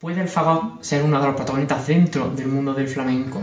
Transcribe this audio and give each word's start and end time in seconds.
¿Puede 0.00 0.22
el 0.22 0.28
fagot 0.28 0.82
ser 0.82 1.02
uno 1.02 1.20
de 1.20 1.26
los 1.26 1.36
protagonistas 1.36 1.86
dentro 1.86 2.30
del 2.30 2.48
mundo 2.48 2.72
del 2.72 2.88
flamenco? 2.88 3.42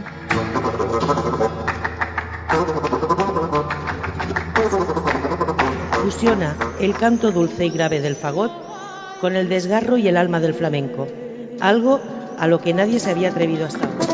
Fusiona 6.01 6.55
el 6.79 6.95
canto 6.95 7.31
dulce 7.31 7.67
y 7.67 7.69
grave 7.69 8.01
del 8.01 8.15
fagot 8.15 8.51
con 9.21 9.35
el 9.35 9.49
desgarro 9.49 9.99
y 9.99 10.07
el 10.07 10.17
alma 10.17 10.39
del 10.39 10.55
flamenco, 10.55 11.07
algo 11.59 11.99
a 12.39 12.47
lo 12.47 12.59
que 12.59 12.73
nadie 12.73 12.99
se 12.99 13.11
había 13.11 13.29
atrevido 13.29 13.67
hasta 13.67 13.85
ahora. 13.85 14.07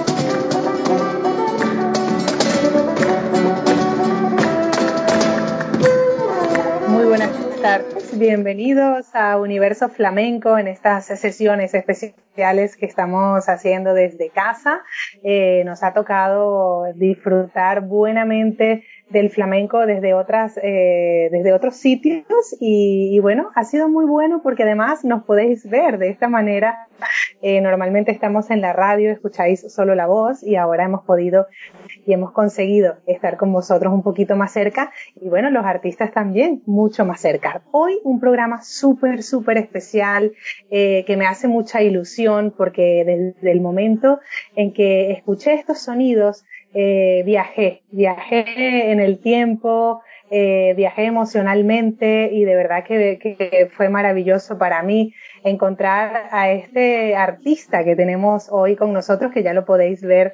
Muy 6.90 7.06
buenas 7.06 7.32
tardes, 7.62 7.93
bienvenidos 8.18 9.16
a 9.16 9.38
Universo 9.38 9.90
Flamenco 9.90 10.58
en 10.58 10.68
estas 10.68 11.06
sesiones 11.06 11.74
especiales 11.74 12.76
que 12.76 12.86
estamos 12.86 13.50
haciendo 13.50 13.94
desde 13.94 14.30
casa. 14.30 14.82
Eh, 15.24 15.64
nos 15.66 15.84
ha 15.84 15.94
tocado 15.94 16.86
disfrutar 16.96 17.82
buenamente 17.82 18.86
del 19.14 19.30
flamenco 19.30 19.86
desde 19.86 20.16
otras 20.16 20.60
eh, 20.62 21.30
desde 21.32 21.54
otros 21.54 21.76
sitios 21.76 22.26
y, 22.60 23.20
bueno 23.20 23.52
ha 23.56 23.64
sido 23.64 23.88
muy 23.88 24.06
bueno 24.06 24.42
porque 24.42 24.64
además 24.64 25.06
nos 25.06 25.24
podéis 25.24 25.70
ver 25.70 26.00
de 26.00 26.10
esta 26.10 26.28
manera. 26.28 26.88
Eh, 27.42 27.62
normalmente 27.62 28.12
estamos 28.12 28.50
en 28.50 28.62
la 28.62 28.74
radio 28.74 29.12
escucháis 29.12 29.72
solo 29.72 29.94
la 29.94 30.08
voz 30.08 30.42
y 30.42 30.56
ahora 30.56 30.86
hemos 30.86 31.04
podido 31.04 31.48
y 32.06 32.14
hemos 32.14 32.32
conseguido 32.32 32.96
estar 33.06 33.38
con 33.38 33.52
vosotros 33.54 33.94
un 33.94 34.02
poquito 34.02 34.36
más 34.36 34.52
cerca 34.52 34.92
y 35.16 35.30
bueno 35.30 35.52
los 35.52 35.66
artistas 35.66 36.12
también 36.12 36.64
mucho 36.66 37.06
más 37.06 37.22
cerca. 37.22 37.62
Hoy 37.72 38.00
un 38.04 38.20
programa 38.20 38.64
súper 38.64 39.22
súper 39.22 39.58
especial 39.58 40.34
eh, 40.72 41.04
que 41.06 41.18
me 41.18 41.28
hace 41.28 41.48
mucha 41.48 41.84
ilusión 41.84 42.54
porque 42.58 43.04
desde 43.06 43.52
el 43.52 43.62
momento 43.62 44.20
en 44.56 44.74
que 44.74 45.12
escuché 45.12 45.54
estos 45.54 45.80
sonidos 45.80 46.46
eh, 46.74 47.22
viajé, 47.26 47.84
viajé 47.92 48.92
en 48.92 49.00
el 49.00 49.20
tiempo, 49.20 50.02
eh, 50.32 50.74
viajé 50.76 51.06
emocionalmente 51.06 52.30
y 52.32 52.44
de 52.46 52.56
verdad 52.56 52.84
que, 52.84 53.70
fue 53.76 53.90
maravilloso 53.90 54.58
para 54.58 54.82
mí 54.82 55.14
encontrar 55.44 56.30
a 56.32 56.50
este 56.50 57.16
artista 57.16 57.84
que 57.84 57.96
tenemos 57.96 58.48
hoy 58.50 58.76
con 58.76 58.94
nosotros, 58.94 59.32
que 59.32 59.44
ya 59.44 59.54
lo 59.54 59.66
podéis 59.66 60.02
ver 60.02 60.34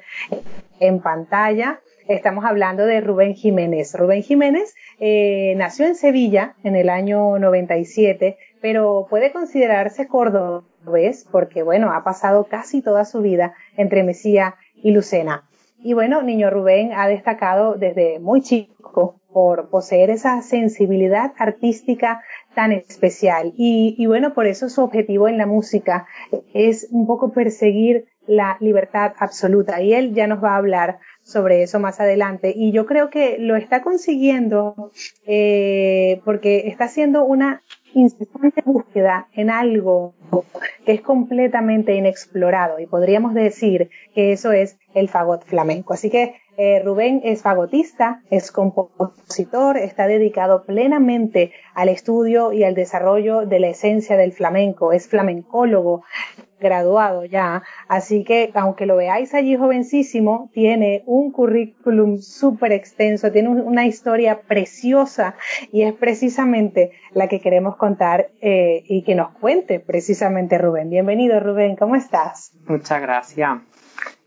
en 0.78 1.00
pantalla. 1.00 1.80
Estamos 2.08 2.46
hablando 2.46 2.86
de 2.86 3.02
Rubén 3.02 3.34
Jiménez. 3.34 3.94
Rubén 3.94 4.22
Jiménez 4.22 4.74
eh, 4.98 5.52
nació 5.58 5.84
en 5.84 5.94
Sevilla 5.94 6.54
en 6.64 6.76
el 6.76 6.88
año 6.88 7.38
97, 7.38 8.38
pero 8.62 9.06
puede 9.10 9.32
considerarse 9.32 10.08
cordobés 10.08 11.28
porque, 11.30 11.62
bueno, 11.62 11.92
ha 11.92 12.02
pasado 12.02 12.44
casi 12.44 12.80
toda 12.80 13.04
su 13.04 13.20
vida 13.20 13.52
entre 13.76 14.02
Mesía 14.02 14.54
y 14.74 14.92
Lucena. 14.92 15.49
Y 15.82 15.94
bueno, 15.94 16.22
Niño 16.22 16.50
Rubén 16.50 16.92
ha 16.94 17.08
destacado 17.08 17.74
desde 17.74 18.18
muy 18.18 18.42
chico 18.42 19.20
por 19.32 19.70
poseer 19.70 20.10
esa 20.10 20.42
sensibilidad 20.42 21.32
artística 21.38 22.22
tan 22.54 22.72
especial. 22.72 23.52
Y, 23.56 23.94
y, 23.96 24.06
bueno, 24.06 24.34
por 24.34 24.46
eso 24.46 24.68
su 24.68 24.82
objetivo 24.82 25.28
en 25.28 25.38
la 25.38 25.46
música 25.46 26.06
es 26.52 26.88
un 26.90 27.06
poco 27.06 27.32
perseguir 27.32 28.06
la 28.26 28.56
libertad 28.60 29.12
absoluta. 29.18 29.80
Y 29.80 29.94
él 29.94 30.14
ya 30.14 30.26
nos 30.26 30.42
va 30.42 30.54
a 30.54 30.58
hablar 30.58 30.98
sobre 31.22 31.62
eso 31.62 31.78
más 31.80 32.00
adelante. 32.00 32.52
Y 32.54 32.72
yo 32.72 32.86
creo 32.86 33.10
que 33.10 33.38
lo 33.38 33.56
está 33.56 33.82
consiguiendo 33.82 34.92
eh, 35.26 36.20
porque 36.24 36.68
está 36.68 36.84
haciendo 36.84 37.24
una 37.24 37.62
incesante 37.94 38.62
búsqueda 38.64 39.28
en 39.32 39.50
algo 39.50 40.14
que 40.84 40.92
es 40.92 41.00
completamente 41.00 41.94
inexplorado 41.94 42.78
y 42.78 42.86
podríamos 42.86 43.34
decir 43.34 43.90
que 44.14 44.32
eso 44.32 44.52
es 44.52 44.78
el 44.94 45.08
fagot 45.08 45.44
flamenco. 45.44 45.92
Así 45.94 46.10
que 46.10 46.34
eh, 46.62 46.82
Rubén 46.84 47.22
es 47.24 47.40
fagotista, 47.40 48.20
es 48.28 48.52
compositor, 48.52 49.78
está 49.78 50.06
dedicado 50.06 50.64
plenamente 50.64 51.52
al 51.72 51.88
estudio 51.88 52.52
y 52.52 52.64
al 52.64 52.74
desarrollo 52.74 53.46
de 53.46 53.60
la 53.60 53.68
esencia 53.68 54.18
del 54.18 54.34
flamenco, 54.34 54.92
es 54.92 55.08
flamencólogo 55.08 56.04
graduado 56.60 57.24
ya, 57.24 57.62
así 57.88 58.24
que 58.24 58.50
aunque 58.52 58.84
lo 58.84 58.96
veáis 58.96 59.32
allí 59.32 59.56
jovencísimo, 59.56 60.50
tiene 60.52 61.02
un 61.06 61.32
currículum 61.32 62.18
súper 62.18 62.72
extenso, 62.72 63.32
tiene 63.32 63.48
una 63.48 63.86
historia 63.86 64.42
preciosa 64.42 65.36
y 65.72 65.84
es 65.84 65.94
precisamente 65.94 66.90
la 67.14 67.26
que 67.28 67.40
queremos 67.40 67.76
contar 67.76 68.32
eh, 68.42 68.84
y 68.86 69.02
que 69.04 69.14
nos 69.14 69.30
cuente 69.30 69.80
precisamente 69.80 70.58
Rubén. 70.58 70.90
Bienvenido 70.90 71.40
Rubén, 71.40 71.74
¿cómo 71.74 71.96
estás? 71.96 72.52
Muchas 72.66 73.00
gracias. 73.00 73.60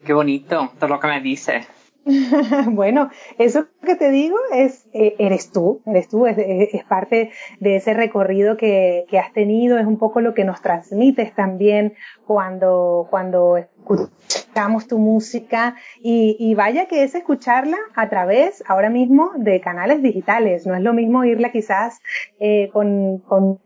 Qué 0.03 0.13
bonito 0.13 0.72
todo 0.79 0.90
lo 0.90 1.00
que 1.00 1.08
me 1.08 1.22
dices. 1.22 1.83
bueno, 2.72 3.09
eso 3.38 3.68
que 3.81 3.96
te 3.96 4.09
digo 4.12 4.38
es, 4.53 4.86
eh, 4.94 5.16
eres 5.19 5.52
tú, 5.52 5.81
eres 5.86 6.09
tú, 6.09 6.25
es, 6.28 6.38
parte 6.86 7.31
de 7.59 7.78
ese 7.78 7.94
recorrido 7.94 8.58
que, 8.58 9.06
que, 9.09 9.19
has 9.19 9.31
tenido, 9.31 9.78
es 9.80 9.86
un 9.86 9.97
poco 9.97 10.19
lo 10.19 10.34
que 10.34 10.44
nos 10.44 10.62
transmites 10.62 11.34
también 11.34 11.94
cuando, 12.28 13.08
cuando 13.09 13.58
escuchamos 13.58 14.88
tu 14.88 15.00
música 15.00 15.75
y, 16.02 16.36
y 16.40 16.56
vaya 16.56 16.88
que 16.88 17.03
es 17.03 17.16
escucharla 17.16 17.78
a 17.96 18.09
través 18.09 18.64
ahora 18.68 18.90
mismo 18.90 19.31
de 19.38 19.62
canales 19.62 20.02
digitales, 20.02 20.68
no 20.68 20.75
es 20.75 20.81
lo 20.81 20.94
mismo 20.94 21.20
oírla 21.20 21.52
quizás 21.52 22.02
eh, 22.40 22.70
con, 22.74 23.20
con 23.20 23.59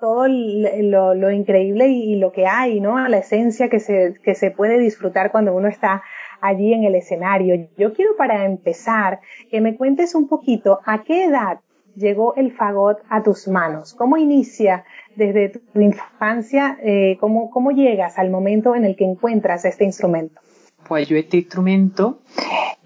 todo 0.00 0.26
lo, 0.28 1.14
lo, 1.14 1.30
increíble 1.30 1.88
y, 1.88 2.16
lo 2.16 2.32
que 2.32 2.46
hay, 2.46 2.80
¿no? 2.80 3.06
La 3.06 3.18
esencia 3.18 3.68
que 3.68 3.78
se, 3.78 4.14
que 4.24 4.34
se 4.34 4.50
puede 4.50 4.78
disfrutar 4.78 5.30
cuando 5.30 5.54
uno 5.54 5.68
está 5.68 6.02
allí 6.40 6.72
en 6.72 6.84
el 6.84 6.94
escenario. 6.94 7.68
Yo 7.76 7.92
quiero 7.92 8.16
para 8.16 8.44
empezar 8.44 9.20
que 9.50 9.60
me 9.60 9.76
cuentes 9.76 10.14
un 10.14 10.28
poquito 10.28 10.80
a 10.84 11.02
qué 11.02 11.24
edad 11.24 11.60
llegó 11.96 12.34
el 12.36 12.52
fagot 12.52 12.98
a 13.08 13.22
tus 13.22 13.48
manos. 13.48 13.94
¿Cómo 13.94 14.16
inicia 14.16 14.84
desde 15.16 15.50
tu 15.50 15.80
infancia? 15.80 16.78
Eh, 16.82 17.16
¿cómo, 17.20 17.50
¿Cómo 17.50 17.70
llegas 17.70 18.18
al 18.18 18.30
momento 18.30 18.74
en 18.74 18.84
el 18.84 18.96
que 18.96 19.04
encuentras 19.04 19.64
este 19.64 19.84
instrumento? 19.84 20.40
Pues 20.88 21.08
yo 21.08 21.16
este 21.16 21.36
instrumento 21.36 22.20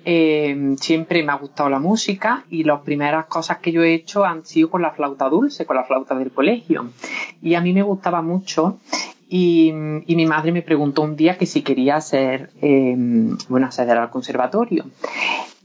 eh, 0.04 0.74
siempre 0.78 1.22
me 1.22 1.32
ha 1.32 1.36
gustado 1.36 1.70
la 1.70 1.78
música 1.78 2.44
y 2.50 2.64
las 2.64 2.80
primeras 2.80 3.26
cosas 3.26 3.58
que 3.58 3.72
yo 3.72 3.82
he 3.82 3.94
hecho 3.94 4.24
han 4.24 4.44
sido 4.44 4.68
con 4.68 4.82
la 4.82 4.90
flauta 4.90 5.28
dulce, 5.28 5.64
con 5.64 5.76
la 5.76 5.84
flauta 5.84 6.14
del 6.14 6.30
colegio. 6.30 6.90
Y 7.40 7.54
a 7.54 7.60
mí 7.60 7.72
me 7.72 7.82
gustaba 7.82 8.20
mucho 8.20 8.78
y, 9.28 9.68
y, 10.06 10.16
mi 10.16 10.26
madre 10.26 10.52
me 10.52 10.62
preguntó 10.62 11.02
un 11.02 11.16
día 11.16 11.38
que 11.38 11.46
si 11.46 11.62
quería 11.62 11.96
hacer, 11.96 12.50
eh, 12.60 12.94
bueno, 13.48 13.66
acceder 13.66 13.96
al 13.96 14.10
conservatorio. 14.10 14.84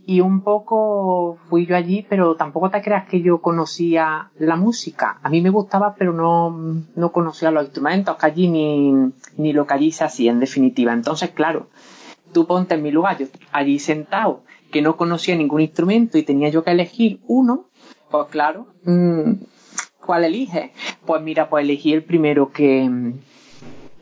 Y 0.05 0.21
un 0.21 0.41
poco 0.41 1.37
fui 1.49 1.67
yo 1.67 1.75
allí, 1.75 2.05
pero 2.09 2.35
tampoco 2.35 2.71
te 2.71 2.81
creas 2.81 3.07
que 3.07 3.21
yo 3.21 3.41
conocía 3.41 4.31
la 4.39 4.55
música. 4.55 5.19
A 5.21 5.29
mí 5.29 5.41
me 5.41 5.51
gustaba, 5.51 5.93
pero 5.95 6.13
no, 6.13 6.81
no 6.95 7.11
conocía 7.11 7.51
los 7.51 7.65
instrumentos 7.65 8.17
que 8.17 8.25
allí 8.25 8.47
ni, 8.47 9.11
ni 9.37 9.53
lo 9.53 9.67
que 9.67 9.73
allí 9.75 9.91
se 9.91 10.05
hacía, 10.05 10.31
en 10.31 10.39
definitiva. 10.39 10.93
Entonces, 10.93 11.29
claro, 11.29 11.67
tú 12.33 12.47
ponte 12.47 12.75
en 12.75 12.81
mi 12.81 12.91
lugar, 12.91 13.19
yo 13.19 13.27
allí 13.51 13.77
sentado, 13.77 14.41
que 14.71 14.81
no 14.81 14.97
conocía 14.97 15.35
ningún 15.35 15.61
instrumento 15.61 16.17
y 16.17 16.23
tenía 16.23 16.49
yo 16.49 16.63
que 16.63 16.71
elegir 16.71 17.19
uno, 17.27 17.65
pues 18.09 18.27
claro, 18.29 18.67
mmm, 18.85 19.33
¿cuál 20.03 20.23
elige? 20.23 20.73
Pues 21.05 21.21
mira, 21.21 21.49
pues 21.49 21.63
elegí 21.63 21.93
el 21.93 22.03
primero 22.03 22.51
que, 22.51 23.13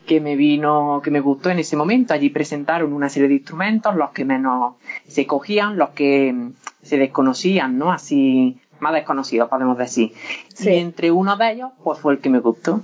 que 0.07 0.22
me 0.22 0.35
vino, 0.35 1.01
que 1.03 1.12
me 1.12 1.19
gustó 1.19 1.51
en 1.51 1.59
ese 1.59 1.75
momento. 1.75 2.13
Allí 2.13 2.29
presentaron 2.29 2.94
una 2.94 3.09
serie 3.09 3.28
de 3.28 3.35
instrumentos, 3.35 3.95
los 3.95 4.09
que 4.12 4.25
menos 4.25 4.75
se 5.07 5.28
cogían, 5.28 5.78
los 5.78 5.90
que 5.90 6.34
se 6.81 6.97
desconocían, 6.97 7.78
¿no? 7.78 7.91
Así, 7.91 8.57
más 8.79 8.94
desconocidos, 8.94 9.50
podemos 9.50 9.78
decir. 9.78 10.13
Sí. 10.53 10.69
Y 10.72 10.78
entre 10.78 11.12
uno 11.12 11.38
de 11.38 11.51
ellos, 11.51 11.72
pues 11.84 12.00
fue 12.00 12.13
el 12.13 12.19
que 12.19 12.29
me 12.29 12.40
gustó. 12.40 12.81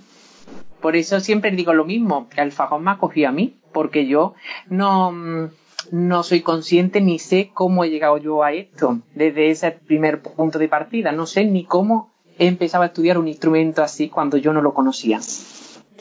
Por 0.81 0.95
eso 0.95 1.19
siempre 1.22 1.50
digo 1.51 1.73
lo 1.73 1.85
mismo, 1.85 2.28
que 2.28 2.41
el 2.41 2.51
fajón 2.51 2.84
me 2.84 2.91
acogió 2.91 3.29
a 3.29 3.31
mí, 3.31 3.55
porque 3.72 4.05
yo 4.05 4.34
no, 4.67 5.49
no 5.91 6.23
soy 6.23 6.41
consciente 6.41 6.99
ni 6.99 7.19
sé 7.19 7.52
cómo 7.53 7.85
he 7.85 7.90
llegado 7.90 8.17
yo 8.17 8.43
a 8.43 8.52
esto 8.52 8.99
desde 9.16 9.49
ese 9.49 9.72
primer 9.72 10.22
punto 10.22 10.59
de 10.59 10.67
partida. 10.67 11.14
No 11.14 11.26
sé 11.26 11.46
ni 11.46 11.64
cómo 11.64 12.11
he 12.37 12.47
empezado 12.47 12.84
a 12.84 12.87
estudiar 12.87 13.17
un 13.17 13.29
instrumento 13.29 13.81
así 13.81 14.09
cuando 14.09 14.35
yo 14.37 14.52
no 14.52 14.61
lo 14.61 14.73
conocía. 14.73 15.22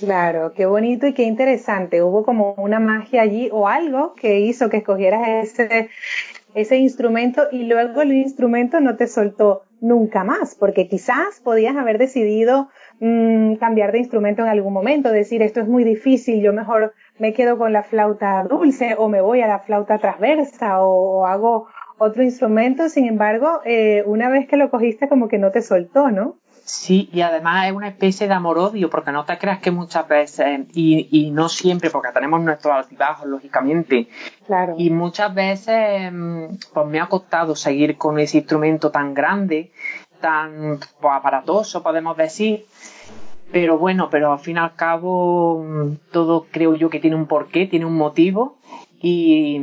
Claro, 0.03 0.53
qué 0.53 0.67
bonito 0.67 1.07
y 1.07 1.15
qué 1.15 1.23
interesante. 1.23 2.03
Hubo 2.03 2.25
como 2.25 2.55
una 2.55 2.81
magia 2.81 3.23
allí 3.23 3.49
o 3.53 3.69
algo 3.69 4.15
que 4.15 4.41
hizo 4.41 4.69
que 4.69 4.79
escogieras 4.79 5.29
ese, 5.29 5.91
ese 6.55 6.77
instrumento 6.79 7.45
y 7.53 7.67
luego 7.67 8.03
el 8.03 8.13
instrumento 8.13 8.81
no 8.81 8.97
te 8.97 9.07
soltó 9.07 9.63
nunca 9.81 10.25
más, 10.25 10.57
porque 10.57 10.89
quizás 10.89 11.41
podías 11.45 11.77
haber 11.77 11.99
decidido 11.99 12.69
mmm, 12.99 13.55
cambiar 13.61 13.93
de 13.93 13.99
instrumento 13.99 14.43
en 14.43 14.49
algún 14.49 14.73
momento, 14.73 15.09
decir 15.09 15.41
esto 15.41 15.61
es 15.61 15.69
muy 15.69 15.85
difícil, 15.85 16.43
yo 16.43 16.53
mejor 16.53 16.95
me 17.21 17.33
quedo 17.33 17.57
con 17.57 17.73
la 17.73 17.85
flauta 17.85 18.43
dulce 18.43 18.97
o 18.99 19.09
me 19.09 19.21
voy 19.21 19.41
a 19.41 19.47
la 19.47 19.61
flauta 19.61 19.99
transversa 19.99 20.83
o, 20.83 21.21
o 21.21 21.27
hago 21.27 21.69
otro 21.99 22.25
instrumento, 22.25 22.89
sin 22.89 23.07
embargo, 23.07 23.61
eh, 23.65 24.03
una 24.07 24.29
vez 24.29 24.49
que 24.49 24.57
lo 24.57 24.69
cogiste 24.69 25.09
como 25.09 25.29
que 25.29 25.39
no 25.39 25.53
te 25.53 25.63
soltó, 25.63 26.11
¿no? 26.11 26.42
Sí, 26.65 27.09
y 27.13 27.23
además 27.23 27.67
es 27.67 27.73
una 27.73 27.89
especie 27.89 28.29
de 28.29 28.35
amor-odio, 28.35 28.89
porque 28.89 29.11
no 29.11 29.25
te 29.25 29.37
creas 29.37 29.59
que 29.59 29.71
muchas 29.71 30.07
veces, 30.07 30.61
y, 30.73 31.09
y 31.11 31.31
no 31.31 31.49
siempre, 31.49 31.91
porque 31.91 32.13
tenemos 32.13 32.41
nuestros 32.41 32.75
altibajos, 32.75 33.27
lógicamente, 33.27 34.09
claro. 34.47 34.75
y 34.79 34.91
muchas 34.91 35.35
veces 35.35 36.13
mm, 36.13 36.45
pues 36.73 36.87
me 36.87 37.01
ha 37.01 37.09
costado 37.09 37.57
seguir 37.57 37.99
con 37.99 38.19
ese 38.19 38.39
instrumento 38.39 38.91
tan 38.91 39.13
grande, 39.13 39.73
tan 40.21 40.79
pues, 41.01 41.15
aparatoso, 41.15 41.83
podemos 41.83 42.17
decir, 42.17 42.65
pero 43.51 43.77
bueno, 43.77 44.09
pero 44.09 44.33
al 44.33 44.39
fin 44.39 44.57
y 44.57 44.61
al 44.61 44.75
cabo 44.75 45.65
mm, 45.65 45.97
todo 46.13 46.47
creo 46.51 46.75
yo 46.77 46.91
que 46.91 47.01
tiene 47.01 47.17
un 47.17 47.27
porqué, 47.27 47.67
tiene 47.67 47.87
un 47.87 47.97
motivo, 47.97 48.59
y, 49.03 49.61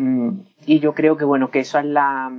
y 0.66 0.80
yo 0.80 0.94
creo 0.94 1.18
que 1.18 1.26
bueno 1.26 1.50
que 1.52 1.60
eso 1.60 1.80
es 1.80 1.86
la, 1.86 2.32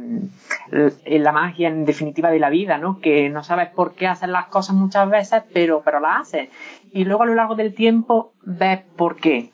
la 0.70 1.32
magia 1.32 1.68
en 1.68 1.84
definitiva 1.84 2.30
de 2.30 2.38
la 2.38 2.50
vida 2.50 2.78
no 2.78 3.00
que 3.00 3.28
no 3.28 3.42
sabes 3.42 3.68
por 3.70 3.94
qué 3.94 4.06
hacer 4.06 4.28
las 4.28 4.46
cosas 4.46 4.76
muchas 4.76 5.08
veces 5.10 5.42
pero 5.52 5.82
pero 5.84 6.00
las 6.00 6.22
haces. 6.22 6.48
Y 6.92 7.04
luego 7.04 7.22
a 7.22 7.26
lo 7.26 7.34
largo 7.34 7.54
del 7.54 7.74
tiempo 7.74 8.32
ves 8.42 8.80
por 8.96 9.16
qué. 9.16 9.50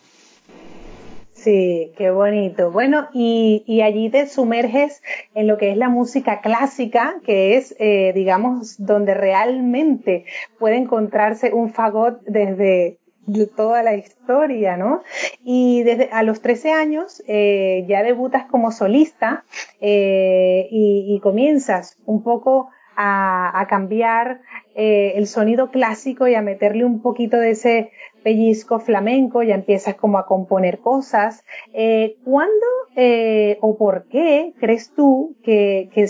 Sí, 1.33 1.93
qué 1.97 2.11
bonito. 2.11 2.73
Bueno, 2.73 3.09
y, 3.13 3.63
y, 3.67 3.83
allí 3.83 4.11
te 4.11 4.27
sumerges 4.27 5.01
en 5.35 5.47
lo 5.47 5.59
que 5.59 5.71
es 5.71 5.77
la 5.77 5.89
música 5.89 6.41
clásica, 6.41 7.21
que 7.25 7.57
es, 7.57 7.77
eh, 7.79 8.13
digamos, 8.15 8.85
donde 8.85 9.15
realmente 9.15 10.25
puede 10.59 10.77
encontrarse 10.77 11.53
un 11.53 11.73
fagot 11.73 12.21
desde 12.23 12.99
de 13.27 13.47
toda 13.47 13.83
la 13.83 13.95
historia, 13.95 14.77
¿no? 14.77 15.03
Y 15.45 15.83
desde 15.83 16.11
a 16.13 16.23
los 16.23 16.41
13 16.41 16.73
años 16.73 17.23
eh, 17.27 17.85
ya 17.89 18.03
debutas 18.03 18.47
como 18.47 18.73
solista 18.73 19.45
eh, 19.81 20.69
y, 20.71 21.15
y, 21.15 21.21
comienzas 21.21 21.97
un 22.07 22.23
poco 22.23 22.71
a, 22.97 23.61
a 23.61 23.67
cambiar 23.67 24.41
eh, 24.75 25.13
el 25.17 25.27
sonido 25.27 25.71
clásico 25.71 26.27
y 26.29 26.35
a 26.35 26.43
meterle 26.43 26.85
un 26.85 27.01
poquito 27.01 27.39
de 27.39 27.51
ese 27.51 27.91
pellizco 28.23 28.81
flamenco, 28.81 29.43
ya 29.43 29.55
empiezas 29.55 29.95
como 29.95 30.19
a 30.19 30.27
componer 30.27 30.81
cosas. 30.81 31.45
Eh, 31.73 32.17
¿Cuándo 32.25 32.67
eh, 32.97 33.59
o 33.61 33.79
por 33.79 34.07
qué 34.09 34.53
crees 34.59 34.93
tú 34.95 35.37
que, 35.43 35.91
que, 35.95 36.07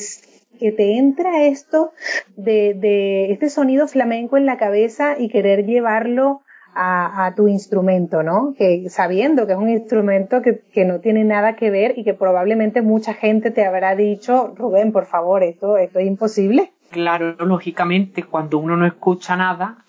que 0.58 0.72
te 0.72 0.96
entra 0.96 1.44
esto 1.44 1.92
de, 2.36 2.74
de 2.74 3.32
este 3.32 3.50
sonido 3.50 3.86
flamenco 3.86 4.36
en 4.36 4.46
la 4.46 4.56
cabeza 4.56 5.16
y 5.18 5.28
querer 5.28 5.66
llevarlo 5.66 6.42
a, 6.76 7.26
a, 7.26 7.34
tu 7.34 7.48
instrumento, 7.48 8.22
¿no? 8.22 8.54
Que 8.56 8.88
sabiendo 8.90 9.46
que 9.46 9.54
es 9.54 9.58
un 9.58 9.70
instrumento 9.70 10.42
que, 10.42 10.60
que, 10.72 10.84
no 10.84 11.00
tiene 11.00 11.24
nada 11.24 11.56
que 11.56 11.70
ver 11.70 11.94
y 11.96 12.04
que 12.04 12.14
probablemente 12.14 12.82
mucha 12.82 13.14
gente 13.14 13.50
te 13.50 13.64
habrá 13.64 13.96
dicho, 13.96 14.52
Rubén, 14.56 14.92
por 14.92 15.06
favor, 15.06 15.42
esto, 15.42 15.78
esto 15.78 15.98
es 15.98 16.06
imposible. 16.06 16.72
Claro, 16.90 17.34
lógicamente, 17.44 18.22
cuando 18.22 18.58
uno 18.58 18.76
no 18.76 18.86
escucha 18.86 19.36
nada, 19.36 19.84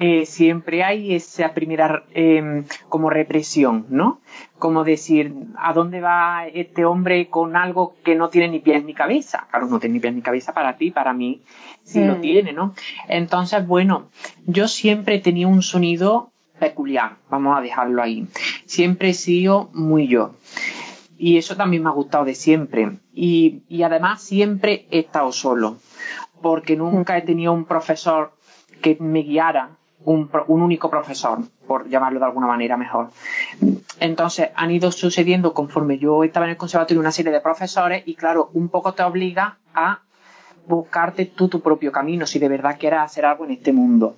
eh, 0.00 0.26
siempre 0.26 0.82
hay 0.82 1.14
esa 1.14 1.54
primera 1.54 2.04
eh, 2.14 2.64
como 2.88 3.10
represión, 3.10 3.86
¿no? 3.88 4.20
Como 4.58 4.84
decir, 4.84 5.34
¿a 5.56 5.72
dónde 5.72 6.00
va 6.00 6.46
este 6.46 6.84
hombre 6.84 7.28
con 7.28 7.56
algo 7.56 7.94
que 8.04 8.14
no 8.14 8.28
tiene 8.28 8.48
ni 8.48 8.60
pies 8.60 8.84
ni 8.84 8.94
cabeza? 8.94 9.46
Claro, 9.50 9.66
no 9.66 9.80
tiene 9.80 9.94
ni 9.94 10.00
pies 10.00 10.14
ni 10.14 10.22
cabeza 10.22 10.52
para 10.52 10.76
ti, 10.76 10.90
para 10.90 11.12
mí 11.12 11.42
sí 11.84 12.00
mm. 12.00 12.06
lo 12.06 12.16
tiene, 12.16 12.52
¿no? 12.52 12.74
Entonces, 13.08 13.66
bueno, 13.66 14.08
yo 14.46 14.68
siempre 14.68 15.16
he 15.16 15.20
tenido 15.20 15.48
un 15.48 15.62
sonido 15.62 16.30
peculiar, 16.58 17.16
vamos 17.28 17.58
a 17.58 17.60
dejarlo 17.60 18.02
ahí. 18.02 18.26
Siempre 18.66 19.10
he 19.10 19.14
sido 19.14 19.70
muy 19.72 20.06
yo. 20.06 20.34
Y 21.18 21.36
eso 21.36 21.56
también 21.56 21.82
me 21.82 21.88
ha 21.88 21.92
gustado 21.92 22.24
de 22.24 22.34
siempre. 22.34 22.98
Y, 23.14 23.62
y 23.68 23.82
además 23.82 24.22
siempre 24.22 24.86
he 24.90 25.00
estado 25.00 25.32
solo 25.32 25.78
porque 26.42 26.76
nunca 26.76 27.16
he 27.16 27.22
tenido 27.22 27.52
un 27.52 27.64
profesor 27.64 28.32
que 28.82 28.96
me 29.00 29.22
guiara, 29.22 29.70
un, 30.04 30.28
único 30.48 30.90
profesor, 30.90 31.38
por 31.66 31.88
llamarlo 31.88 32.18
de 32.18 32.26
alguna 32.26 32.46
manera 32.46 32.76
mejor. 32.76 33.08
Entonces 34.00 34.50
han 34.54 34.70
ido 34.70 34.90
sucediendo 34.92 35.54
conforme 35.54 35.98
yo 35.98 36.24
estaba 36.24 36.46
en 36.46 36.50
el 36.50 36.56
conservatorio 36.56 37.00
una 37.00 37.12
serie 37.12 37.32
de 37.32 37.40
profesores 37.40 38.02
y 38.06 38.14
claro, 38.14 38.50
un 38.52 38.68
poco 38.68 38.92
te 38.92 39.02
obliga 39.02 39.58
a 39.74 40.00
buscarte 40.66 41.26
tú 41.26 41.48
tu 41.48 41.60
propio 41.60 41.92
camino 41.92 42.26
si 42.26 42.38
de 42.38 42.48
verdad 42.48 42.76
quieres 42.78 43.00
hacer 43.00 43.24
algo 43.24 43.44
en 43.44 43.52
este 43.52 43.72
mundo. 43.72 44.16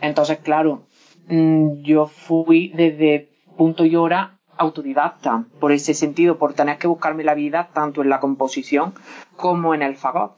Entonces, 0.00 0.38
claro, 0.38 0.82
mm, 1.28 1.82
yo 1.82 2.06
fui 2.06 2.68
desde 2.68 3.30
punto 3.56 3.84
y 3.84 3.96
hora 3.96 4.38
autodidacta, 4.56 5.44
por 5.58 5.72
ese 5.72 5.94
sentido, 5.94 6.36
por 6.36 6.52
tener 6.52 6.76
que 6.76 6.86
buscarme 6.86 7.24
la 7.24 7.34
vida 7.34 7.70
tanto 7.72 8.02
en 8.02 8.10
la 8.10 8.20
composición 8.20 8.92
como 9.36 9.74
en 9.74 9.80
el 9.80 9.96
fagot. 9.96 10.36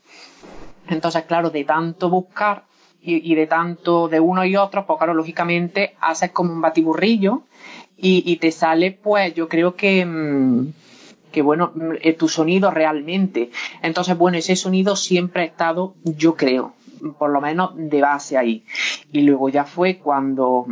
Entonces, 0.89 1.25
claro, 1.25 1.51
de 1.51 1.65
tanto 1.65 2.09
buscar 2.09 2.65
y, 3.03 3.33
y, 3.33 3.35
de 3.35 3.47
tanto 3.47 4.09
de 4.09 4.21
uno 4.21 4.45
y 4.45 4.57
otro, 4.57 4.87
pues 4.87 4.97
claro, 4.99 5.15
lógicamente 5.15 5.97
haces 6.01 6.31
como 6.31 6.53
un 6.53 6.61
batiburrillo 6.61 7.43
y, 7.97 8.23
y 8.25 8.37
te 8.37 8.53
sale, 8.53 8.93
pues 8.93 9.35
yo 9.35 9.49
creo 9.49 9.75
que, 9.75 10.05
mmm, 10.07 10.69
que 11.33 11.43
bueno, 11.43 11.73
tu 12.19 12.29
sonido 12.29 12.71
realmente. 12.71 13.51
Entonces, 13.83 14.17
bueno, 14.17 14.39
ese 14.39 14.55
sonido 14.55 14.95
siempre 14.95 15.43
ha 15.43 15.47
estado, 15.47 15.95
yo 16.05 16.37
creo, 16.37 16.75
por 17.19 17.31
lo 17.31 17.41
menos 17.41 17.73
de 17.75 18.01
base 18.01 18.39
ahí. 18.39 18.65
Y 19.11 19.23
luego 19.23 19.49
ya 19.49 19.65
fue 19.65 19.99
cuando, 19.99 20.67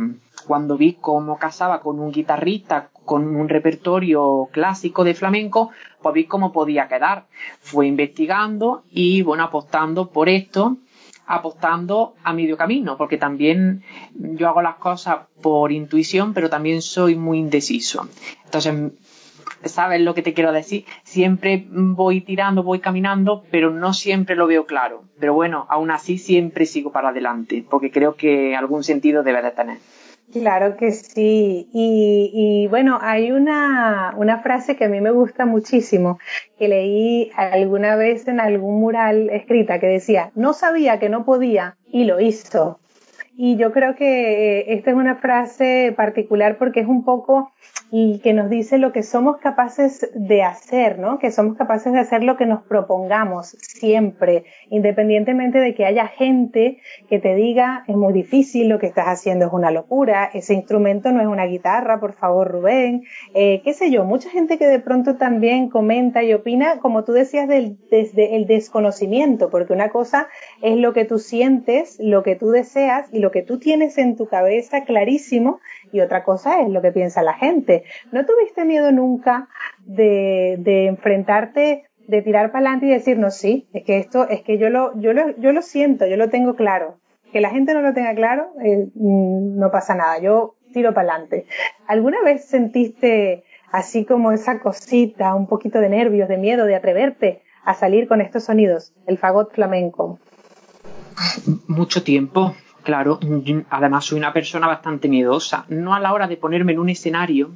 cuando 0.47 0.77
vi 0.77 0.93
cómo 0.93 1.37
casaba 1.37 1.81
con 1.81 1.99
un 1.99 2.11
guitarrista, 2.11 2.89
con 3.03 3.35
un 3.35 3.49
repertorio 3.49 4.47
clásico 4.51 5.03
de 5.03 5.15
flamenco, 5.15 5.71
pues 6.01 6.13
vi 6.13 6.25
cómo 6.25 6.53
podía 6.53 6.87
quedar. 6.87 7.25
Fue 7.59 7.87
investigando 7.87 8.83
y 8.89 9.23
bueno, 9.23 9.43
apostando 9.43 10.09
por 10.09 10.29
esto, 10.29 10.77
apostando 11.31 12.15
a 12.23 12.33
medio 12.33 12.57
camino, 12.57 12.97
porque 12.97 13.17
también 13.17 13.83
yo 14.13 14.47
hago 14.47 14.61
las 14.61 14.75
cosas 14.75 15.27
por 15.41 15.71
intuición, 15.71 16.33
pero 16.33 16.49
también 16.49 16.81
soy 16.81 17.15
muy 17.15 17.39
indeciso. 17.39 18.07
Entonces, 18.45 18.93
¿sabes 19.65 20.01
lo 20.01 20.13
que 20.13 20.21
te 20.21 20.33
quiero 20.33 20.51
decir? 20.51 20.85
Siempre 21.03 21.65
voy 21.69 22.21
tirando, 22.21 22.63
voy 22.63 22.79
caminando, 22.79 23.43
pero 23.51 23.71
no 23.71 23.93
siempre 23.93 24.35
lo 24.35 24.47
veo 24.47 24.65
claro. 24.65 25.03
Pero 25.19 25.33
bueno, 25.33 25.67
aún 25.69 25.91
así 25.91 26.17
siempre 26.17 26.65
sigo 26.65 26.91
para 26.91 27.09
adelante, 27.09 27.65
porque 27.69 27.91
creo 27.91 28.15
que 28.15 28.55
algún 28.55 28.83
sentido 28.83 29.23
debe 29.23 29.41
de 29.41 29.51
tener. 29.51 29.77
Claro 30.29 30.77
que 30.77 30.91
sí. 30.91 31.69
Y, 31.73 32.31
y, 32.33 32.67
bueno, 32.67 32.99
hay 33.01 33.31
una, 33.31 34.13
una 34.15 34.39
frase 34.39 34.77
que 34.77 34.85
a 34.85 34.89
mí 34.89 35.01
me 35.01 35.11
gusta 35.11 35.45
muchísimo, 35.45 36.19
que 36.57 36.69
leí 36.69 37.31
alguna 37.35 37.95
vez 37.97 38.27
en 38.27 38.39
algún 38.39 38.79
mural 38.79 39.29
escrita, 39.29 39.79
que 39.79 39.87
decía, 39.87 40.31
no 40.35 40.53
sabía 40.53 40.99
que 40.99 41.09
no 41.09 41.25
podía 41.25 41.77
y 41.85 42.05
lo 42.05 42.21
hizo. 42.21 42.79
Y 43.35 43.57
yo 43.57 43.71
creo 43.71 43.95
que 43.95 44.73
esta 44.73 44.91
es 44.91 44.95
una 44.95 45.15
frase 45.15 45.93
particular 45.95 46.57
porque 46.57 46.81
es 46.81 46.87
un 46.87 47.03
poco 47.03 47.51
y 47.91 48.19
que 48.19 48.33
nos 48.33 48.49
dice 48.49 48.77
lo 48.77 48.93
que 48.93 49.03
somos 49.03 49.37
capaces 49.37 50.09
de 50.13 50.43
hacer, 50.43 50.97
¿no? 50.97 51.19
Que 51.19 51.31
somos 51.31 51.57
capaces 51.57 51.91
de 51.91 51.99
hacer 51.99 52.23
lo 52.23 52.37
que 52.37 52.45
nos 52.45 52.63
propongamos 52.63 53.57
siempre, 53.59 54.45
independientemente 54.69 55.59
de 55.59 55.75
que 55.75 55.85
haya 55.85 56.07
gente 56.07 56.79
que 57.09 57.19
te 57.19 57.35
diga 57.35 57.83
es 57.87 57.95
muy 57.95 58.13
difícil, 58.13 58.69
lo 58.69 58.79
que 58.79 58.87
estás 58.87 59.07
haciendo 59.07 59.45
es 59.45 59.53
una 59.53 59.71
locura, 59.71 60.29
ese 60.33 60.53
instrumento 60.53 61.11
no 61.11 61.21
es 61.21 61.27
una 61.27 61.45
guitarra, 61.45 61.99
por 61.99 62.13
favor 62.13 62.49
Rubén, 62.49 63.03
eh, 63.33 63.61
qué 63.63 63.73
sé 63.73 63.91
yo, 63.91 64.05
mucha 64.05 64.29
gente 64.29 64.57
que 64.57 64.67
de 64.67 64.79
pronto 64.79 65.17
también 65.17 65.69
comenta 65.69 66.23
y 66.23 66.33
opina, 66.33 66.79
como 66.79 67.03
tú 67.03 67.11
decías, 67.11 67.47
del, 67.47 67.77
desde 67.89 68.37
el 68.37 68.47
desconocimiento, 68.47 69.49
porque 69.49 69.73
una 69.73 69.89
cosa 69.89 70.27
es 70.61 70.77
lo 70.77 70.93
que 70.93 71.03
tú 71.03 71.19
sientes, 71.19 71.97
lo 71.99 72.23
que 72.23 72.35
tú 72.35 72.51
deseas 72.51 73.11
lo 73.21 73.31
que 73.31 73.41
tú 73.41 73.59
tienes 73.59 73.97
en 73.97 74.15
tu 74.17 74.27
cabeza 74.27 74.83
clarísimo 74.83 75.59
y 75.91 76.01
otra 76.01 76.23
cosa 76.23 76.61
es 76.61 76.69
lo 76.69 76.81
que 76.81 76.91
piensa 76.91 77.23
la 77.23 77.33
gente. 77.33 77.83
¿No 78.11 78.25
tuviste 78.25 78.65
miedo 78.65 78.91
nunca 78.91 79.47
de, 79.85 80.57
de 80.59 80.87
enfrentarte, 80.87 81.85
de 82.07 82.21
tirar 82.21 82.51
para 82.51 82.65
adelante 82.65 82.87
y 82.87 82.89
decir, 82.89 83.17
no, 83.17 83.31
sí, 83.31 83.67
es 83.73 83.83
que 83.83 83.97
esto, 83.97 84.27
es 84.27 84.41
que 84.41 84.57
yo 84.57 84.69
lo, 84.69 84.99
yo 84.99 85.13
lo, 85.13 85.35
yo 85.37 85.53
lo 85.53 85.61
siento, 85.61 86.05
yo 86.07 86.17
lo 86.17 86.29
tengo 86.29 86.55
claro. 86.55 86.97
Que 87.31 87.39
la 87.39 87.49
gente 87.49 87.73
no 87.73 87.81
lo 87.81 87.93
tenga 87.93 88.13
claro, 88.13 88.49
eh, 88.61 88.87
no 88.95 89.71
pasa 89.71 89.95
nada, 89.95 90.19
yo 90.19 90.55
tiro 90.73 90.93
para 90.93 91.13
adelante. 91.13 91.45
¿Alguna 91.87 92.21
vez 92.23 92.45
sentiste 92.45 93.43
así 93.71 94.05
como 94.05 94.31
esa 94.31 94.59
cosita, 94.59 95.33
un 95.35 95.47
poquito 95.47 95.79
de 95.79 95.89
nervios, 95.89 96.27
de 96.27 96.37
miedo, 96.37 96.65
de 96.65 96.75
atreverte 96.75 97.41
a 97.63 97.73
salir 97.73 98.07
con 98.07 98.19
estos 98.19 98.43
sonidos, 98.43 98.93
el 99.07 99.17
fagot 99.17 99.53
flamenco? 99.53 100.19
Mucho 101.67 102.03
tiempo, 102.03 102.53
Claro, 102.83 103.19
además 103.69 104.05
soy 104.05 104.17
una 104.17 104.33
persona 104.33 104.67
bastante 104.67 105.07
miedosa, 105.07 105.65
no 105.69 105.93
a 105.93 105.99
la 105.99 106.13
hora 106.13 106.27
de 106.27 106.37
ponerme 106.37 106.73
en 106.73 106.79
un 106.79 106.89
escenario, 106.89 107.51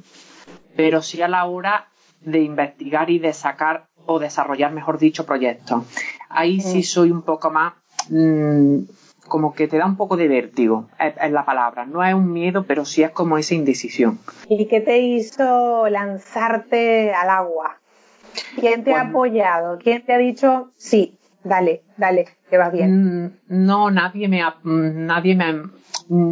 pero 0.76 1.02
sí 1.02 1.20
a 1.22 1.28
la 1.28 1.44
hora 1.46 1.88
de 2.20 2.40
investigar 2.40 3.10
y 3.10 3.18
de 3.18 3.32
sacar 3.32 3.86
o 4.06 4.18
desarrollar, 4.18 4.72
mejor 4.72 4.98
dicho, 4.98 5.26
proyectos. 5.26 5.84
Ahí 6.28 6.60
sí 6.60 6.82
soy 6.82 7.10
un 7.10 7.22
poco 7.22 7.50
más, 7.50 7.74
mmm, 8.08 8.78
como 9.26 9.52
que 9.52 9.66
te 9.66 9.78
da 9.78 9.86
un 9.86 9.96
poco 9.96 10.16
de 10.16 10.28
vértigo, 10.28 10.88
es, 10.98 11.14
es, 11.20 11.32
la 11.32 11.44
palabra. 11.44 11.84
No 11.84 12.04
es 12.04 12.14
un 12.14 12.32
miedo, 12.32 12.64
pero 12.64 12.84
sí 12.84 13.02
es 13.02 13.10
como 13.10 13.36
esa 13.38 13.54
indecisión. 13.54 14.20
¿Y 14.48 14.66
qué 14.66 14.80
te 14.80 14.98
hizo 14.98 15.88
lanzarte 15.88 17.12
al 17.12 17.30
agua? 17.30 17.80
¿Quién 18.60 18.84
te 18.84 18.90
bueno, 18.90 19.06
ha 19.06 19.08
apoyado? 19.08 19.78
¿Quién 19.78 20.04
te 20.04 20.12
ha 20.12 20.18
dicho, 20.18 20.70
sí, 20.76 21.18
Dale, 21.46 21.82
dale, 21.96 22.26
que 22.50 22.56
vas 22.58 22.72
bien. 22.72 23.24
Mm, 23.24 23.38
no, 23.48 23.90
nadie 23.92 24.26
me, 24.26 24.42
nadie 24.64 25.36
me, 25.36 25.62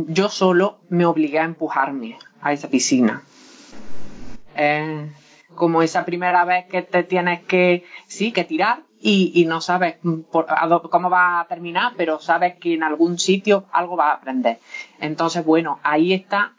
yo 0.08 0.28
solo 0.28 0.80
me 0.88 1.06
obligué 1.06 1.38
a 1.38 1.44
empujarme 1.44 2.18
a 2.42 2.52
esa 2.52 2.68
piscina. 2.68 3.22
Eh, 4.56 5.08
como 5.54 5.82
esa 5.82 6.04
primera 6.04 6.44
vez 6.44 6.66
que 6.66 6.82
te 6.82 7.04
tienes 7.04 7.44
que, 7.44 7.84
sí, 8.08 8.32
que 8.32 8.42
tirar 8.42 8.82
y, 9.06 9.44
no 9.44 9.60
sabes 9.60 9.96
cómo 10.00 11.10
va 11.10 11.40
a 11.40 11.46
terminar, 11.46 11.92
pero 11.94 12.20
sabes 12.20 12.54
que 12.54 12.72
en 12.72 12.82
algún 12.82 13.18
sitio 13.18 13.66
algo 13.70 13.96
va 13.96 14.10
a 14.10 14.14
aprender. 14.14 14.60
Entonces, 14.98 15.44
bueno, 15.44 15.78
ahí 15.82 16.14
está 16.14 16.54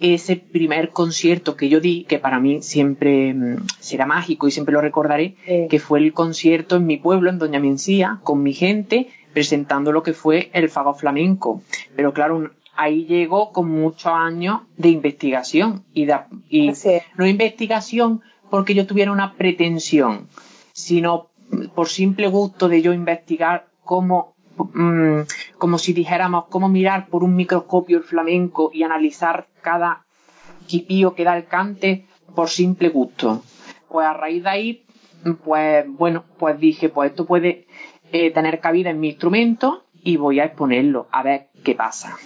ese 0.00 0.36
primer 0.36 0.92
concierto 0.92 1.56
que 1.56 1.68
yo 1.68 1.78
di, 1.78 2.04
que 2.04 2.18
para 2.18 2.40
mí 2.40 2.62
siempre 2.62 3.34
mm, 3.34 3.66
será 3.80 4.06
mágico 4.06 4.48
y 4.48 4.50
siempre 4.50 4.72
lo 4.72 4.80
recordaré, 4.80 5.36
que 5.68 5.78
fue 5.78 5.98
el 5.98 6.14
concierto 6.14 6.76
en 6.76 6.86
mi 6.86 6.96
pueblo, 6.96 7.28
en 7.28 7.38
Doña 7.38 7.60
Mencía, 7.60 8.20
con 8.22 8.42
mi 8.42 8.54
gente, 8.54 9.08
presentando 9.34 9.92
lo 9.92 10.02
que 10.02 10.14
fue 10.14 10.50
el 10.54 10.70
fago 10.70 10.94
flamenco. 10.94 11.62
Pero 11.96 12.14
claro, 12.14 12.50
ahí 12.76 13.04
llegó 13.04 13.52
con 13.52 13.68
muchos 13.68 14.06
años 14.06 14.62
de 14.78 14.88
investigación 14.88 15.84
y, 15.92 16.06
de, 16.06 16.16
y 16.48 16.72
no 17.16 17.26
investigación 17.26 18.22
porque 18.48 18.74
yo 18.74 18.86
tuviera 18.86 19.12
una 19.12 19.34
pretensión, 19.34 20.28
sino 20.72 21.29
por 21.80 21.88
simple 21.88 22.28
gusto 22.28 22.68
de 22.68 22.82
yo 22.82 22.92
investigar 22.92 23.64
cómo, 23.82 24.34
mm, 24.54 25.20
como 25.56 25.78
si 25.78 25.94
dijéramos, 25.94 26.44
cómo 26.50 26.68
mirar 26.68 27.06
por 27.06 27.24
un 27.24 27.34
microscopio 27.34 27.96
el 27.96 28.04
flamenco 28.04 28.70
y 28.70 28.82
analizar 28.82 29.46
cada 29.62 30.04
quipío 30.66 31.14
que 31.14 31.24
da 31.24 31.34
el 31.38 31.46
cante 31.46 32.04
por 32.36 32.50
simple 32.50 32.90
gusto. 32.90 33.42
Pues 33.88 34.06
a 34.06 34.12
raíz 34.12 34.42
de 34.42 34.50
ahí, 34.50 34.84
pues 35.42 35.86
bueno, 35.88 36.26
pues 36.38 36.60
dije, 36.60 36.90
pues 36.90 37.12
esto 37.12 37.24
puede 37.24 37.66
eh, 38.12 38.30
tener 38.30 38.60
cabida 38.60 38.90
en 38.90 39.00
mi 39.00 39.08
instrumento 39.08 39.86
y 40.02 40.18
voy 40.18 40.38
a 40.38 40.44
exponerlo 40.44 41.08
a 41.10 41.22
ver 41.22 41.46
qué 41.64 41.74
pasa. 41.74 42.18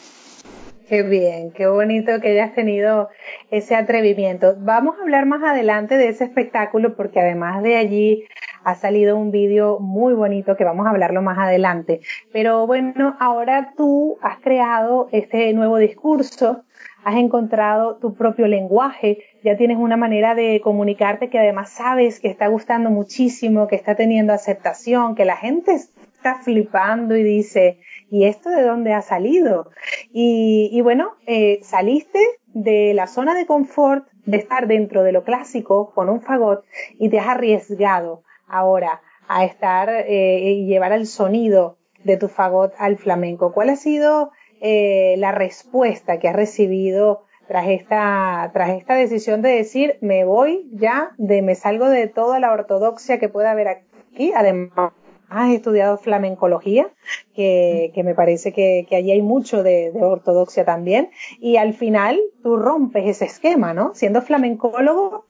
Qué 0.88 1.02
bien, 1.02 1.52
qué 1.52 1.66
bonito 1.66 2.20
que 2.20 2.30
hayas 2.30 2.54
tenido 2.54 3.08
ese 3.50 3.75
atrevimiento. 3.75 4.54
Vamos 4.58 4.99
a 4.99 5.02
hablar 5.02 5.25
más 5.25 5.42
adelante 5.42 5.96
de 5.96 6.08
ese 6.08 6.25
espectáculo 6.25 6.94
porque 6.94 7.20
además 7.20 7.62
de 7.62 7.76
allí 7.76 8.25
ha 8.64 8.75
salido 8.75 9.16
un 9.16 9.30
vídeo 9.30 9.78
muy 9.78 10.14
bonito 10.14 10.56
que 10.56 10.64
vamos 10.64 10.87
a 10.87 10.90
hablarlo 10.90 11.23
más 11.23 11.38
adelante. 11.38 12.00
Pero 12.33 12.66
bueno, 12.66 13.16
ahora 13.21 13.75
tú 13.76 14.18
has 14.23 14.40
creado 14.40 15.09
este 15.12 15.52
nuevo 15.52 15.76
discurso, 15.76 16.64
has 17.04 17.16
encontrado 17.16 17.97
tu 17.97 18.14
propio 18.14 18.49
lenguaje, 18.49 19.18
ya 19.42 19.56
tienes 19.56 19.76
una 19.76 19.97
manera 19.97 20.35
de 20.35 20.61
comunicarte 20.62 21.28
que 21.28 21.38
además 21.38 21.71
sabes 21.71 22.18
que 22.18 22.28
está 22.28 22.49
gustando 22.49 22.90
muchísimo, 22.90 23.68
que 23.68 23.76
está 23.76 23.94
teniendo 23.94 24.33
aceptación, 24.33 25.14
que 25.14 25.26
la 25.26 25.37
gente 25.37 25.75
está 25.75 26.37
flipando 26.42 27.14
y 27.14 27.23
dice, 27.23 27.78
¿y 28.11 28.25
esto 28.25 28.49
de 28.49 28.62
dónde 28.62 28.94
ha 28.94 29.02
salido? 29.02 29.71
Y, 30.12 30.80
bueno, 30.80 31.12
eh, 31.26 31.61
saliste 31.62 32.18
de 32.47 32.94
la 32.94 33.06
zona 33.06 33.35
de 33.35 33.44
confort 33.44 34.06
de 34.25 34.38
estar 34.38 34.66
dentro 34.66 35.02
de 35.02 35.12
lo 35.12 35.25
clásico 35.25 35.92
con 35.94 36.09
un 36.09 36.23
fagot 36.23 36.64
y 36.99 37.11
te 37.11 37.18
has 37.18 37.28
arriesgado 37.28 38.23
ahora 38.46 39.00
a 39.28 39.44
estar 39.44 39.88
eh, 39.90 40.52
y 40.52 40.66
llevar 40.66 40.92
el 40.92 41.06
sonido 41.06 41.78
de 42.04 42.16
tu 42.16 42.28
fagot 42.28 42.74
al 42.78 42.96
flamenco. 42.96 43.52
¿Cuál 43.52 43.70
ha 43.70 43.76
sido 43.76 44.30
eh, 44.60 45.14
la 45.18 45.32
respuesta 45.32 46.18
que 46.18 46.28
has 46.28 46.36
recibido 46.36 47.24
tras 47.48 47.68
esta, 47.68 48.50
tras 48.52 48.70
esta 48.70 48.94
decisión 48.94 49.42
de 49.42 49.50
decir 49.50 49.98
me 50.00 50.24
voy 50.24 50.68
ya, 50.72 51.12
de 51.18 51.42
me 51.42 51.54
salgo 51.54 51.88
de 51.88 52.06
toda 52.06 52.40
la 52.40 52.52
ortodoxia 52.52 53.18
que 53.18 53.28
pueda 53.28 53.50
haber 53.50 53.68
aquí, 53.68 54.32
además 54.34 54.92
has 55.28 55.50
estudiado 55.50 55.98
flamencología, 55.98 56.88
que, 57.34 57.90
que 57.94 58.04
me 58.04 58.14
parece 58.14 58.52
que, 58.52 58.86
que, 58.88 58.96
allí 58.96 59.10
hay 59.10 59.22
mucho 59.22 59.62
de, 59.62 59.90
de, 59.90 60.02
ortodoxia 60.04 60.64
también, 60.64 61.10
y 61.40 61.56
al 61.56 61.74
final 61.74 62.20
tú 62.42 62.56
rompes 62.56 63.06
ese 63.06 63.24
esquema, 63.24 63.74
¿no? 63.74 63.94
Siendo 63.94 64.22
flamencólogo, 64.22 65.26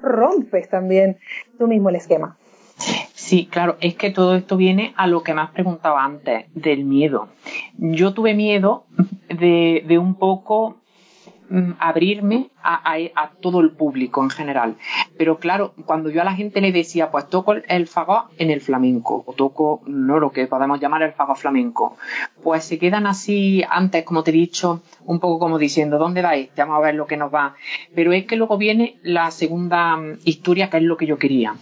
rompes 0.00 0.68
también 0.68 1.18
tú 1.58 1.66
mismo 1.66 1.88
el 1.88 1.96
esquema. 1.96 2.38
Sí, 3.20 3.46
claro, 3.46 3.76
es 3.80 3.94
que 3.96 4.10
todo 4.10 4.34
esto 4.34 4.56
viene 4.56 4.94
a 4.96 5.06
lo 5.06 5.22
que 5.22 5.34
me 5.34 5.42
has 5.42 5.50
preguntado 5.50 5.98
antes, 5.98 6.46
del 6.54 6.84
miedo. 6.84 7.28
Yo 7.76 8.14
tuve 8.14 8.34
miedo 8.34 8.86
de, 9.28 9.84
de 9.86 9.98
un 9.98 10.14
poco 10.14 10.80
Mm, 11.50 11.72
abrirme 11.80 12.48
a, 12.62 13.30
todo 13.40 13.60
el 13.60 13.70
público 13.70 14.22
en 14.22 14.30
general. 14.30 14.76
Pero 15.16 15.38
claro, 15.38 15.74
cuando 15.86 16.10
yo 16.10 16.20
a 16.20 16.24
la 16.24 16.34
gente 16.34 16.60
le 16.60 16.72
decía, 16.72 17.10
pues 17.10 17.28
toco 17.28 17.54
el 17.54 17.86
fagot 17.86 18.26
en 18.38 18.50
el 18.50 18.60
flamenco, 18.60 19.22
o 19.26 19.32
toco, 19.32 19.82
no 19.86 20.18
lo 20.18 20.30
que 20.32 20.46
podemos 20.46 20.80
llamar 20.80 21.02
el 21.02 21.12
fagot 21.12 21.36
flamenco, 21.36 21.96
pues 22.42 22.64
se 22.64 22.78
quedan 22.78 23.06
así, 23.06 23.62
antes, 23.68 24.04
como 24.04 24.22
te 24.22 24.30
he 24.30 24.34
dicho, 24.34 24.82
un 25.04 25.20
poco 25.20 25.38
como 25.38 25.58
diciendo, 25.58 25.98
¿dónde 25.98 26.22
va 26.22 26.36
este? 26.36 26.62
Vamos 26.62 26.78
a 26.78 26.86
ver 26.86 26.94
lo 26.94 27.06
que 27.06 27.16
nos 27.16 27.32
va. 27.32 27.54
Pero 27.94 28.12
es 28.12 28.26
que 28.26 28.36
luego 28.36 28.58
viene 28.58 28.98
la 29.02 29.30
segunda 29.30 29.96
mm, 29.96 30.18
historia, 30.24 30.70
que 30.70 30.78
es 30.78 30.82
lo 30.82 30.96
que 30.96 31.06
yo 31.06 31.18
quería. 31.18 31.54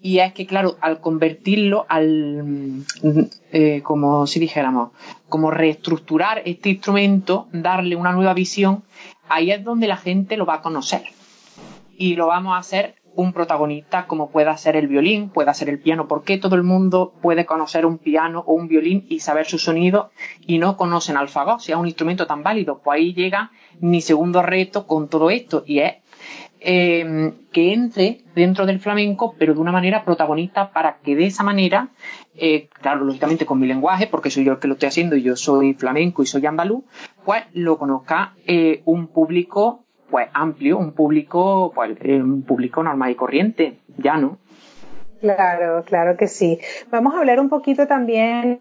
Y 0.00 0.20
es 0.20 0.32
que, 0.32 0.46
claro, 0.46 0.76
al 0.80 1.00
convertirlo, 1.00 1.86
al, 1.88 2.44
mm, 2.44 3.20
eh, 3.52 3.80
como 3.82 4.26
si 4.26 4.38
dijéramos, 4.38 4.90
como 5.28 5.50
reestructurar 5.50 6.42
este 6.44 6.70
instrumento, 6.70 7.48
darle 7.52 7.96
una 7.96 8.12
nueva 8.12 8.34
visión, 8.34 8.84
ahí 9.28 9.50
es 9.50 9.64
donde 9.64 9.88
la 9.88 9.96
gente 9.96 10.35
lo 10.36 10.46
va 10.46 10.54
a 10.54 10.62
conocer. 10.62 11.02
Y 11.96 12.16
lo 12.16 12.26
vamos 12.26 12.54
a 12.54 12.58
hacer 12.58 12.96
un 13.16 13.32
protagonista 13.32 14.06
como 14.06 14.30
pueda 14.30 14.56
ser 14.56 14.76
el 14.76 14.86
violín, 14.86 15.30
pueda 15.30 15.54
ser 15.54 15.68
el 15.68 15.80
piano. 15.80 16.06
¿Por 16.06 16.22
qué 16.22 16.38
todo 16.38 16.54
el 16.54 16.62
mundo 16.62 17.14
puede 17.22 17.46
conocer 17.46 17.86
un 17.86 17.98
piano 17.98 18.44
o 18.46 18.52
un 18.52 18.68
violín 18.68 19.06
y 19.08 19.20
saber 19.20 19.46
su 19.46 19.58
sonido 19.58 20.10
y 20.46 20.58
no 20.58 20.76
conocen 20.76 21.16
al 21.16 21.28
fagot, 21.28 21.60
si 21.60 21.72
es 21.72 21.78
un 21.78 21.86
instrumento 21.86 22.26
tan 22.26 22.42
válido? 22.42 22.80
Pues 22.84 22.98
ahí 22.98 23.14
llega 23.14 23.50
mi 23.80 24.00
segundo 24.02 24.42
reto 24.42 24.86
con 24.86 25.08
todo 25.08 25.30
esto 25.30 25.64
y 25.66 25.80
es 25.80 25.94
em, 26.60 27.32
que 27.52 27.72
entre 27.72 28.20
dentro 28.34 28.66
del 28.66 28.80
flamenco, 28.80 29.34
pero 29.38 29.54
de 29.54 29.60
una 29.60 29.72
manera 29.72 30.04
protagonista 30.04 30.70
para 30.70 30.98
que 30.98 31.16
de 31.16 31.26
esa 31.26 31.42
manera, 31.42 31.88
eh, 32.34 32.68
claro, 32.82 33.04
lógicamente 33.04 33.46
con 33.46 33.58
mi 33.58 33.66
lenguaje, 33.66 34.06
porque 34.06 34.30
soy 34.30 34.44
yo 34.44 34.52
el 34.52 34.58
que 34.58 34.68
lo 34.68 34.74
estoy 34.74 34.88
haciendo 34.88 35.16
y 35.16 35.22
yo 35.22 35.36
soy 35.36 35.72
flamenco 35.72 36.22
y 36.22 36.26
soy 36.26 36.44
andaluz, 36.44 36.84
pues 37.24 37.44
lo 37.54 37.78
conozca 37.78 38.34
eh, 38.46 38.82
un 38.84 39.06
público 39.06 39.85
pues 40.10 40.28
amplio, 40.32 40.78
un 40.78 40.92
público, 40.92 41.72
pues 41.74 41.96
eh, 42.00 42.20
un 42.20 42.42
público 42.42 42.82
normal 42.82 43.10
y 43.10 43.14
corriente, 43.14 43.78
ya 43.98 44.16
no. 44.16 44.38
Claro, 45.20 45.82
claro 45.84 46.16
que 46.16 46.26
sí. 46.26 46.60
Vamos 46.90 47.14
a 47.14 47.18
hablar 47.18 47.40
un 47.40 47.48
poquito 47.48 47.86
también 47.86 48.60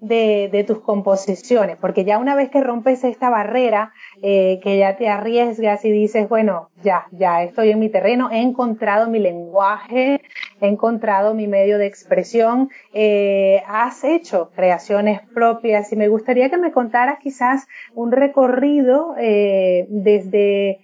de, 0.00 0.64
tus 0.66 0.80
composiciones, 0.80 1.76
porque 1.78 2.04
ya 2.04 2.18
una 2.18 2.34
vez 2.34 2.50
que 2.50 2.60
rompes 2.60 3.04
esta 3.04 3.30
barrera, 3.30 3.92
eh, 4.22 4.60
que 4.62 4.76
ya 4.78 4.96
te 4.96 5.08
arriesgas 5.08 5.84
y 5.84 5.90
dices, 5.90 6.28
bueno, 6.28 6.68
ya, 6.82 7.06
ya 7.10 7.42
estoy 7.42 7.70
en 7.70 7.78
mi 7.78 7.88
terreno, 7.88 8.30
he 8.30 8.40
encontrado 8.40 9.08
mi 9.08 9.18
lenguaje, 9.18 10.20
he 10.60 10.66
encontrado 10.66 11.34
mi 11.34 11.46
medio 11.46 11.78
de 11.78 11.86
expresión, 11.86 12.70
eh, 12.92 13.62
has 13.66 14.04
hecho 14.04 14.50
creaciones 14.54 15.20
propias 15.34 15.90
y 15.92 15.96
me 15.96 16.08
gustaría 16.08 16.50
que 16.50 16.58
me 16.58 16.72
contaras 16.72 17.18
quizás 17.18 17.66
un 17.94 18.12
recorrido 18.12 19.14
eh, 19.18 19.86
desde 19.88 20.80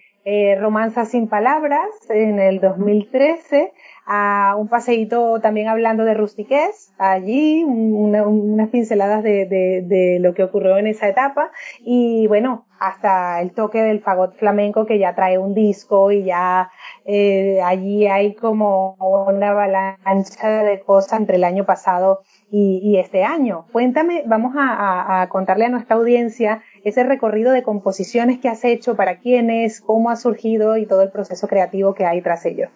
Romanza 0.61 1.07
sin 1.07 1.29
Palabras 1.29 1.89
en 2.09 2.39
el 2.39 2.61
2013 2.61 3.73
a 4.13 4.57
un 4.57 4.67
paseíto 4.67 5.39
también 5.41 5.69
hablando 5.69 6.05
de 6.05 6.15
rustiquez, 6.15 6.93
allí, 6.99 7.63
unas 7.63 8.69
pinceladas 8.71 9.23
de, 9.23 9.47
de, 9.47 10.19
lo 10.19 10.35
que 10.35 10.43
ocurrió 10.43 10.79
en 10.79 10.89
esa 10.89 11.07
etapa 11.07 11.53
y 11.79 12.27
bueno, 12.27 12.67
hasta 12.81 13.41
el 13.41 13.53
toque 13.53 13.81
del 13.81 14.01
fagot 14.01 14.35
flamenco 14.35 14.85
que 14.85 14.99
ya 14.99 15.15
trae 15.15 15.39
un 15.39 15.55
disco 15.55 16.11
y 16.11 16.25
ya 16.25 16.73
eh, 17.05 17.61
allí 17.63 18.09
hay 18.09 18.35
como 18.35 18.97
una 19.29 19.51
avalancha 19.51 20.65
de 20.65 20.81
cosas 20.81 21.21
entre 21.21 21.37
el 21.37 21.45
año 21.45 21.65
pasado 21.65 22.23
y, 22.51 22.97
este 22.99 23.23
año. 23.23 23.67
Cuéntame, 23.71 24.25
vamos 24.27 24.55
a, 24.59 25.25
contarle 25.31 25.67
a 25.67 25.69
nuestra 25.69 25.95
audiencia 25.95 26.63
ese 26.83 27.05
recorrido 27.05 27.53
de 27.53 27.63
composiciones 27.63 28.41
que 28.41 28.49
has 28.49 28.65
hecho, 28.65 28.97
para 28.97 29.21
quiénes, 29.21 29.81
cómo 29.81 30.11
ha 30.11 30.17
surgido 30.17 30.77
y 30.77 30.87
todo 30.87 31.03
el 31.03 31.13
proceso 31.13 31.47
creativo 31.47 31.95
que 31.95 32.07
hay 32.07 32.23
tras 32.23 32.45
ello. 32.45 32.71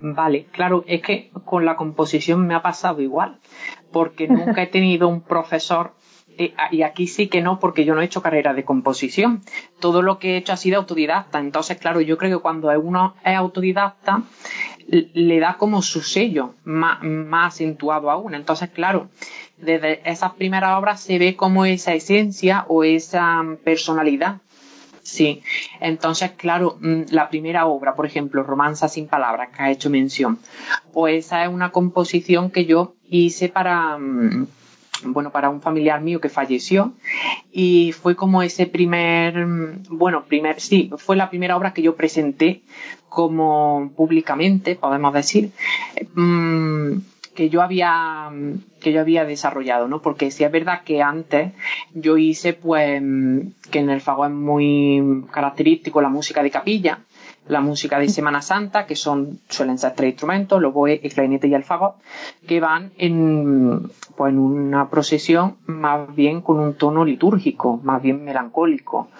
Vale, 0.00 0.46
claro, 0.52 0.84
es 0.86 1.02
que 1.02 1.30
con 1.44 1.64
la 1.64 1.76
composición 1.76 2.46
me 2.46 2.54
ha 2.54 2.62
pasado 2.62 3.00
igual, 3.00 3.38
porque 3.92 4.28
nunca 4.28 4.62
he 4.62 4.66
tenido 4.78 5.08
un 5.08 5.22
profesor, 5.22 5.94
eh, 6.38 6.54
y 6.70 6.82
aquí 6.82 7.08
sí 7.08 7.26
que 7.26 7.42
no, 7.42 7.58
porque 7.58 7.84
yo 7.84 7.96
no 7.96 8.00
he 8.00 8.04
hecho 8.04 8.22
carrera 8.22 8.54
de 8.54 8.64
composición. 8.64 9.42
Todo 9.80 10.02
lo 10.02 10.20
que 10.20 10.34
he 10.34 10.36
hecho 10.36 10.52
ha 10.52 10.56
sido 10.56 10.78
autodidacta. 10.78 11.40
Entonces, 11.40 11.78
claro, 11.78 12.00
yo 12.00 12.16
creo 12.16 12.38
que 12.38 12.42
cuando 12.42 12.68
uno 12.80 13.16
es 13.24 13.34
autodidacta, 13.34 14.22
le 14.86 15.40
da 15.40 15.56
como 15.56 15.82
su 15.82 16.00
sello 16.00 16.54
más, 16.64 17.02
más 17.02 17.54
acentuado 17.54 18.10
aún. 18.10 18.34
Entonces, 18.34 18.70
claro, 18.70 19.08
desde 19.56 20.08
esas 20.08 20.34
primeras 20.34 20.78
obras 20.78 21.00
se 21.00 21.18
ve 21.18 21.34
como 21.34 21.64
esa 21.64 21.92
esencia 21.92 22.64
o 22.68 22.84
esa 22.84 23.42
personalidad 23.64 24.40
Sí, 25.08 25.42
entonces, 25.80 26.32
claro, 26.32 26.76
mm, 26.82 27.04
la 27.12 27.30
primera 27.30 27.64
obra, 27.64 27.94
por 27.94 28.04
ejemplo, 28.04 28.42
Romanza 28.42 28.88
sin 28.88 29.08
palabras, 29.08 29.48
que 29.56 29.62
ha 29.62 29.70
hecho 29.70 29.88
mención, 29.88 30.38
pues 30.92 31.24
esa 31.24 31.44
es 31.44 31.48
una 31.48 31.70
composición 31.70 32.50
que 32.50 32.66
yo 32.66 32.94
hice 33.08 33.48
para, 33.48 33.96
mm, 33.96 34.46
bueno, 35.04 35.30
para 35.30 35.48
un 35.48 35.62
familiar 35.62 36.02
mío 36.02 36.20
que 36.20 36.28
falleció 36.28 36.92
y 37.50 37.92
fue 37.92 38.16
como 38.16 38.42
ese 38.42 38.66
primer, 38.66 39.46
mm, 39.46 39.84
bueno, 39.88 40.24
primer, 40.26 40.60
sí, 40.60 40.90
fue 40.98 41.16
la 41.16 41.30
primera 41.30 41.56
obra 41.56 41.72
que 41.72 41.80
yo 41.80 41.96
presenté 41.96 42.60
como 43.08 43.90
públicamente, 43.96 44.76
podemos 44.76 45.14
decir, 45.14 45.52
que 47.38 47.50
yo 47.50 47.62
había 47.62 48.32
que 48.80 48.92
yo 48.92 49.00
había 49.00 49.24
desarrollado, 49.24 49.86
¿no? 49.86 50.02
Porque 50.02 50.32
sí 50.32 50.42
es 50.42 50.50
verdad 50.50 50.82
que 50.82 51.02
antes 51.02 51.52
yo 51.94 52.18
hice 52.18 52.52
pues 52.52 53.00
que 53.70 53.78
en 53.78 53.90
el 53.90 54.00
fago 54.00 54.24
es 54.26 54.32
muy 54.32 55.24
característico 55.30 56.02
la 56.02 56.08
música 56.08 56.42
de 56.42 56.50
capilla, 56.50 56.98
la 57.46 57.60
música 57.60 58.00
de 58.00 58.08
Semana 58.08 58.42
Santa, 58.42 58.86
que 58.86 58.96
son, 58.96 59.38
suelen 59.48 59.78
ser 59.78 59.94
tres 59.94 60.10
instrumentos, 60.10 60.58
el 60.58 60.64
oboe, 60.64 61.00
el 61.00 61.12
clarinete 61.12 61.46
y 61.46 61.54
el 61.54 61.62
fagot, 61.62 61.94
que 62.48 62.58
van 62.58 62.90
en, 62.98 63.88
pues 64.16 64.32
en 64.32 64.40
una 64.40 64.90
procesión 64.90 65.58
más 65.66 66.12
bien 66.16 66.40
con 66.40 66.58
un 66.58 66.74
tono 66.74 67.04
litúrgico, 67.04 67.78
más 67.84 68.02
bien 68.02 68.24
melancólico. 68.24 69.10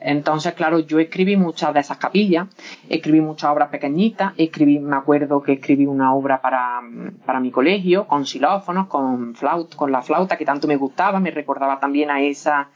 Entonces, 0.00 0.54
claro, 0.54 0.78
yo 0.80 0.98
escribí 0.98 1.36
muchas 1.36 1.74
de 1.74 1.80
esas 1.80 1.98
capillas, 1.98 2.48
escribí 2.88 3.20
muchas 3.20 3.50
obras 3.50 3.68
pequeñitas, 3.68 4.32
escribí, 4.36 4.78
me 4.78 4.96
acuerdo 4.96 5.42
que 5.42 5.54
escribí 5.54 5.86
una 5.86 6.14
obra 6.14 6.40
para, 6.40 6.80
para 7.24 7.40
mi 7.40 7.50
colegio, 7.50 8.06
con 8.06 8.24
xilófonos, 8.24 8.86
con 8.86 9.34
flauta, 9.34 9.76
con 9.76 9.92
la 9.92 10.02
flauta 10.02 10.36
que 10.36 10.44
tanto 10.44 10.68
me 10.68 10.76
gustaba, 10.76 11.20
me 11.20 11.30
recordaba 11.30 11.80
también 11.80 12.10
a 12.10 12.20
esa 12.20 12.68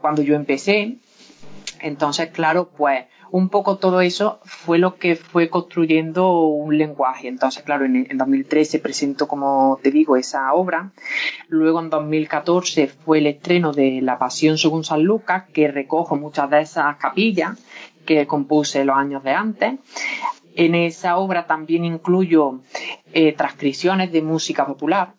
cuando 0.00 0.22
yo 0.22 0.34
empecé. 0.34 0.98
Entonces, 1.80 2.30
claro, 2.30 2.70
pues 2.76 3.04
un 3.30 3.48
poco 3.48 3.76
todo 3.78 4.00
eso 4.00 4.40
fue 4.44 4.78
lo 4.78 4.96
que 4.96 5.16
fue 5.16 5.48
construyendo 5.48 6.38
un 6.38 6.78
lenguaje. 6.78 7.28
Entonces, 7.28 7.62
claro, 7.62 7.84
en, 7.84 8.06
2013 8.16 8.78
presentó, 8.78 9.28
como 9.28 9.78
te 9.82 9.90
digo, 9.90 10.16
esa 10.16 10.52
obra. 10.54 10.92
Luego, 11.48 11.80
en 11.80 11.90
2014 11.90 12.88
fue 12.88 13.18
el 13.18 13.26
estreno 13.26 13.72
de 13.72 14.00
La 14.02 14.18
Pasión 14.18 14.58
según 14.58 14.84
San 14.84 15.02
Lucas, 15.02 15.44
que 15.52 15.68
recojo 15.68 16.16
muchas 16.16 16.50
de 16.50 16.60
esas 16.60 16.96
capillas 16.96 17.58
que 18.06 18.26
compuse 18.26 18.84
los 18.84 18.96
años 18.96 19.22
de 19.22 19.32
antes. 19.32 19.74
En 20.54 20.74
esa 20.74 21.18
obra 21.18 21.46
también 21.46 21.84
incluyo 21.84 22.62
eh, 23.12 23.32
transcripciones 23.32 24.10
de 24.10 24.22
música 24.22 24.66
popular, 24.66 25.12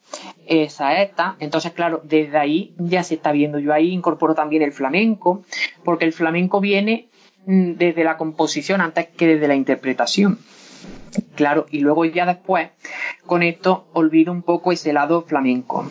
esa 0.45 1.01
esta. 1.01 1.37
Entonces, 1.39 1.71
claro, 1.71 2.01
desde 2.03 2.37
ahí 2.37 2.73
ya 2.77 3.03
se 3.03 3.15
está 3.15 3.31
viendo. 3.31 3.59
Yo 3.59 3.73
ahí 3.73 3.91
incorporo 3.91 4.35
también 4.35 4.63
el 4.63 4.73
flamenco, 4.73 5.43
porque 5.85 6.05
el 6.05 6.13
flamenco 6.13 6.59
viene 6.59 7.07
desde 7.51 8.03
la 8.03 8.15
composición 8.15 8.79
antes 8.79 9.07
que 9.07 9.25
desde 9.25 9.47
la 9.47 9.55
interpretación. 9.55 10.37
Claro, 11.35 11.65
y 11.71 11.79
luego 11.79 12.05
ya 12.05 12.27
después, 12.27 12.69
con 13.25 13.41
esto, 13.41 13.87
olvido 13.93 14.31
un 14.31 14.43
poco 14.43 14.71
ese 14.71 14.93
lado 14.93 15.23
flamenco 15.23 15.89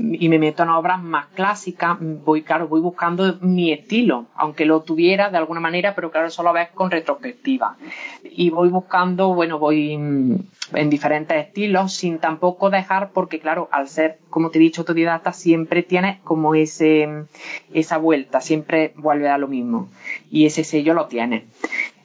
y 0.00 0.28
me 0.28 0.38
meto 0.38 0.62
en 0.62 0.70
obras 0.70 1.02
más 1.02 1.26
clásicas, 1.28 1.98
voy, 2.00 2.42
claro, 2.42 2.68
voy 2.68 2.80
buscando 2.80 3.38
mi 3.40 3.72
estilo, 3.72 4.26
aunque 4.34 4.64
lo 4.64 4.80
tuviera 4.82 5.30
de 5.30 5.38
alguna 5.38 5.60
manera, 5.60 5.94
pero 5.94 6.10
claro, 6.10 6.28
eso 6.28 6.42
lo 6.42 6.52
ves 6.52 6.68
con 6.74 6.90
retrospectiva. 6.90 7.76
Y 8.24 8.50
voy 8.50 8.70
buscando, 8.70 9.34
bueno, 9.34 9.58
voy 9.58 9.92
en 9.92 10.90
diferentes 10.90 11.36
estilos, 11.36 11.92
sin 11.92 12.18
tampoco 12.18 12.70
dejar, 12.70 13.10
porque 13.10 13.40
claro, 13.40 13.68
al 13.72 13.88
ser, 13.88 14.18
como 14.30 14.50
te 14.50 14.58
he 14.58 14.62
dicho, 14.62 14.82
autodidacta, 14.82 15.32
siempre 15.32 15.82
tienes 15.82 16.20
como 16.20 16.54
ese, 16.54 17.08
esa 17.72 17.98
vuelta, 17.98 18.40
siempre 18.40 18.92
vuelve 18.96 19.28
a 19.28 19.38
lo 19.38 19.48
mismo. 19.48 19.88
Y 20.30 20.46
ese 20.46 20.64
sello 20.64 20.94
lo 20.94 21.06
tienes. 21.06 21.44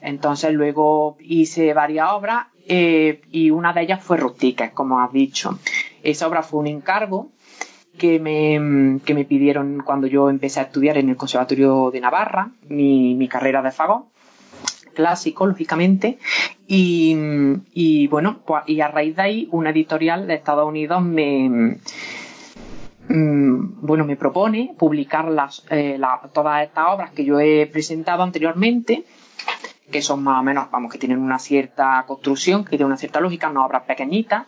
Entonces 0.00 0.52
luego 0.52 1.16
hice 1.20 1.72
varias 1.72 2.10
obras 2.10 2.46
eh, 2.68 3.22
y 3.30 3.50
una 3.50 3.72
de 3.72 3.82
ellas 3.82 4.02
fue 4.02 4.16
Rustica, 4.16 4.72
como 4.72 5.00
has 5.00 5.12
dicho. 5.12 5.58
Esa 6.02 6.28
obra 6.28 6.42
fue 6.42 6.60
un 6.60 6.66
encargo 6.66 7.30
que 7.96 8.18
me, 8.18 9.00
que 9.04 9.14
me 9.14 9.24
pidieron 9.24 9.82
cuando 9.84 10.06
yo 10.06 10.30
empecé 10.30 10.60
a 10.60 10.64
estudiar 10.64 10.98
en 10.98 11.08
el 11.08 11.16
Conservatorio 11.16 11.90
de 11.90 12.00
Navarra, 12.00 12.50
mi, 12.68 13.14
mi 13.14 13.28
carrera 13.28 13.62
de 13.62 13.72
fagot 13.72 14.06
clásico, 14.96 15.46
lógicamente, 15.46 16.18
y, 16.66 17.14
y, 17.74 18.08
bueno, 18.08 18.40
pues, 18.44 18.64
y 18.66 18.80
a 18.80 18.88
raíz 18.88 19.14
de 19.14 19.22
ahí 19.22 19.48
una 19.52 19.70
editorial 19.70 20.26
de 20.26 20.34
Estados 20.34 20.66
Unidos 20.66 21.02
me, 21.02 21.76
mm, 23.08 23.86
bueno, 23.86 24.04
me 24.04 24.16
propone 24.16 24.74
publicar 24.76 25.28
las, 25.28 25.64
eh, 25.70 26.00
todas 26.32 26.64
estas 26.64 26.88
obras 26.88 27.10
que 27.12 27.24
yo 27.24 27.38
he 27.38 27.66
presentado 27.66 28.24
anteriormente, 28.24 29.04
que 29.92 30.02
son 30.02 30.24
más 30.24 30.40
o 30.40 30.42
menos, 30.42 30.68
vamos, 30.72 30.90
que 30.90 30.98
tienen 30.98 31.18
una 31.18 31.38
cierta 31.38 32.02
construcción, 32.08 32.64
que 32.64 32.70
tienen 32.70 32.86
una 32.86 32.96
cierta 32.96 33.20
lógica, 33.20 33.50
no 33.50 33.64
obras 33.64 33.84
pequeñitas, 33.84 34.46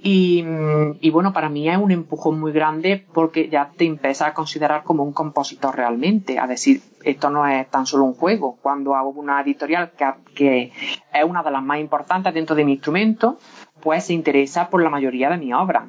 y, 0.00 1.10
bueno, 1.10 1.32
para 1.32 1.48
mí 1.48 1.68
es 1.68 1.76
un 1.76 1.90
empujón 1.90 2.38
muy 2.38 2.52
grande 2.52 3.04
porque 3.12 3.48
ya 3.48 3.72
te 3.76 3.84
empiezas 3.84 4.28
a 4.28 4.34
considerar 4.34 4.84
como 4.84 5.02
un 5.02 5.12
compositor 5.12 5.74
realmente. 5.74 6.38
A 6.38 6.46
decir, 6.46 6.82
esto 7.02 7.30
no 7.30 7.46
es 7.46 7.68
tan 7.68 7.84
solo 7.84 8.04
un 8.04 8.14
juego. 8.14 8.58
Cuando 8.62 8.94
hago 8.94 9.10
una 9.10 9.40
editorial 9.40 9.90
que, 9.90 10.06
que 10.34 10.72
es 11.12 11.24
una 11.24 11.42
de 11.42 11.50
las 11.50 11.62
más 11.62 11.80
importantes 11.80 12.32
dentro 12.32 12.54
de 12.54 12.64
mi 12.64 12.72
instrumento, 12.72 13.38
pues 13.80 14.04
se 14.04 14.12
interesa 14.12 14.70
por 14.70 14.82
la 14.82 14.90
mayoría 14.90 15.30
de 15.30 15.38
mis 15.38 15.52
obras. 15.52 15.84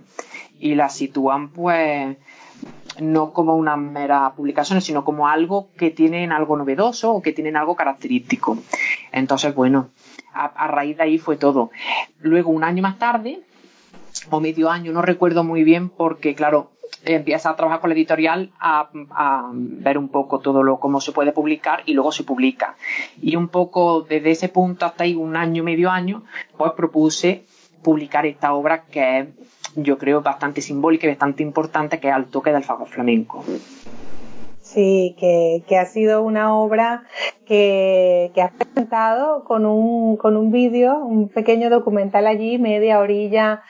Y 0.60 0.74
la 0.74 0.89
sitúan 0.89 1.50
pues 1.50 2.17
no 3.00 3.32
como 3.32 3.56
una 3.56 3.78
mera 3.78 4.34
publicación, 4.36 4.82
sino 4.82 5.06
como 5.06 5.28
algo 5.28 5.69
que 5.78 5.91
tienen 5.91 6.32
algo 6.32 6.58
novedoso 6.58 7.13
o 7.13 7.22
que 7.22 7.32
tienen 7.32 7.56
algo 7.56 7.76
característico. 7.76 8.58
Entonces, 9.12 9.54
bueno, 9.54 9.89
a 10.34 10.67
raíz 10.67 10.98
de 10.98 11.04
ahí 11.04 11.17
fue 11.17 11.38
todo. 11.38 11.69
Luego, 12.19 12.52
un 12.52 12.63
año 12.63 12.82
más 12.82 12.98
tarde, 12.98 13.43
o 14.30 14.39
medio 14.39 14.69
año, 14.69 14.91
no 14.91 15.02
recuerdo 15.02 15.43
muy 15.43 15.63
bien 15.63 15.89
porque, 15.89 16.36
claro, 16.36 16.72
empieza 17.06 17.50
a 17.50 17.56
trabajar 17.56 17.80
con 17.80 17.89
la 17.89 17.95
editorial 17.95 18.52
a, 18.60 18.89
ver 19.52 19.98
un 19.98 20.10
poco 20.10 20.39
todo 20.39 20.63
lo 20.63 20.80
cómo 20.80 21.02
se 21.02 21.12
puede 21.12 21.32
publicar 21.32 21.84
y 21.86 21.93
luego 21.93 22.12
se 22.12 22.24
publica. 22.24 22.76
Y 23.22 23.36
un 23.36 23.48
poco 23.48 24.02
desde 24.02 24.32
ese 24.32 24.50
punto 24.50 24.86
hasta 24.86 25.04
ahí, 25.04 25.15
un 25.15 25.36
año, 25.36 25.63
medio 25.63 25.89
año, 25.89 26.24
pues 26.58 26.72
propuse 26.74 27.45
publicar 27.82 28.26
esta 28.26 28.54
obra 28.54 28.84
que 28.84 29.19
es, 29.19 29.28
yo 29.76 29.98
creo, 29.98 30.22
bastante 30.22 30.62
simbólica 30.62 31.08
y 31.08 31.12
bastante 31.12 31.43
importante, 31.43 32.00
que 32.00 32.10
es 32.10 32.13
Al 32.13 32.26
toque 32.26 32.52
del 32.52 32.63
flamenco. 32.63 33.43
Sí, 34.73 35.15
que, 35.19 35.63
que, 35.67 35.79
ha 35.79 35.86
sido 35.86 36.21
una 36.21 36.55
obra 36.55 37.03
que, 37.47 38.32
que 38.36 38.41
has 38.43 38.51
presentado 38.53 39.43
con 39.43 39.65
un, 39.65 40.15
con 40.15 40.38
un 40.38 40.51
vídeo, 40.51 40.95
un 40.99 41.27
pequeño 41.27 41.71
documental 41.71 42.27
allí, 42.27 42.60
media 42.60 42.99
orilla 42.99 43.63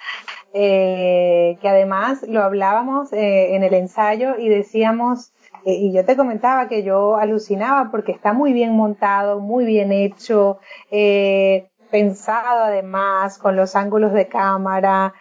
eh, 0.54 1.60
que 1.62 1.70
además 1.70 2.26
lo 2.28 2.42
hablábamos 2.42 3.14
eh, 3.14 3.56
en 3.56 3.64
el 3.64 3.76
ensayo 3.76 4.36
y 4.40 4.50
decíamos, 4.50 5.32
eh, 5.64 5.74
y 5.74 5.94
yo 5.94 6.04
te 6.06 6.18
comentaba 6.18 6.68
que 6.68 6.82
yo 6.82 7.18
alucinaba 7.18 7.92
porque 7.92 8.12
está 8.12 8.34
muy 8.34 8.52
bien 8.52 8.76
montado, 8.76 9.40
muy 9.40 9.66
bien 9.66 9.92
hecho, 9.92 10.60
pensado 11.92 12.64
además 12.64 13.38
con 13.38 13.56
los 13.56 13.76
ángulos 13.76 14.12
de 14.12 14.28
cámara, 14.28 15.14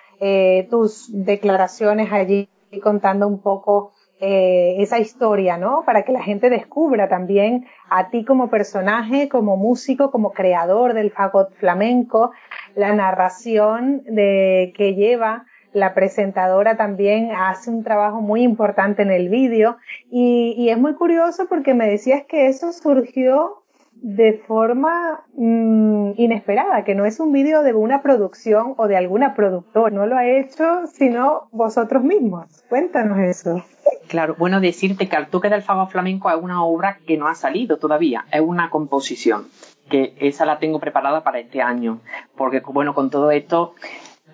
tus 0.70 1.08
declaraciones 1.12 2.10
allí 2.10 2.48
contando 2.82 3.28
un 3.28 3.40
poco 3.40 3.92
esa 4.20 4.98
historia, 4.98 5.56
¿no? 5.56 5.82
Para 5.86 6.02
que 6.02 6.12
la 6.12 6.22
gente 6.22 6.50
descubra 6.50 7.08
también 7.08 7.66
a 7.88 8.10
ti 8.10 8.24
como 8.24 8.50
personaje, 8.50 9.28
como 9.28 9.56
músico, 9.56 10.10
como 10.10 10.32
creador 10.32 10.94
del 10.94 11.10
fagot 11.10 11.54
flamenco, 11.54 12.32
la 12.74 12.92
narración 12.94 14.02
de, 14.04 14.72
que 14.76 14.94
lleva 14.94 15.46
la 15.72 15.94
presentadora 15.94 16.76
también 16.76 17.30
hace 17.32 17.70
un 17.70 17.84
trabajo 17.84 18.20
muy 18.20 18.42
importante 18.42 19.02
en 19.02 19.10
el 19.10 19.28
vídeo 19.28 19.76
y, 20.10 20.68
es 20.68 20.78
muy 20.78 20.94
curioso 20.94 21.46
porque 21.48 21.74
me 21.74 21.88
decías 21.88 22.24
que 22.26 22.48
eso 22.48 22.72
surgió 22.72 23.62
de 24.02 24.42
forma 24.46 25.24
mm, 25.34 26.12
inesperada, 26.16 26.84
que 26.84 26.94
no 26.94 27.04
es 27.04 27.20
un 27.20 27.32
vídeo 27.32 27.62
de 27.62 27.74
una 27.74 28.02
producción 28.02 28.74
o 28.76 28.86
de 28.86 28.96
alguna 28.96 29.34
productora, 29.34 29.94
no 29.94 30.06
lo 30.06 30.16
ha 30.16 30.26
hecho 30.26 30.86
sino 30.86 31.48
vosotros 31.52 32.02
mismos. 32.02 32.46
Cuéntanos 32.68 33.18
eso. 33.18 33.64
Claro, 34.08 34.36
bueno, 34.38 34.60
decirte 34.60 35.08
que 35.08 35.16
Al 35.16 35.28
toque 35.28 35.50
del 35.50 35.62
fago 35.62 35.86
flamenco 35.86 36.30
es 36.30 36.36
una 36.40 36.64
obra 36.64 36.98
que 37.06 37.16
no 37.16 37.28
ha 37.28 37.34
salido 37.34 37.78
todavía, 37.78 38.24
es 38.32 38.40
una 38.40 38.70
composición 38.70 39.46
que 39.88 40.14
esa 40.18 40.44
la 40.44 40.58
tengo 40.58 40.78
preparada 40.78 41.24
para 41.24 41.38
este 41.38 41.62
año, 41.62 42.00
porque 42.36 42.60
bueno, 42.60 42.94
con 42.94 43.10
todo 43.10 43.30
esto 43.30 43.74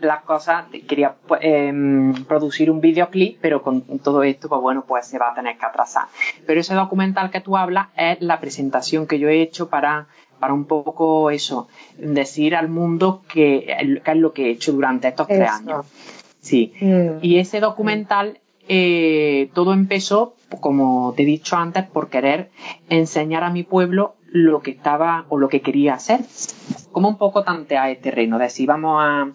las 0.00 0.22
cosas, 0.22 0.66
quería 0.86 1.14
pues, 1.26 1.40
em, 1.42 2.12
producir 2.24 2.70
un 2.70 2.80
videoclip, 2.80 3.38
pero 3.40 3.62
con 3.62 3.82
todo 4.00 4.22
esto, 4.22 4.48
pues 4.48 4.60
bueno, 4.60 4.84
pues 4.86 5.06
se 5.06 5.18
va 5.18 5.30
a 5.30 5.34
tener 5.34 5.56
que 5.56 5.66
atrasar. 5.66 6.06
Pero 6.46 6.60
ese 6.60 6.74
documental 6.74 7.30
que 7.30 7.40
tú 7.40 7.56
hablas 7.56 7.88
es 7.96 8.20
la 8.20 8.40
presentación 8.40 9.06
que 9.06 9.18
yo 9.18 9.28
he 9.28 9.40
hecho 9.40 9.68
para, 9.68 10.06
para 10.40 10.52
un 10.52 10.64
poco 10.64 11.30
eso, 11.30 11.68
decir 11.98 12.56
al 12.56 12.68
mundo 12.68 13.22
qué 13.32 13.76
es 14.04 14.16
lo 14.16 14.32
que 14.32 14.46
he 14.46 14.50
hecho 14.50 14.72
durante 14.72 15.08
estos 15.08 15.26
tres 15.26 15.50
años. 15.50 15.86
Sí. 16.40 16.74
Mm. 16.80 17.18
Y 17.22 17.38
ese 17.38 17.60
documental, 17.60 18.40
eh, 18.68 19.50
todo 19.54 19.72
empezó, 19.72 20.34
como 20.60 21.14
te 21.16 21.22
he 21.22 21.26
dicho 21.26 21.56
antes, 21.56 21.84
por 21.84 22.10
querer 22.10 22.50
enseñar 22.90 23.44
a 23.44 23.50
mi 23.50 23.62
pueblo 23.62 24.16
lo 24.34 24.62
que 24.62 24.72
estaba 24.72 25.26
o 25.28 25.38
lo 25.38 25.48
que 25.48 25.60
quería 25.60 25.94
hacer. 25.94 26.20
Como 26.90 27.08
un 27.08 27.18
poco 27.18 27.44
tantear 27.44 27.90
el 27.90 27.98
terreno, 27.98 28.36
de 28.36 28.50
si 28.50 28.66
vamos 28.66 29.00
a, 29.00 29.28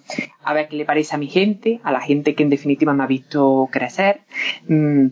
a 0.44 0.54
ver 0.54 0.68
qué 0.68 0.76
le 0.76 0.84
parece 0.84 1.16
a 1.16 1.18
mi 1.18 1.28
gente, 1.28 1.80
a 1.84 1.94
la 1.94 2.02
gente 2.02 2.36
que 2.36 2.44
en 2.44 2.50
definitiva 2.50 2.94
me 2.94 3.04
ha 3.04 3.08
visto 3.08 3.70
crecer. 3.72 4.24
Mm, 4.68 5.08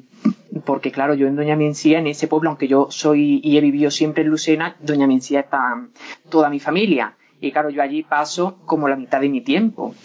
porque 0.65 0.91
claro, 0.91 1.13
yo 1.13 1.27
en 1.27 1.37
Doña 1.37 1.55
Mencía, 1.55 1.99
en 1.99 2.07
ese 2.07 2.27
pueblo, 2.27 2.49
aunque 2.49 2.67
yo 2.67 2.87
soy 2.89 3.39
y 3.41 3.57
he 3.57 3.61
vivido 3.61 3.89
siempre 3.89 4.23
en 4.23 4.29
Lucena, 4.29 4.75
Doña 4.81 5.07
Mencía 5.07 5.39
está 5.39 5.87
toda 6.29 6.49
mi 6.49 6.59
familia. 6.59 7.15
Y 7.39 7.53
claro, 7.53 7.69
yo 7.69 7.81
allí 7.81 8.03
paso 8.03 8.57
como 8.65 8.89
la 8.89 8.97
mitad 8.97 9.21
de 9.21 9.29
mi 9.29 9.39
tiempo. 9.39 9.95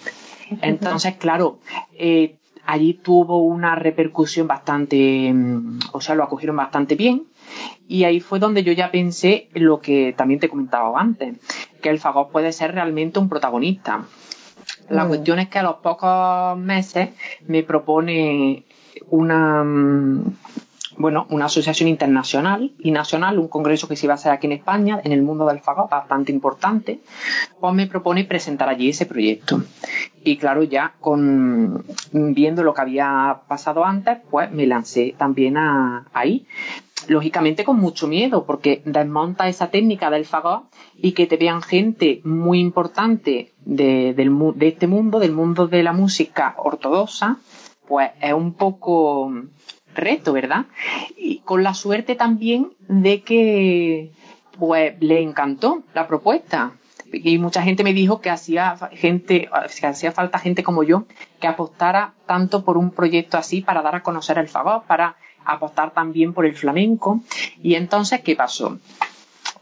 Entonces, 0.61 1.16
claro, 1.16 1.59
eh, 1.99 2.37
allí 2.66 2.95
tuvo 2.95 3.42
una 3.42 3.75
repercusión 3.75 4.47
bastante, 4.47 5.33
mm, 5.33 5.81
o 5.90 6.01
sea, 6.01 6.14
lo 6.14 6.23
acogieron 6.23 6.55
bastante 6.55 6.95
bien. 6.95 7.25
Y 7.88 8.04
ahí 8.04 8.20
fue 8.20 8.38
donde 8.38 8.62
yo 8.62 8.72
ya 8.72 8.90
pensé 8.90 9.48
lo 9.52 9.80
que 9.80 10.14
también 10.16 10.40
te 10.40 10.48
comentaba 10.48 10.98
antes, 10.98 11.36
que 11.80 11.90
el 11.90 11.98
fagot 11.98 12.30
puede 12.30 12.52
ser 12.52 12.72
realmente 12.72 13.18
un 13.18 13.28
protagonista. 13.28 14.06
La 14.88 15.04
mm. 15.04 15.08
cuestión 15.08 15.38
es 15.38 15.48
que 15.48 15.58
a 15.58 15.62
los 15.62 15.76
pocos 15.76 16.56
meses 16.58 17.10
me 17.46 17.62
propone 17.62 18.64
una, 19.10 19.64
mm, 19.64 20.36
bueno, 20.96 21.26
una 21.30 21.46
asociación 21.46 21.88
internacional 21.88 22.72
y 22.78 22.90
nacional, 22.90 23.38
un 23.38 23.48
congreso 23.48 23.88
que 23.88 23.96
se 23.96 24.06
iba 24.06 24.14
a 24.14 24.16
hacer 24.16 24.32
aquí 24.32 24.46
en 24.46 24.52
España, 24.52 25.00
en 25.02 25.12
el 25.12 25.22
mundo 25.22 25.46
del 25.46 25.60
fagot, 25.60 25.90
bastante 25.90 26.32
importante, 26.32 27.00
pues 27.60 27.74
me 27.74 27.86
propone 27.86 28.24
presentar 28.24 28.68
allí 28.68 28.90
ese 28.90 29.06
proyecto. 29.06 29.62
Y 30.24 30.36
claro, 30.36 30.62
ya 30.62 30.94
con 31.00 31.84
viendo 32.12 32.62
lo 32.62 32.74
que 32.74 32.80
había 32.80 33.40
pasado 33.48 33.84
antes, 33.84 34.18
pues 34.30 34.50
me 34.50 34.66
lancé 34.66 35.14
también 35.16 35.56
a, 35.56 36.06
ahí. 36.12 36.46
Lógicamente 37.08 37.64
con 37.64 37.78
mucho 37.78 38.06
miedo, 38.06 38.44
porque 38.44 38.82
desmonta 38.84 39.48
esa 39.48 39.70
técnica 39.70 40.10
del 40.10 40.24
fagot 40.24 40.64
y 40.96 41.12
que 41.12 41.26
te 41.26 41.36
vean 41.36 41.62
gente 41.62 42.20
muy 42.24 42.60
importante 42.60 43.52
de, 43.64 44.14
este 44.60 44.86
mundo, 44.86 45.18
del 45.18 45.32
mundo 45.32 45.66
de 45.66 45.82
la 45.82 45.92
música 45.92 46.54
ortodoxa, 46.58 47.38
pues 47.86 48.10
es 48.20 48.32
un 48.32 48.54
poco 48.54 49.32
reto, 49.94 50.32
¿verdad? 50.32 50.66
Y 51.16 51.38
con 51.38 51.62
la 51.62 51.74
suerte 51.74 52.14
también 52.14 52.72
de 52.88 53.22
que 53.22 54.12
pues 54.58 54.94
le 55.00 55.20
encantó 55.20 55.82
la 55.94 56.06
propuesta. 56.06 56.72
Y 57.12 57.36
mucha 57.36 57.62
gente 57.62 57.84
me 57.84 57.92
dijo 57.92 58.22
que 58.22 58.30
hacía 58.30 58.76
gente, 58.92 59.50
que 59.78 59.86
hacía 59.86 60.12
falta 60.12 60.38
gente 60.38 60.62
como 60.62 60.82
yo 60.82 61.04
que 61.40 61.46
apostara 61.46 62.14
tanto 62.26 62.64
por 62.64 62.78
un 62.78 62.90
proyecto 62.90 63.36
así 63.36 63.60
para 63.60 63.82
dar 63.82 63.96
a 63.96 64.02
conocer 64.02 64.38
el 64.38 64.48
favor, 64.48 64.84
para 64.86 65.16
apostar 65.44 65.92
también 65.92 66.33
por 66.33 66.46
el 66.46 66.57
flamenco. 66.57 67.20
Y 67.62 67.74
entonces, 67.74 68.20
¿qué 68.20 68.37
pasó? 68.37 68.78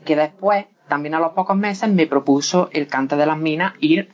Que 0.05 0.17
después, 0.17 0.67
también 0.89 1.15
a 1.15 1.21
los 1.21 1.33
pocos 1.33 1.57
meses, 1.57 1.91
me 1.91 2.07
propuso 2.07 2.69
el 2.73 2.87
cante 2.87 3.17
de 3.17 3.27
las 3.27 3.39
minas 3.39 3.75
ir 3.81 4.11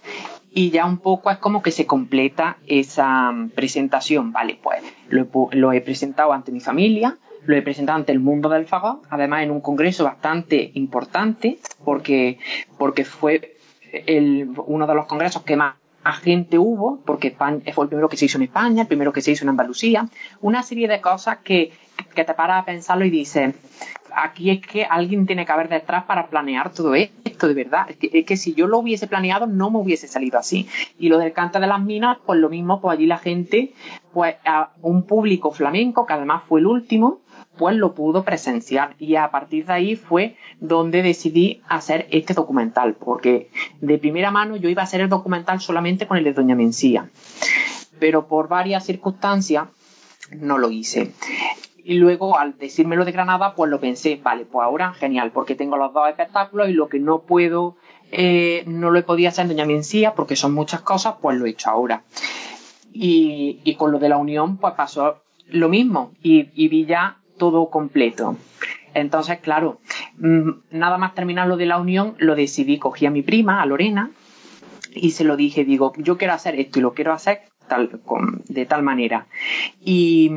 y 0.57 0.70
ya 0.70 0.87
un 0.87 0.96
poco 0.96 1.31
es 1.31 1.37
como 1.37 1.62
que 1.62 1.70
se 1.70 1.85
completa 1.85 2.57
esa 2.66 3.31
presentación. 3.55 4.33
Vale, 4.33 4.59
pues 4.62 4.83
lo 5.11 5.72
he, 5.72 5.81
presentado 5.83 6.33
ante 6.33 6.50
mi 6.50 6.61
familia, 6.61 7.18
lo 7.44 7.55
he 7.55 7.61
presentado 7.61 7.98
ante 7.98 8.12
el 8.12 8.20
mundo 8.20 8.48
del 8.48 8.66
fagot, 8.66 9.02
además 9.11 9.42
en 9.42 9.50
un 9.50 9.61
congreso 9.61 10.05
bastante 10.05 10.70
importante, 10.72 11.59
porque, 11.85 12.38
porque 12.79 13.05
fue 13.05 13.59
el, 13.92 14.48
uno 14.66 14.87
de 14.87 14.94
los 14.94 15.05
congresos 15.05 15.42
que 15.42 15.57
más 15.57 15.74
gente 16.12 16.59
hubo, 16.59 17.01
porque 17.05 17.31
fue 17.31 17.85
el 17.85 17.88
primero 17.88 18.09
que 18.09 18.16
se 18.16 18.27
hizo 18.27 18.38
en 18.38 18.45
España, 18.45 18.83
el 18.83 18.88
primero 18.88 19.12
que 19.12 19.23
se 19.23 19.33
hizo 19.33 19.45
en 19.45 19.51
Andalucía, 19.51 20.09
una 20.40 20.62
serie 20.62 20.88
de 20.88 21.01
cosas 21.01 21.38
que, 21.38 21.73
que 22.14 22.25
te 22.25 22.35
paras 22.35 22.62
a 22.62 22.64
pensarlo 22.64 23.05
y 23.05 23.11
dices, 23.11 23.55
aquí 24.16 24.51
es 24.51 24.66
que 24.66 24.85
alguien 24.85 25.27
tiene 25.27 25.45
que 25.45 25.53
haber 25.53 25.69
detrás 25.69 26.05
para 26.05 26.27
planear 26.29 26.73
todo 26.73 26.95
esto, 26.95 27.49
de 27.49 27.55
verdad. 27.55 27.87
Es 27.88 28.25
que, 28.25 28.37
si 28.37 28.55
yo 28.55 28.66
lo 28.66 28.79
hubiese 28.79 29.07
planeado, 29.07 29.47
no 29.47 29.71
me 29.71 29.79
hubiese 29.79 30.09
salido 30.09 30.38
así. 30.38 30.66
Y 30.99 31.09
lo 31.09 31.19
del 31.19 31.33
cante 31.33 31.61
de 31.61 31.66
las 31.66 31.81
minas, 31.81 32.19
pues 32.25 32.40
lo 32.40 32.49
mismo, 32.49 32.81
pues 32.81 32.97
allí 32.97 33.07
la 33.07 33.19
gente, 33.19 33.75
pues 34.12 34.37
a 34.47 34.71
un 34.83 35.03
público 35.07 35.53
flamenco, 35.53 36.07
que 36.07 36.14
además 36.14 36.42
fue 36.49 36.61
el 36.61 36.66
último, 36.66 37.21
pues 37.59 37.77
lo 37.77 37.95
pudo 37.95 38.25
presenciar. 38.25 38.95
Y 38.99 39.16
a 39.16 39.31
partir 39.31 39.66
de 39.66 39.73
ahí 39.73 39.97
fue 39.97 40.37
donde 40.61 41.03
decidí 41.03 41.62
hacer 41.69 42.07
este 42.11 42.35
documental, 42.35 42.95
porque 42.95 43.51
de 43.81 43.99
primera 43.99 44.31
mano 44.31 44.57
yo 44.57 44.69
iba 44.69 44.83
a 44.83 44.85
hacer 44.85 45.01
el 45.01 45.09
documental 45.09 45.61
solamente 45.61 46.07
con 46.07 46.16
el 46.19 46.25
de 46.25 46.33
Doña 46.33 46.55
Mencía. 46.55 47.11
Pero 47.99 48.27
por 48.27 48.49
varias 48.49 48.85
circunstancias, 48.85 49.69
no 50.31 50.59
lo 50.59 50.71
hice. 50.71 51.12
Y 51.85 51.95
luego, 51.95 52.37
al 52.37 52.59
decírmelo 52.59 53.05
de 53.05 53.12
Granada, 53.12 53.55
pues 53.55 53.71
lo 53.71 53.79
pensé, 53.79 54.21
vale, 54.23 54.45
pues 54.45 54.64
ahora 54.64 54.92
genial, 54.92 55.31
porque 55.31 55.55
tengo 55.55 55.77
los 55.77 55.92
dos 55.92 56.09
espectáculos 56.09 56.69
y 56.69 56.73
lo 56.73 56.88
que 56.88 56.99
no 56.99 57.21
puedo, 57.21 57.77
eh, 58.11 58.64
no 58.66 58.90
lo 58.90 58.99
he 58.99 59.05
podido 59.05 59.29
hacer 59.29 59.42
en 59.42 59.51
Doña 59.51 59.66
Mencía, 59.66 60.14
porque 60.14 60.35
son 60.35 60.53
muchas 60.53 60.81
cosas, 60.81 61.14
pues 61.23 61.38
lo 61.38 61.47
he 61.47 61.51
hecho 61.51 61.71
ahora. 61.71 62.03
Y, 62.92 63.61
y 63.62 63.77
con 63.77 63.92
lo 63.92 64.01
de 64.01 64.09
la 64.09 64.16
unión, 64.16 64.57
pues 64.57 64.75
pasó 64.75 65.23
lo 65.49 65.69
mismo, 65.69 66.12
y, 66.23 66.49
y 66.61 66.66
vi 66.66 66.87
ya 66.87 67.19
todo 67.37 67.70
completo. 67.70 68.37
Entonces, 68.94 69.40
claro, 69.40 69.79
mm, 70.18 70.51
nada 70.70 70.99
más 70.99 71.14
terminar 71.14 71.46
lo 71.49 71.57
de 71.57 71.66
la 71.66 71.79
unión, 71.79 72.14
lo 72.18 72.35
decidí, 72.35 72.79
cogí 72.79 73.07
a 73.07 73.11
mi 73.11 73.22
prima, 73.22 73.61
a 73.61 73.66
Lorena, 73.66 74.11
y 74.94 75.11
se 75.11 75.25
lo 75.25 75.37
dije, 75.37 75.64
digo, 75.64 75.92
yo 75.99 76.16
quiero 76.16 76.33
hacer 76.33 76.59
esto 76.59 76.79
y 76.79 76.83
lo 76.83 76.94
quiero 76.94 77.12
hacer 77.12 77.42
tal, 77.68 78.01
de 78.49 78.66
tal 78.66 78.83
manera. 78.83 79.27
Y, 79.81 80.31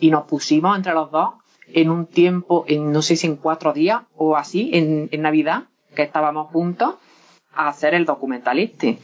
y, 0.00 0.10
nos 0.10 0.24
pusimos 0.24 0.76
entre 0.76 0.94
los 0.94 1.10
dos 1.10 1.34
en 1.72 1.90
un 1.90 2.06
tiempo, 2.06 2.64
en 2.68 2.92
no 2.92 3.02
sé 3.02 3.16
si 3.16 3.26
en 3.26 3.36
cuatro 3.36 3.72
días 3.72 4.02
o 4.16 4.36
así, 4.36 4.70
en, 4.72 5.08
Navidad, 5.22 5.64
que 5.94 6.02
estábamos 6.02 6.50
juntos, 6.50 6.94
a 7.52 7.68
hacer 7.68 7.94
el 7.94 8.04
documental 8.04 8.58
este. 8.58 8.98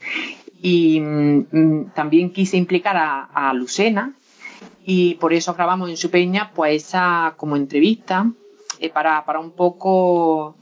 Y 0.62 1.01
mm, 1.01 1.91
también 1.95 2.33
quise 2.33 2.57
implicar 2.57 2.97
a, 2.97 3.53
Lucena 3.55 4.15
y 4.87 5.14
por 5.16 5.33
eso 5.33 5.53
grabamos 5.55 5.90
en 5.90 5.96
su 5.96 6.11
peña 6.11 6.53
pues 6.55 6.85
esa 6.85 7.35
como 7.37 7.57
entrevista 7.57 8.31
eh, 8.79 8.88
para, 8.88 9.25
para 9.25 9.40
un 9.40 9.51
poco 9.51 10.55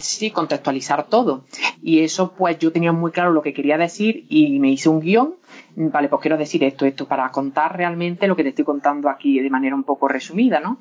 sí 0.00 0.30
contextualizar 0.30 1.08
todo. 1.08 1.44
Y 1.82 2.00
eso 2.00 2.32
pues 2.32 2.58
yo 2.58 2.72
tenía 2.72 2.92
muy 2.92 3.10
claro 3.10 3.32
lo 3.32 3.42
que 3.42 3.52
quería 3.52 3.76
decir 3.76 4.24
y 4.28 4.58
me 4.60 4.70
hice 4.70 4.88
un 4.88 5.00
guion 5.00 5.34
Vale, 5.76 6.08
pues 6.08 6.22
quiero 6.22 6.36
decir 6.36 6.62
esto, 6.62 6.86
esto 6.86 7.08
para 7.08 7.28
contar 7.30 7.76
realmente 7.76 8.28
lo 8.28 8.36
que 8.36 8.44
te 8.44 8.50
estoy 8.50 8.64
contando 8.64 9.08
aquí 9.08 9.40
de 9.40 9.50
manera 9.50 9.74
un 9.74 9.82
poco 9.82 10.06
resumida, 10.06 10.60
¿no? 10.60 10.78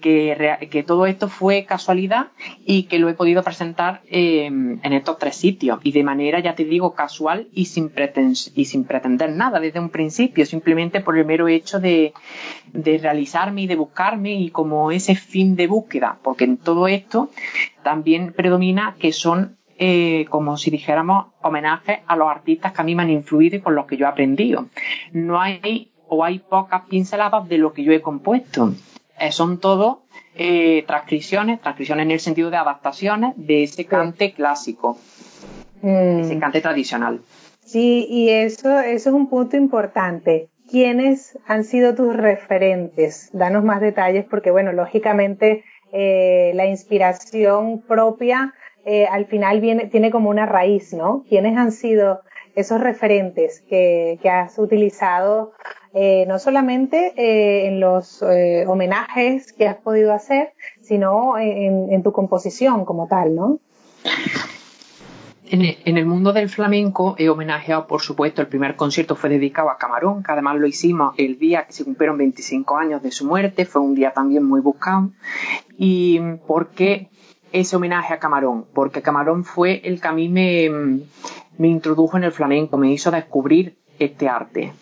Que, 0.00 0.68
que 0.68 0.82
todo 0.82 1.06
esto 1.06 1.28
fue 1.28 1.64
casualidad 1.64 2.28
y 2.66 2.84
que 2.84 2.98
lo 2.98 3.08
he 3.08 3.14
podido 3.14 3.44
presentar 3.44 4.00
eh, 4.10 4.46
en 4.46 4.92
estos 4.92 5.18
tres 5.18 5.36
sitios 5.36 5.78
y 5.84 5.92
de 5.92 6.02
manera, 6.02 6.40
ya 6.40 6.56
te 6.56 6.64
digo, 6.64 6.92
casual 6.94 7.46
y 7.52 7.66
sin, 7.66 7.92
y 8.56 8.64
sin 8.64 8.84
pretender 8.84 9.30
nada 9.30 9.60
desde 9.60 9.78
un 9.78 9.90
principio, 9.90 10.44
simplemente 10.44 11.00
por 11.00 11.16
el 11.16 11.24
mero 11.24 11.46
hecho 11.46 11.78
de, 11.78 12.12
de 12.72 12.98
realizarme 12.98 13.62
y 13.62 13.66
de 13.68 13.76
buscarme 13.76 14.34
y 14.34 14.50
como 14.50 14.90
ese 14.90 15.14
fin 15.14 15.54
de 15.54 15.68
búsqueda, 15.68 16.18
porque 16.20 16.44
en 16.44 16.56
todo 16.56 16.88
esto 16.88 17.30
también 17.84 18.32
predomina 18.32 18.96
que 18.98 19.12
son 19.12 19.56
eh, 19.84 20.26
como 20.28 20.56
si 20.56 20.70
dijéramos, 20.70 21.32
homenaje 21.42 22.04
a 22.06 22.14
los 22.14 22.28
artistas 22.28 22.72
que 22.72 22.80
a 22.80 22.84
mí 22.84 22.94
me 22.94 23.02
han 23.02 23.10
influido 23.10 23.56
y 23.56 23.60
con 23.60 23.74
los 23.74 23.86
que 23.86 23.96
yo 23.96 24.06
he 24.06 24.08
aprendido. 24.08 24.66
No 25.10 25.40
hay 25.40 25.90
o 26.06 26.22
hay 26.22 26.38
pocas 26.38 26.82
pinceladas 26.82 27.48
de 27.48 27.58
lo 27.58 27.72
que 27.72 27.82
yo 27.82 27.90
he 27.90 28.00
compuesto. 28.00 28.74
Eh, 29.18 29.32
son 29.32 29.58
todo 29.58 30.04
eh, 30.36 30.84
transcripciones, 30.86 31.60
transcripciones 31.60 32.04
en 32.04 32.12
el 32.12 32.20
sentido 32.20 32.50
de 32.50 32.58
adaptaciones 32.58 33.34
de 33.36 33.64
ese 33.64 33.84
cante 33.84 34.30
clásico, 34.30 34.98
mm. 35.82 36.20
ese 36.20 36.38
cante 36.38 36.60
tradicional. 36.60 37.20
Sí, 37.64 38.06
y 38.08 38.28
eso, 38.28 38.78
eso 38.78 39.08
es 39.08 39.14
un 39.16 39.28
punto 39.28 39.56
importante. 39.56 40.48
¿Quiénes 40.70 41.36
han 41.48 41.64
sido 41.64 41.96
tus 41.96 42.14
referentes? 42.14 43.30
Danos 43.32 43.64
más 43.64 43.80
detalles 43.80 44.26
porque, 44.30 44.52
bueno, 44.52 44.72
lógicamente 44.72 45.64
la 45.92 46.66
inspiración 46.66 47.82
propia 47.82 48.54
eh, 48.84 49.06
al 49.06 49.26
final 49.26 49.60
tiene 49.90 50.10
como 50.10 50.30
una 50.30 50.46
raíz, 50.46 50.92
¿no? 50.92 51.24
¿Quiénes 51.28 51.56
han 51.56 51.72
sido 51.72 52.20
esos 52.54 52.80
referentes 52.80 53.62
que, 53.68 54.18
has 54.24 54.58
utilizado 54.58 55.52
eh, 55.94 56.24
no 56.26 56.38
solamente 56.38 57.12
eh, 57.16 57.66
en 57.66 57.80
los 57.80 58.22
homenajes 58.66 59.52
que 59.52 59.66
has 59.66 59.76
podido 59.76 60.12
hacer, 60.12 60.52
sino 60.80 61.38
en, 61.38 61.92
en 61.92 62.02
tu 62.02 62.12
composición 62.12 62.84
como 62.84 63.06
tal, 63.08 63.34
¿no? 63.34 63.58
En 65.52 65.98
el 65.98 66.06
mundo 66.06 66.32
del 66.32 66.48
flamenco 66.48 67.14
he 67.18 67.28
homenajeado, 67.28 67.86
por 67.86 68.00
supuesto, 68.00 68.40
el 68.40 68.48
primer 68.48 68.74
concierto 68.74 69.16
fue 69.16 69.28
dedicado 69.28 69.68
a 69.68 69.76
Camarón, 69.76 70.22
que 70.22 70.32
además 70.32 70.56
lo 70.56 70.66
hicimos 70.66 71.14
el 71.18 71.38
día 71.38 71.66
que 71.66 71.74
se 71.74 71.84
cumplieron 71.84 72.16
25 72.16 72.74
años 72.78 73.02
de 73.02 73.10
su 73.10 73.26
muerte, 73.26 73.66
fue 73.66 73.82
un 73.82 73.94
día 73.94 74.14
también 74.14 74.44
muy 74.44 74.62
buscado. 74.62 75.10
Y 75.76 76.18
porque 76.46 77.10
ese 77.52 77.76
homenaje 77.76 78.14
a 78.14 78.18
Camarón, 78.18 78.66
porque 78.74 79.02
Camarón 79.02 79.44
fue 79.44 79.80
el 79.84 80.00
que 80.00 80.08
a 80.08 80.12
mí 80.12 80.28
me, 80.28 80.70
me 81.58 81.68
introdujo 81.68 82.16
en 82.16 82.24
el 82.24 82.32
flamenco, 82.32 82.76
me 82.76 82.92
hizo 82.92 83.10
descubrir 83.10 83.76
este 83.98 84.28
arte. 84.28 84.72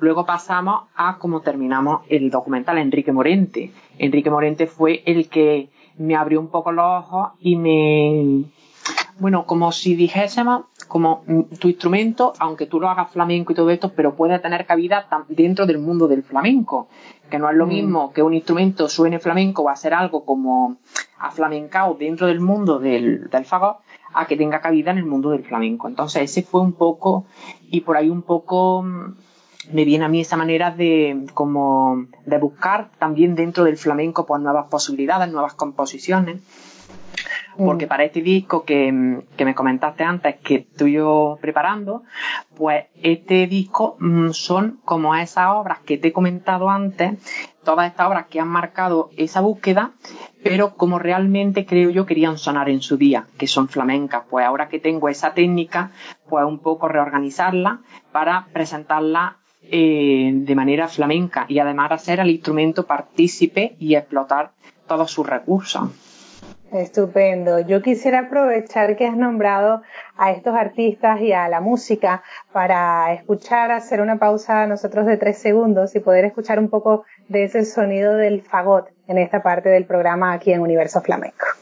Luego 0.00 0.24
pasamos 0.24 0.84
a 0.94 1.18
cómo 1.18 1.42
terminamos 1.42 2.02
el 2.08 2.30
documental 2.30 2.78
Enrique 2.78 3.12
Morente. 3.12 3.72
Enrique 3.98 4.30
Morente 4.30 4.66
fue 4.66 5.02
el 5.04 5.28
que 5.28 5.68
me 5.98 6.16
abrió 6.16 6.40
un 6.40 6.48
poco 6.48 6.72
los 6.72 6.86
ojos 6.86 7.32
y 7.40 7.56
me, 7.56 8.44
bueno, 9.20 9.44
como 9.46 9.70
si 9.70 9.94
dijésemos, 9.94 10.64
como 10.88 11.22
tu 11.60 11.68
instrumento, 11.68 12.32
aunque 12.38 12.66
tú 12.66 12.80
lo 12.80 12.88
hagas 12.88 13.10
flamenco 13.10 13.52
y 13.52 13.54
todo 13.54 13.70
esto, 13.70 13.92
pero 13.94 14.16
puede 14.16 14.38
tener 14.38 14.66
cabida 14.66 15.06
dentro 15.28 15.66
del 15.66 15.78
mundo 15.78 16.08
del 16.08 16.22
flamenco, 16.22 16.88
que 17.30 17.38
no 17.38 17.48
es 17.48 17.56
lo 17.56 17.66
mm. 17.66 17.68
mismo 17.68 18.12
que 18.12 18.22
un 18.22 18.34
instrumento 18.34 18.88
suene 18.88 19.18
flamenco 19.18 19.62
va 19.62 19.72
a 19.72 19.76
ser 19.76 19.94
algo 19.94 20.24
como 20.24 20.78
aflamencado 21.18 21.94
dentro 21.94 22.26
del 22.26 22.40
mundo 22.40 22.78
del, 22.78 23.28
del 23.28 23.44
fagot, 23.44 23.76
a 24.14 24.26
que 24.26 24.36
tenga 24.36 24.60
cabida 24.60 24.90
en 24.90 24.98
el 24.98 25.06
mundo 25.06 25.30
del 25.30 25.44
flamenco. 25.44 25.86
Entonces 25.86 26.22
ese 26.22 26.42
fue 26.42 26.62
un 26.62 26.72
poco, 26.72 27.26
y 27.70 27.82
por 27.82 27.96
ahí 27.96 28.08
un 28.08 28.22
poco 28.22 28.82
mm, 28.82 29.14
me 29.72 29.84
viene 29.84 30.06
a 30.06 30.08
mí 30.08 30.20
esa 30.20 30.36
manera 30.36 30.70
de 30.70 31.26
como 31.34 32.06
de 32.24 32.38
buscar 32.38 32.90
también 32.98 33.34
dentro 33.34 33.64
del 33.64 33.76
flamenco 33.76 34.26
pues 34.26 34.40
nuevas 34.40 34.66
posibilidades, 34.68 35.30
nuevas 35.30 35.54
composiciones. 35.54 36.40
Porque 37.56 37.86
para 37.86 38.04
este 38.04 38.22
disco 38.22 38.64
que, 38.64 38.90
me 38.92 39.54
comentaste 39.54 40.04
antes 40.04 40.36
que 40.36 40.54
estoy 40.56 40.92
yo 40.92 41.38
preparando, 41.40 42.04
pues 42.56 42.86
este 43.02 43.46
disco 43.46 43.96
mm, 44.00 44.30
son 44.30 44.80
como 44.84 45.14
esas 45.14 45.48
obras 45.50 45.80
que 45.80 45.98
te 45.98 46.08
he 46.08 46.12
comentado 46.12 46.70
antes, 46.70 47.18
todas 47.64 47.88
estas 47.88 48.06
obras 48.06 48.26
que 48.26 48.40
han 48.40 48.48
marcado 48.48 49.10
esa 49.16 49.40
búsqueda, 49.40 49.92
pero 50.42 50.74
como 50.76 50.98
realmente 50.98 51.66
creo 51.66 51.90
yo 51.90 52.06
querían 52.06 52.38
sonar 52.38 52.68
en 52.68 52.80
su 52.80 52.96
día, 52.96 53.26
que 53.36 53.46
son 53.46 53.68
flamencas. 53.68 54.24
Pues 54.30 54.46
ahora 54.46 54.68
que 54.68 54.78
tengo 54.78 55.08
esa 55.08 55.34
técnica, 55.34 55.90
pues 56.28 56.44
un 56.44 56.60
poco 56.60 56.88
reorganizarla 56.88 57.80
para 58.12 58.46
presentarla 58.52 59.36
eh, 59.62 60.30
de 60.32 60.54
manera 60.54 60.88
flamenca 60.88 61.44
y 61.46 61.58
además 61.58 61.92
hacer 61.92 62.20
al 62.20 62.30
instrumento 62.30 62.86
partícipe 62.86 63.76
y 63.78 63.94
explotar 63.94 64.52
todos 64.88 65.10
sus 65.10 65.26
recursos. 65.26 65.90
Estupendo. 66.72 67.58
Yo 67.60 67.82
quisiera 67.82 68.20
aprovechar 68.20 68.96
que 68.96 69.06
has 69.06 69.16
nombrado 69.16 69.82
a 70.16 70.30
estos 70.30 70.54
artistas 70.54 71.20
y 71.20 71.32
a 71.32 71.48
la 71.48 71.60
música 71.60 72.22
para 72.52 73.12
escuchar, 73.12 73.70
hacer 73.72 74.00
una 74.00 74.18
pausa 74.18 74.66
nosotros 74.66 75.06
de 75.06 75.16
tres 75.16 75.38
segundos 75.38 75.94
y 75.96 76.00
poder 76.00 76.24
escuchar 76.24 76.58
un 76.58 76.68
poco 76.68 77.04
de 77.28 77.44
ese 77.44 77.64
sonido 77.64 78.14
del 78.16 78.42
fagot 78.42 78.88
en 79.08 79.18
esta 79.18 79.42
parte 79.42 79.68
del 79.68 79.84
programa 79.84 80.32
aquí 80.32 80.52
en 80.52 80.60
Universo 80.60 81.00
Flamenco. 81.00 81.59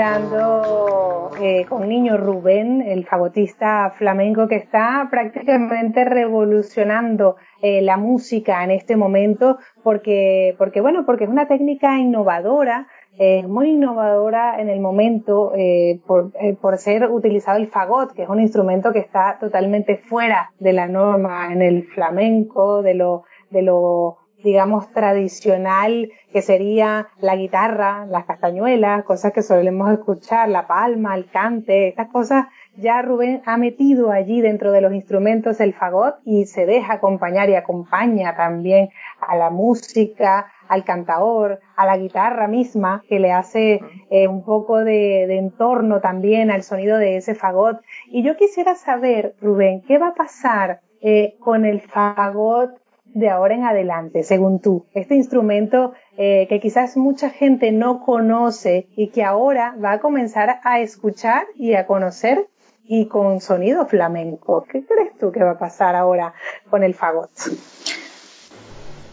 Hablando 0.00 1.32
eh, 1.40 1.66
con 1.68 1.88
Niño 1.88 2.16
Rubén, 2.16 2.82
el 2.82 3.04
fagotista 3.04 3.94
flamenco 3.98 4.46
que 4.46 4.54
está 4.54 5.08
prácticamente 5.10 6.04
revolucionando 6.04 7.34
eh, 7.62 7.82
la 7.82 7.96
música 7.96 8.62
en 8.62 8.70
este 8.70 8.96
momento 8.96 9.58
porque, 9.82 10.54
porque 10.56 10.80
bueno, 10.80 11.04
porque 11.04 11.24
es 11.24 11.30
una 11.30 11.48
técnica 11.48 11.98
innovadora, 11.98 12.86
es 13.18 13.48
muy 13.48 13.70
innovadora 13.70 14.60
en 14.60 14.68
el 14.68 14.78
momento 14.78 15.52
eh, 15.56 16.00
por, 16.06 16.30
por, 16.60 16.78
ser 16.78 17.10
utilizado 17.10 17.58
el 17.58 17.66
fagot, 17.66 18.12
que 18.12 18.22
es 18.22 18.28
un 18.28 18.38
instrumento 18.38 18.92
que 18.92 19.00
está 19.00 19.38
totalmente 19.40 19.96
fuera 19.96 20.52
de 20.60 20.74
la 20.74 20.86
norma 20.86 21.52
en 21.52 21.60
el 21.60 21.82
flamenco, 21.88 22.82
de 22.82 22.94
lo, 22.94 23.24
de 23.50 23.62
lo 23.62 24.18
digamos, 24.42 24.90
tradicional, 24.92 26.10
que 26.32 26.42
sería 26.42 27.08
la 27.20 27.36
guitarra, 27.36 28.06
las 28.06 28.24
castañuelas, 28.26 29.04
cosas 29.04 29.32
que 29.32 29.42
solemos 29.42 29.90
escuchar, 29.90 30.48
la 30.48 30.66
palma, 30.66 31.14
el 31.16 31.28
cante, 31.30 31.88
estas 31.88 32.08
cosas, 32.08 32.46
ya 32.76 33.02
Rubén 33.02 33.42
ha 33.44 33.56
metido 33.56 34.12
allí 34.12 34.40
dentro 34.40 34.70
de 34.70 34.80
los 34.80 34.92
instrumentos 34.92 35.58
el 35.58 35.74
fagot 35.74 36.16
y 36.24 36.46
se 36.46 36.64
deja 36.64 36.94
acompañar 36.94 37.50
y 37.50 37.56
acompaña 37.56 38.36
también 38.36 38.90
a 39.20 39.34
la 39.36 39.50
música, 39.50 40.52
al 40.68 40.84
cantador, 40.84 41.58
a 41.74 41.86
la 41.86 41.96
guitarra 41.96 42.46
misma, 42.46 43.02
que 43.08 43.18
le 43.18 43.32
hace 43.32 43.80
eh, 44.10 44.28
un 44.28 44.44
poco 44.44 44.78
de, 44.78 45.24
entorno 45.38 46.00
también 46.00 46.52
al 46.52 46.62
sonido 46.62 46.98
de 46.98 47.16
ese 47.16 47.34
fagot. 47.34 47.80
Y 48.06 48.22
yo 48.22 48.36
quisiera 48.36 48.76
saber, 48.76 49.34
Rubén, 49.40 49.82
¿qué 49.82 49.98
va 49.98 50.08
a 50.08 50.14
pasar 50.14 50.80
eh, 51.00 51.34
con 51.40 51.64
el 51.64 51.80
fagot 51.80 52.78
de 53.14 53.30
ahora 53.30 53.54
en 53.54 53.64
adelante, 53.64 54.22
según 54.22 54.60
tú? 54.60 54.86
Este 54.94 55.14
instrumento 55.14 55.92
eh, 56.16 56.46
que 56.48 56.60
quizás 56.60 56.96
mucha 56.96 57.30
gente 57.30 57.72
no 57.72 58.00
conoce 58.04 58.88
y 58.96 59.08
que 59.08 59.24
ahora 59.24 59.74
va 59.82 59.92
a 59.92 60.00
comenzar 60.00 60.60
a 60.62 60.80
escuchar 60.80 61.46
y 61.54 61.74
a 61.74 61.86
conocer 61.86 62.48
y 62.84 63.06
con 63.06 63.40
sonido 63.40 63.86
flamenco. 63.86 64.64
¿Qué 64.70 64.84
crees 64.84 65.16
tú 65.18 65.30
que 65.30 65.44
va 65.44 65.52
a 65.52 65.58
pasar 65.58 65.94
ahora 65.94 66.32
con 66.70 66.82
el 66.82 66.94
fagot? 66.94 67.30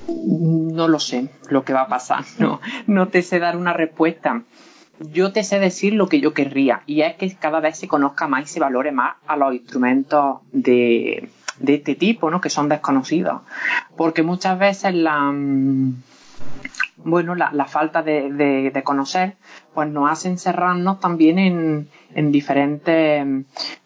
No 0.08 0.88
lo 0.88 0.99
sé 0.99 1.29
lo 1.49 1.63
que 1.63 1.73
va 1.73 1.81
a 1.81 1.88
pasar, 1.88 2.23
no, 2.39 2.62
no 2.88 3.10
te 3.10 3.21
sé 3.21 3.39
dar 3.39 3.58
una 3.58 3.73
respuesta. 3.73 4.43
Yo 4.99 5.34
te 5.34 5.43
sé 5.43 5.60
decir 5.60 5.93
lo 5.93 6.08
que 6.08 6.21
yo 6.21 6.34
querría 6.34 6.84
y 6.86 7.01
es 7.01 7.15
que 7.15 7.36
cada 7.36 7.60
vez 7.60 7.77
se 7.77 7.89
conozca 7.89 8.29
más 8.29 8.43
y 8.43 8.47
se 8.47 8.62
valore 8.62 8.93
más 8.93 9.17
a 9.27 9.36
los 9.36 9.53
instrumentos 9.53 10.39
de, 10.53 11.27
de 11.59 11.75
este 11.75 11.95
tipo, 11.95 12.29
¿no? 12.29 12.41
Que 12.41 12.49
son 12.49 12.69
desconocidos. 12.69 13.41
Porque 13.95 14.23
muchas 14.23 14.57
veces 14.59 14.93
la 14.93 15.31
mm, 15.31 15.95
bueno, 16.97 17.35
la, 17.35 17.65
falta 17.65 18.01
de, 18.01 18.81
conocer, 18.83 19.35
pues 19.73 19.89
nos 19.89 20.09
hace 20.09 20.29
encerrarnos 20.29 20.99
también 20.99 21.37
en, 21.39 21.87
en 22.15 22.31
diferentes 22.31 23.25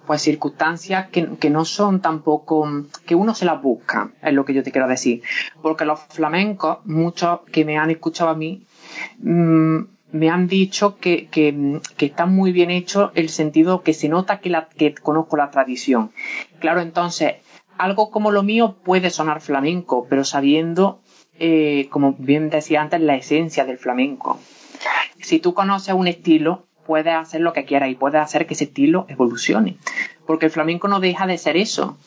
pues 0.05 0.21
circunstancias 0.21 1.09
que, 1.09 1.27
que, 1.37 1.49
no 1.49 1.65
son 1.65 2.01
tampoco, 2.01 2.67
que 3.05 3.15
uno 3.15 3.35
se 3.35 3.45
las 3.45 3.61
busca, 3.61 4.11
es 4.21 4.33
lo 4.33 4.45
que 4.45 4.53
yo 4.53 4.63
te 4.63 4.71
quiero 4.71 4.87
decir. 4.87 5.21
Porque 5.61 5.85
los 5.85 5.99
flamencos, 5.99 6.79
muchos 6.85 7.41
que 7.51 7.65
me 7.65 7.77
han 7.77 7.89
escuchado 7.89 8.29
a 8.29 8.35
mí, 8.35 8.63
mm, 9.19 9.79
me 10.11 10.29
han 10.29 10.47
dicho 10.47 10.97
que, 10.97 11.27
que, 11.27 11.79
que, 11.97 12.05
está 12.05 12.25
muy 12.25 12.51
bien 12.51 12.71
hecho 12.71 13.11
el 13.15 13.29
sentido 13.29 13.83
que 13.83 13.93
se 13.93 14.09
nota 14.09 14.39
que, 14.39 14.49
la, 14.49 14.69
que 14.69 14.95
conozco 14.95 15.37
la 15.37 15.51
tradición. 15.51 16.11
Claro, 16.59 16.81
entonces, 16.81 17.35
algo 17.79 18.11
como 18.11 18.31
lo 18.31 18.43
mío 18.43 18.75
puede 18.83 19.09
sonar 19.09 19.41
flamenco, 19.41 20.05
pero 20.09 20.23
sabiendo, 20.23 20.99
eh, 21.39 21.87
como 21.89 22.13
bien 22.13 22.49
decía 22.49 22.81
antes, 22.81 22.99
la 22.99 23.15
esencia 23.15 23.65
del 23.65 23.77
flamenco. 23.77 24.37
Si 25.21 25.39
tú 25.39 25.53
conoces 25.53 25.95
un 25.95 26.07
estilo, 26.07 26.67
puedes 26.85 27.13
hacer 27.13 27.41
lo 27.41 27.53
que 27.53 27.65
quieras 27.65 27.89
y 27.89 27.95
puedes 27.95 28.21
hacer 28.21 28.45
que 28.45 28.53
ese 28.53 28.65
estilo 28.65 29.05
evolucione. 29.07 29.77
Porque 30.27 30.47
el 30.47 30.51
flamenco 30.51 30.87
no 30.89 30.99
deja 30.99 31.25
de 31.25 31.37
ser 31.37 31.55
eso. 31.55 31.97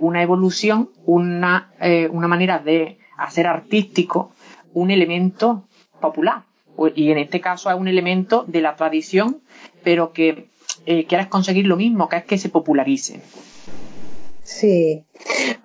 una 0.00 0.22
evolución, 0.22 0.90
una, 1.04 1.70
eh, 1.80 2.08
una 2.10 2.26
manera 2.26 2.58
de 2.58 2.98
hacer 3.16 3.46
artístico 3.46 4.32
un 4.74 4.90
elemento 4.90 5.64
popular. 6.00 6.42
Y 6.94 7.10
en 7.10 7.18
este 7.18 7.40
caso 7.40 7.70
es 7.70 7.76
un 7.76 7.88
elemento 7.88 8.44
de 8.46 8.62
la 8.62 8.76
tradición, 8.76 9.40
pero 9.84 10.12
que 10.12 10.48
eh, 10.86 11.06
quieres 11.06 11.26
conseguir 11.28 11.66
lo 11.66 11.76
mismo, 11.76 12.08
que 12.08 12.16
es 12.16 12.24
que 12.24 12.38
se 12.38 12.48
popularice. 12.48 13.20
Sí. 14.48 15.04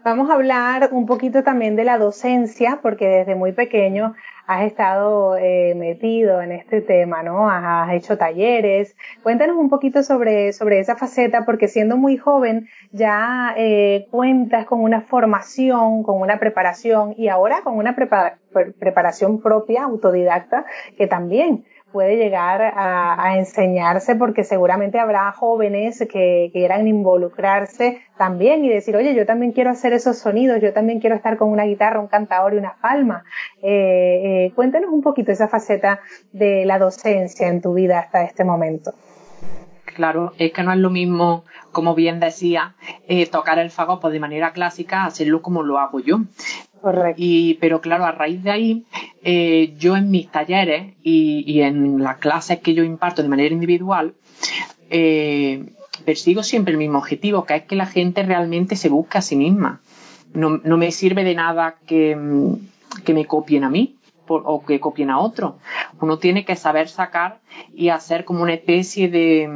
Vamos 0.04 0.30
a 0.30 0.34
hablar 0.34 0.90
un 0.92 1.06
poquito 1.06 1.42
también 1.42 1.78
de 1.78 1.86
la 1.86 1.98
docencia, 1.98 2.80
porque 2.82 3.08
desde 3.08 3.34
muy 3.34 3.54
pequeño 3.54 4.14
has 4.46 4.66
estado 4.66 5.38
eh, 5.38 5.74
metido 5.74 6.42
en 6.42 6.52
este 6.52 6.82
tema, 6.82 7.24
¿no? 7.24 7.50
Has, 7.50 7.94
hecho 7.94 8.18
talleres. 8.18 8.94
Cuéntanos 9.24 9.56
un 9.56 9.70
poquito 9.70 10.04
sobre, 10.04 10.52
sobre 10.52 10.80
esa 10.80 10.98
faceta, 10.98 11.46
porque 11.46 11.70
siendo 11.70 11.96
muy 11.96 12.18
joven 12.18 12.68
ya 12.92 13.54
eh, 13.56 14.06
cuentas 14.12 14.66
con 14.66 14.82
una 14.82 15.00
formación, 15.00 16.04
con 16.04 16.20
una 16.20 16.38
preparación 16.38 17.16
y 17.18 17.30
ahora 17.30 17.62
con 17.64 17.78
una 17.78 17.96
preparación 17.96 19.42
propia, 19.42 19.84
autodidacta, 19.84 20.66
que 20.98 21.08
también 21.08 21.64
puede 21.94 22.18
llegar 22.18 22.74
a, 22.76 23.38
enseñarse 23.38 24.16
porque 24.16 24.44
seguramente 24.44 25.00
habrá 25.00 25.32
jóvenes 25.32 26.06
que, 26.12 26.50
quieran 26.52 26.88
involucrarse 26.88 28.02
también 28.18 28.66
y 28.66 28.70
decir, 28.70 28.96
oye, 28.96 29.16
yo 29.16 29.26
también 29.26 29.54
quiero 29.54 29.70
hacer 29.70 29.94
esos 29.94 30.18
sonidos, 30.18 30.62
yo 30.62 30.74
también 30.74 31.00
quiero 31.00 31.16
estar 31.16 31.38
con 31.38 31.50
una 31.50 31.64
guitarra, 31.64 32.00
un 32.00 32.08
cantador 32.08 32.54
y 32.54 32.58
una 32.58 32.76
palma. 32.82 33.24
Eh, 33.62 34.48
eh, 34.48 34.52
cuéntanos 34.56 34.92
un 34.92 35.02
poquito 35.02 35.32
esa 35.32 35.48
faceta 35.48 36.02
de 36.32 36.66
la 36.66 36.80
docencia 36.80 37.48
en 37.48 37.62
tu 37.62 37.74
vida 37.74 38.00
hasta 38.00 38.24
este 38.24 38.44
momento. 38.44 38.94
Claro, 39.86 40.34
es 40.40 40.52
que 40.52 40.64
no 40.64 40.74
es 40.74 40.80
lo 40.80 40.90
mismo, 40.90 41.46
como 41.72 41.94
bien 41.94 42.20
decía, 42.20 42.76
eh, 43.08 43.28
tocar 43.28 43.60
el 43.60 43.70
fagot 43.70 44.02
pues, 44.02 44.12
de 44.12 44.20
manera 44.20 44.52
clásica, 44.52 45.06
hacerlo 45.06 45.42
como 45.44 45.62
lo 45.62 45.78
hago 45.78 46.00
yo 46.00 46.22
Correcto. 46.84 47.16
Y, 47.18 47.54
pero 47.62 47.80
claro, 47.80 48.04
a 48.04 48.12
raíz 48.12 48.44
de 48.44 48.52
ahí, 48.52 48.86
eh, 49.24 49.74
yo 49.78 49.96
en 49.96 50.12
mis 50.12 50.30
talleres 50.30 50.96
y, 51.02 51.62
en 51.62 52.04
las 52.04 52.18
clases 52.18 52.60
que 52.60 52.74
yo 52.74 52.84
imparto 52.84 53.22
de 53.22 53.30
manera 53.30 53.54
individual, 53.54 54.16
eh, 54.90 55.66
persigo 56.06 56.44
siempre 56.44 56.74
el 56.74 56.78
mismo 56.78 56.98
objetivo, 56.98 57.46
que 57.46 57.56
es 57.56 57.64
que 57.64 57.76
la 57.76 57.86
gente 57.86 58.24
realmente 58.24 58.76
se 58.76 58.90
busque 58.90 59.18
a 59.18 59.22
sí 59.22 59.36
misma. 59.36 59.82
No, 60.34 60.60
no 60.64 60.78
me 60.78 60.92
sirve 60.92 61.24
de 61.24 61.36
nada 61.36 61.76
que, 61.86 62.18
que 63.06 63.14
me 63.14 63.26
copien 63.26 63.64
a 63.64 63.70
mí 63.70 63.96
por, 64.26 64.44
o 64.46 64.66
que 64.66 64.80
copien 64.80 65.10
a 65.10 65.20
otro. 65.20 65.58
Uno 66.02 66.18
tiene 66.18 66.44
que 66.44 66.56
saber 66.56 66.90
sacar 66.90 67.40
y 67.74 67.90
hacer 67.90 68.26
como 68.26 68.44
una 68.44 68.54
especie 68.54 69.10
de, 69.10 69.48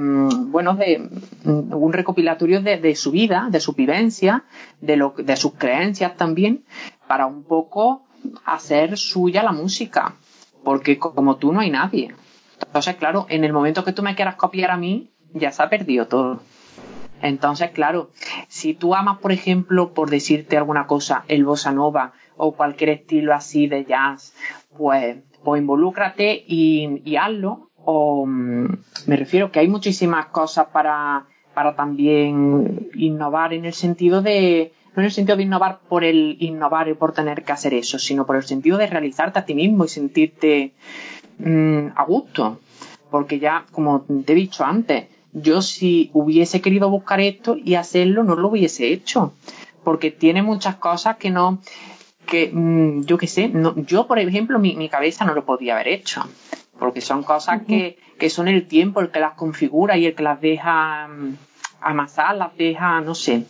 bueno, 0.47 0.75
de 0.75 1.09
un 1.43 1.91
recopilatorio 1.91 2.61
de, 2.61 2.77
de 2.77 2.95
su 2.95 3.11
vida, 3.11 3.47
de 3.51 3.59
su 3.59 3.73
vivencia, 3.73 4.45
de, 4.79 4.95
lo, 4.95 5.13
de 5.17 5.35
sus 5.35 5.55
creencias 5.55 6.15
también, 6.15 6.63
para 7.07 7.25
un 7.25 7.43
poco 7.43 8.06
hacer 8.45 8.97
suya 8.97 9.43
la 9.43 9.51
música. 9.51 10.15
Porque 10.63 10.97
como 10.99 11.37
tú 11.37 11.53
no 11.53 11.61
hay 11.61 11.69
nadie. 11.69 12.13
Entonces, 12.65 12.95
claro, 12.95 13.25
en 13.29 13.43
el 13.43 13.53
momento 13.53 13.83
que 13.83 13.93
tú 13.93 14.03
me 14.03 14.15
quieras 14.15 14.35
copiar 14.35 14.71
a 14.71 14.77
mí, 14.77 15.11
ya 15.33 15.51
se 15.51 15.63
ha 15.63 15.69
perdido 15.69 16.07
todo. 16.07 16.41
Entonces, 17.21 17.71
claro, 17.71 18.11
si 18.47 18.73
tú 18.73 18.93
amas, 18.93 19.19
por 19.19 19.31
ejemplo, 19.31 19.93
por 19.93 20.09
decirte 20.09 20.57
alguna 20.57 20.87
cosa, 20.87 21.23
el 21.27 21.45
bossa 21.45 21.71
nova 21.71 22.13
o 22.35 22.53
cualquier 22.53 22.91
estilo 22.91 23.33
así 23.33 23.67
de 23.67 23.85
jazz, 23.85 24.33
pues, 24.77 25.17
pues 25.43 25.61
involúcrate 25.61 26.43
y, 26.47 27.01
y 27.05 27.15
hazlo. 27.15 27.69
O 27.89 28.25
me 28.25 29.15
refiero 29.15 29.51
que 29.51 29.59
hay 29.59 29.67
muchísimas 29.67 30.27
cosas 30.27 30.67
para, 30.67 31.25
para 31.53 31.75
también 31.75 32.89
innovar 32.95 33.53
en 33.53 33.65
el 33.65 33.73
sentido 33.73 34.21
de, 34.21 34.73
no 34.97 35.01
en 35.03 35.05
el 35.05 35.11
sentido 35.11 35.37
de 35.37 35.43
innovar 35.43 35.79
por 35.87 36.03
el 36.03 36.37
innovar 36.39 36.87
y 36.89 36.95
por 36.95 37.13
tener 37.13 37.43
que 37.43 37.51
hacer 37.51 37.75
eso, 37.75 37.99
sino 37.99 38.25
por 38.25 38.35
el 38.35 38.43
sentido 38.43 38.79
de 38.79 38.87
realizarte 38.87 39.37
a 39.37 39.45
ti 39.45 39.53
mismo 39.53 39.85
y 39.85 39.89
sentirte 39.89 40.73
mmm, 41.37 41.89
a 41.95 42.03
gusto. 42.03 42.59
Porque 43.11 43.37
ya, 43.37 43.65
como 43.71 44.01
te 44.25 44.33
he 44.33 44.35
dicho 44.35 44.65
antes, 44.65 45.05
yo 45.33 45.61
si 45.61 46.09
hubiese 46.13 46.61
querido 46.61 46.89
buscar 46.89 47.19
esto 47.19 47.55
y 47.55 47.75
hacerlo, 47.75 48.23
no 48.23 48.35
lo 48.35 48.47
hubiese 48.47 48.91
hecho. 48.91 49.33
Porque 49.83 50.09
tiene 50.09 50.41
muchas 50.41 50.77
cosas 50.77 51.17
que 51.17 51.29
no, 51.29 51.61
que 52.25 52.49
mmm, 52.51 53.03
yo 53.03 53.19
qué 53.19 53.27
sé, 53.27 53.49
no, 53.49 53.75
yo 53.75 54.07
por 54.07 54.17
ejemplo 54.17 54.57
mi, 54.57 54.75
mi, 54.75 54.89
cabeza 54.89 55.25
no 55.25 55.35
lo 55.35 55.45
podía 55.45 55.75
haber 55.75 55.89
hecho. 55.89 56.27
Porque 56.79 57.01
son 57.01 57.21
cosas 57.21 57.61
que, 57.67 57.99
que 58.17 58.31
son 58.31 58.47
el 58.47 58.67
tiempo 58.67 58.99
el 59.01 59.11
que 59.11 59.19
las 59.19 59.35
configura 59.35 59.95
y 59.95 60.07
el 60.07 60.15
que 60.15 60.23
las 60.23 60.41
deja 60.41 61.07
um, 61.07 61.35
amasar, 61.81 62.35
las 62.35 62.57
deja, 62.57 62.99
no 63.01 63.13
sé. 63.13 63.45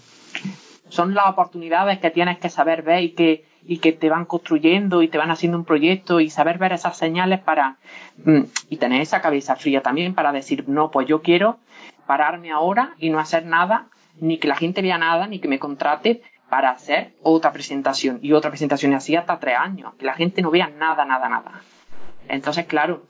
Son 0.89 1.13
las 1.13 1.27
oportunidades 1.27 1.99
que 1.99 2.11
tienes 2.11 2.37
que 2.37 2.49
saber 2.49 2.81
ver 2.81 3.03
y 3.03 3.11
que, 3.11 3.45
y 3.65 3.79
que 3.79 3.91
te 3.91 4.09
van 4.09 4.25
construyendo 4.25 5.01
y 5.01 5.07
te 5.09 5.17
van 5.17 5.31
haciendo 5.31 5.57
un 5.57 5.65
proyecto 5.65 6.19
y 6.19 6.29
saber 6.29 6.57
ver 6.57 6.73
esas 6.73 6.97
señales 6.97 7.39
para 7.39 7.77
mm, 8.23 8.41
y 8.69 8.77
tener 8.77 9.01
esa 9.01 9.21
cabeza 9.21 9.55
fría 9.55 9.81
también 9.81 10.13
para 10.13 10.31
decir 10.31 10.63
no 10.67 10.89
pues 10.91 11.07
yo 11.07 11.21
quiero 11.21 11.57
pararme 12.05 12.51
ahora 12.51 12.93
y 12.97 13.09
no 13.09 13.19
hacer 13.19 13.45
nada 13.45 13.87
ni 14.19 14.37
que 14.37 14.47
la 14.47 14.55
gente 14.55 14.81
vea 14.81 14.97
nada 14.97 15.27
ni 15.27 15.39
que 15.39 15.47
me 15.49 15.59
contrate 15.59 16.21
para 16.49 16.69
hacer 16.69 17.11
otra 17.21 17.51
presentación 17.51 18.19
y 18.21 18.31
otra 18.31 18.49
presentación 18.49 18.93
y 18.93 18.95
así 18.95 19.15
hasta 19.15 19.37
tres 19.39 19.57
años 19.57 19.93
que 19.95 20.05
la 20.05 20.13
gente 20.13 20.41
no 20.41 20.49
vea 20.49 20.69
nada 20.69 21.03
nada 21.03 21.27
nada. 21.27 21.61
Entonces 22.29 22.65
claro 22.65 23.03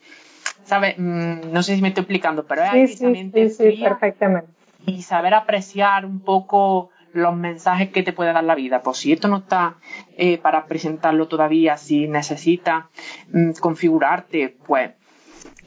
sabes 0.65 0.95
mm, 0.97 1.51
no 1.51 1.61
sé 1.61 1.75
si 1.75 1.81
me 1.83 1.89
estoy 1.89 2.01
explicando 2.01 2.45
pero 2.47 2.63
es 2.63 2.97
sí, 2.97 2.97
sí, 2.97 3.31
sí, 3.31 3.49
sí, 3.49 3.83
perfectamente. 3.83 4.49
y 4.87 5.03
saber 5.03 5.35
apreciar 5.35 6.05
un 6.05 6.19
poco 6.19 6.89
los 7.17 7.35
mensajes 7.35 7.89
que 7.89 8.03
te 8.03 8.13
puede 8.13 8.33
dar 8.33 8.43
la 8.43 8.55
vida. 8.55 8.81
Pues 8.81 8.97
si 8.97 9.11
esto 9.11 9.27
no 9.27 9.37
está 9.37 9.75
eh, 10.17 10.37
para 10.37 10.65
presentarlo 10.65 11.27
todavía, 11.27 11.77
si 11.77 12.07
necesitas 12.07 12.85
mmm, 13.31 13.51
configurarte, 13.59 14.55
pues 14.65 14.91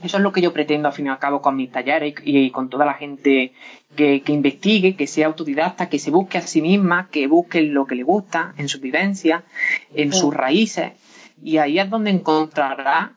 eso 0.02 0.16
es 0.16 0.22
lo 0.22 0.32
que 0.32 0.40
yo 0.40 0.52
pretendo 0.52 0.88
al 0.88 0.94
fin 0.94 1.06
y 1.06 1.08
al 1.10 1.18
cabo 1.18 1.42
con 1.42 1.56
mis 1.56 1.70
talleres 1.70 2.14
y, 2.24 2.38
y 2.38 2.50
con 2.50 2.70
toda 2.70 2.86
la 2.86 2.94
gente 2.94 3.52
que, 3.96 4.22
que, 4.22 4.32
investigue, 4.32 4.96
que 4.96 5.06
sea 5.06 5.26
autodidacta, 5.26 5.88
que 5.88 5.98
se 5.98 6.10
busque 6.10 6.38
a 6.38 6.42
sí 6.42 6.62
misma, 6.62 7.08
que 7.10 7.26
busque 7.26 7.60
lo 7.62 7.86
que 7.86 7.96
le 7.96 8.02
gusta 8.02 8.54
en 8.56 8.68
su 8.68 8.80
vivencia, 8.80 9.44
en 9.94 10.12
sí. 10.12 10.18
sus 10.18 10.32
raíces. 10.32 10.92
Y 11.42 11.58
ahí 11.58 11.78
es 11.78 11.90
donde 11.90 12.10
encontrará 12.10 13.16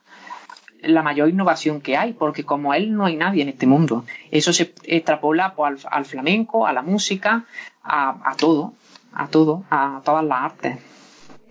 la 0.86 1.02
mayor 1.02 1.28
innovación 1.28 1.80
que 1.80 1.96
hay, 1.96 2.12
porque 2.12 2.44
como 2.44 2.74
él 2.74 2.94
no 2.94 3.06
hay 3.06 3.16
nadie 3.16 3.42
en 3.42 3.48
este 3.48 3.66
mundo. 3.66 4.04
Eso 4.30 4.52
se 4.52 4.74
extrapola 4.84 5.54
pues, 5.54 5.84
al, 5.84 5.92
al, 5.92 6.04
flamenco, 6.04 6.66
a 6.66 6.72
la 6.72 6.82
música, 6.82 7.44
a, 7.82 8.30
a, 8.30 8.36
todo, 8.36 8.72
a 9.12 9.28
todo, 9.28 9.64
a 9.70 10.00
todas 10.04 10.24
las 10.24 10.42
artes. 10.42 10.78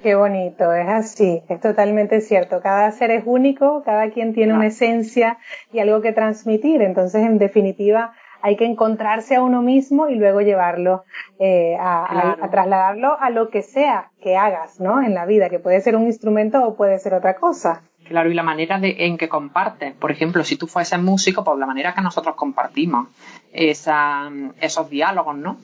Qué 0.04 0.16
bonito, 0.16 0.74
es 0.74 0.90
así, 0.90 1.42
es 1.48 1.62
totalmente 1.62 2.20
cierto. 2.20 2.60
Cada 2.62 2.92
ser 2.92 3.10
es 3.12 3.24
único, 3.26 3.84
cada 3.84 4.10
quien 4.10 4.34
tiene 4.34 4.54
una 4.54 4.68
esencia 4.68 5.38
y 5.72 5.80
algo 5.80 6.02
que 6.02 6.12
transmitir. 6.12 6.82
Entonces, 6.82 7.24
en 7.26 7.38
definitiva, 7.38 8.14
hay 8.44 8.58
que 8.58 8.66
encontrarse 8.66 9.36
a 9.36 9.42
uno 9.42 9.62
mismo 9.62 10.10
y 10.10 10.16
luego 10.16 10.42
llevarlo 10.42 11.06
eh, 11.40 11.78
a, 11.80 12.08
claro. 12.10 12.38
a, 12.42 12.46
a, 12.46 12.50
trasladarlo 12.52 13.18
a 13.20 13.30
lo 13.30 13.50
que 13.50 13.62
sea 13.62 14.12
que 14.22 14.36
hagas, 14.36 14.82
¿no? 14.82 15.02
En 15.02 15.14
la 15.14 15.26
vida, 15.26 15.50
que 15.50 15.60
puede 15.60 15.80
ser 15.80 15.96
un 15.96 16.04
instrumento 16.04 16.62
o 16.68 16.76
puede 16.76 17.00
ser 17.00 17.14
otra 17.14 17.36
cosa. 17.36 17.84
Claro, 18.06 18.30
y 18.30 18.34
la 18.34 18.44
manera 18.44 18.80
de, 18.80 19.06
en 19.06 19.18
que 19.18 19.30
compartes. 19.30 19.94
Por 19.94 20.12
ejemplo, 20.12 20.44
si 20.44 20.58
tú 20.58 20.68
fueses 20.68 21.02
músico, 21.02 21.46
pues 21.46 21.58
la 21.58 21.66
manera 21.66 21.94
que 21.94 22.02
nosotros 22.02 22.36
compartimos 22.36 23.08
esa, 23.54 24.30
esos 24.60 24.90
diálogos, 24.90 25.38
¿no? 25.38 25.58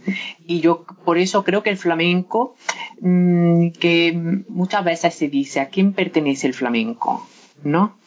Y 0.47 0.61
yo 0.61 0.85
por 1.03 1.17
eso 1.17 1.43
creo 1.43 1.63
que 1.63 1.69
el 1.69 1.77
flamenco, 1.77 2.55
mmm, 3.01 3.71
que 3.71 4.13
muchas 4.47 4.85
veces 4.85 5.13
se 5.15 5.27
dice, 5.27 5.59
¿a 5.59 5.67
quién 5.67 5.91
pertenece 5.91 6.47
el 6.47 6.53
flamenco? 6.53 7.27
¿No? 7.63 7.98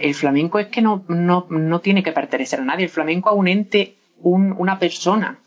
El 0.00 0.14
flamenco 0.14 0.58
es 0.58 0.68
que 0.68 0.82
no, 0.82 1.04
no, 1.08 1.46
no 1.48 1.80
tiene 1.80 2.02
que 2.02 2.12
pertenecer 2.12 2.60
a 2.60 2.64
nadie. 2.64 2.84
El 2.84 2.90
flamenco 2.90 3.28
a 3.28 3.32
un 3.32 3.48
ente, 3.48 3.96
un, 4.20 4.54
una 4.56 4.78
persona. 4.78 5.38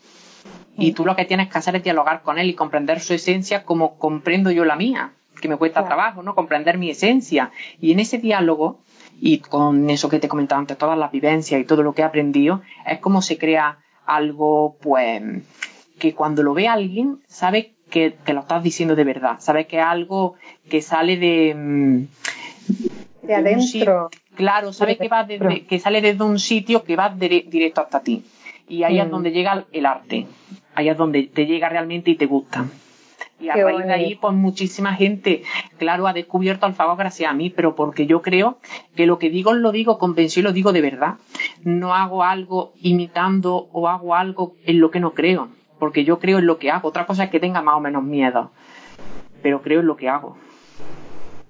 Y 0.76 0.92
tú 0.92 1.04
lo 1.04 1.16
que 1.16 1.24
tienes 1.24 1.48
que 1.48 1.58
hacer 1.58 1.76
es 1.76 1.84
dialogar 1.84 2.22
con 2.22 2.38
él 2.38 2.50
y 2.50 2.54
comprender 2.54 3.00
su 3.00 3.14
esencia 3.14 3.64
como 3.64 3.96
comprendo 3.98 4.50
yo 4.50 4.64
la 4.64 4.76
mía 4.76 5.12
que 5.44 5.48
me 5.48 5.56
cuesta 5.56 5.80
claro. 5.80 5.94
trabajo, 5.94 6.22
¿no? 6.22 6.34
Comprender 6.34 6.78
mi 6.78 6.88
esencia. 6.88 7.50
Y 7.78 7.92
en 7.92 8.00
ese 8.00 8.16
diálogo, 8.16 8.80
y 9.20 9.40
con 9.40 9.90
eso 9.90 10.08
que 10.08 10.18
te 10.18 10.26
comentaba 10.26 10.58
antes, 10.58 10.78
todas 10.78 10.98
las 10.98 11.12
vivencias 11.12 11.60
y 11.60 11.64
todo 11.64 11.82
lo 11.82 11.92
que 11.92 12.00
he 12.00 12.04
aprendido, 12.04 12.62
es 12.86 12.98
como 12.98 13.20
se 13.20 13.36
crea 13.36 13.78
algo, 14.06 14.76
pues, 14.80 15.22
que 15.98 16.14
cuando 16.14 16.42
lo 16.42 16.54
ve 16.54 16.66
alguien, 16.66 17.20
sabe 17.28 17.74
que, 17.90 18.16
que 18.24 18.32
lo 18.32 18.40
estás 18.40 18.62
diciendo 18.62 18.96
de 18.96 19.04
verdad, 19.04 19.36
sabe 19.40 19.66
que 19.66 19.80
es 19.80 19.84
algo 19.84 20.34
que 20.70 20.80
sale 20.80 21.18
de... 21.18 22.06
Mm, 23.24 23.26
de 23.26 23.34
adentro. 23.34 24.10
Claro, 24.36 24.72
sabe 24.72 24.96
que 24.96 25.08
va 25.08 25.24
de, 25.24 25.64
que 25.66 25.78
sale 25.78 26.00
desde 26.00 26.24
un 26.24 26.38
sitio 26.38 26.84
que 26.84 26.96
va 26.96 27.08
de, 27.08 27.44
directo 27.46 27.80
hasta 27.80 28.00
ti. 28.00 28.24
Y 28.68 28.82
ahí 28.82 28.98
mm. 28.98 29.02
es 29.02 29.10
donde 29.10 29.32
llega 29.32 29.64
el 29.72 29.86
arte. 29.86 30.26
Ahí 30.74 30.88
es 30.88 30.96
donde 30.96 31.24
te 31.24 31.46
llega 31.46 31.68
realmente 31.68 32.10
y 32.10 32.16
te 32.16 32.26
gusta. 32.26 32.66
Y 33.40 33.48
a 33.48 33.54
Qué 33.54 33.64
raíz 33.64 33.84
de 33.84 33.92
ahí, 33.92 34.14
pues 34.14 34.32
muchísima 34.32 34.94
gente, 34.94 35.42
claro, 35.76 36.06
ha 36.06 36.12
descubierto 36.12 36.66
Alfago 36.66 36.96
gracias 36.96 37.30
a 37.30 37.34
mí, 37.34 37.50
pero 37.50 37.74
porque 37.74 38.06
yo 38.06 38.22
creo 38.22 38.58
que 38.94 39.06
lo 39.06 39.18
que 39.18 39.28
digo 39.28 39.52
lo 39.52 39.72
digo 39.72 39.98
convencido 39.98 40.40
y 40.40 40.44
lo 40.44 40.52
digo 40.52 40.72
de 40.72 40.80
verdad. 40.80 41.14
No 41.62 41.94
hago 41.94 42.22
algo 42.22 42.72
imitando 42.80 43.68
o 43.72 43.88
hago 43.88 44.14
algo 44.14 44.54
en 44.64 44.80
lo 44.80 44.90
que 44.90 45.00
no 45.00 45.14
creo, 45.14 45.48
porque 45.78 46.04
yo 46.04 46.20
creo 46.20 46.38
en 46.38 46.46
lo 46.46 46.58
que 46.58 46.70
hago. 46.70 46.88
Otra 46.88 47.06
cosa 47.06 47.24
es 47.24 47.30
que 47.30 47.40
tenga 47.40 47.60
más 47.60 47.74
o 47.74 47.80
menos 47.80 48.04
miedo, 48.04 48.50
pero 49.42 49.62
creo 49.62 49.80
en 49.80 49.86
lo 49.86 49.96
que 49.96 50.08
hago. 50.08 50.36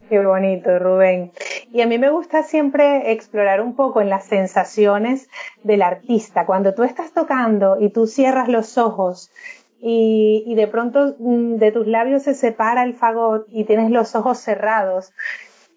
Qué 0.09 0.25
bonito, 0.25 0.79
Rubén. 0.79 1.33
Y 1.75 1.81
a 1.81 1.89
mí 1.89 1.99
me 1.99 2.09
gusta 2.09 2.45
siempre 2.45 3.11
explorar 3.11 3.61
un 3.61 3.75
poco 3.75 4.01
en 4.01 4.09
las 4.09 4.27
sensaciones 4.27 5.29
del 5.65 5.83
artista. 5.83 6.47
Cuando 6.47 6.73
tú 6.73 6.85
estás 6.85 7.11
tocando 7.11 7.81
y 7.81 7.91
tú 7.91 8.07
cierras 8.07 8.49
los 8.49 8.79
ojos 8.79 9.33
y, 9.81 10.45
y, 10.47 10.55
de 10.55 10.69
pronto 10.69 11.17
mm, 11.19 11.57
de 11.57 11.73
tus 11.73 11.89
labios 11.89 12.23
se 12.23 12.35
separa 12.35 12.85
el 12.85 12.95
fagot 12.95 13.49
y 13.49 13.65
tienes 13.65 13.91
los 13.91 14.15
ojos 14.15 14.39
cerrados. 14.39 15.13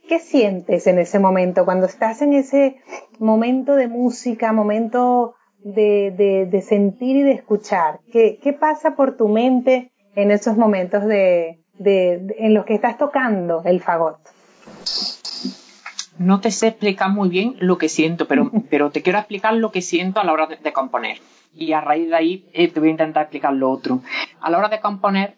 ¿Qué 0.07 0.19
sientes 0.19 0.86
en 0.86 0.99
ese 0.99 1.17
momento? 1.17 1.65
Cuando 1.65 1.88
estás 1.88 2.21
en 2.21 2.33
ese 2.33 2.75
momento 3.17 3.75
de 3.75 3.88
música, 3.88 4.53
momento 4.53 5.33
de, 5.63 6.13
de, 6.15 6.45
de 6.45 6.62
sentir 6.62 7.15
y 7.15 7.23
de 7.23 7.31
escuchar. 7.31 8.01
¿Qué, 8.12 8.38
¿Qué, 8.38 8.53
pasa 8.53 8.95
por 8.95 9.17
tu 9.17 9.29
mente 9.29 9.91
en 10.13 10.29
esos 10.29 10.57
momentos 10.57 11.05
de, 11.05 11.58
en 11.79 12.54
los 12.54 12.65
que 12.65 12.75
estás 12.75 13.00
tocando 13.00 13.63
el 13.65 13.81
fagot? 13.81 14.19
No 16.19 16.39
te 16.39 16.51
sé 16.51 16.67
explicar 16.67 17.11
muy 17.11 17.29
bien 17.29 17.55
lo 17.59 17.77
que 17.77 17.89
siento, 17.89 18.27
pero, 18.27 18.51
pero 18.69 18.91
te 18.91 19.01
quiero 19.01 19.19
explicar 19.19 19.53
lo 19.53 19.71
que 19.71 19.81
siento 19.81 20.19
a 20.19 20.23
la 20.23 20.33
hora 20.33 20.47
de, 20.47 20.57
de 20.57 20.73
componer 20.73 21.17
y 21.57 21.73
a 21.73 21.81
raíz 21.81 22.09
de 22.09 22.15
ahí 22.15 22.45
eh, 22.53 22.67
te 22.67 22.79
voy 22.79 22.89
a 22.89 22.91
intentar 22.91 23.23
explicar 23.23 23.53
lo 23.53 23.71
otro. 23.71 24.01
A 24.39 24.49
la 24.49 24.57
hora 24.57 24.69
de 24.69 24.79
componer, 24.79 25.37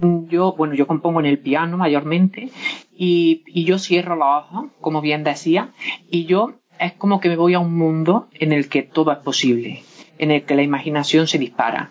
yo, 0.00 0.54
bueno, 0.56 0.74
yo 0.74 0.86
compongo 0.86 1.20
en 1.20 1.26
el 1.26 1.38
piano 1.38 1.76
mayormente 1.76 2.50
y, 2.94 3.42
y 3.46 3.64
yo 3.64 3.78
cierro 3.78 4.16
los 4.16 4.44
ojos, 4.44 4.70
como 4.80 5.00
bien 5.00 5.24
decía, 5.24 5.72
y 6.10 6.26
yo 6.26 6.54
es 6.78 6.92
como 6.92 7.20
que 7.20 7.28
me 7.28 7.36
voy 7.36 7.54
a 7.54 7.58
un 7.58 7.76
mundo 7.76 8.28
en 8.34 8.52
el 8.52 8.68
que 8.68 8.82
todo 8.82 9.10
es 9.10 9.18
posible, 9.18 9.82
en 10.18 10.30
el 10.30 10.44
que 10.44 10.54
la 10.54 10.62
imaginación 10.62 11.26
se 11.26 11.38
dispara, 11.38 11.90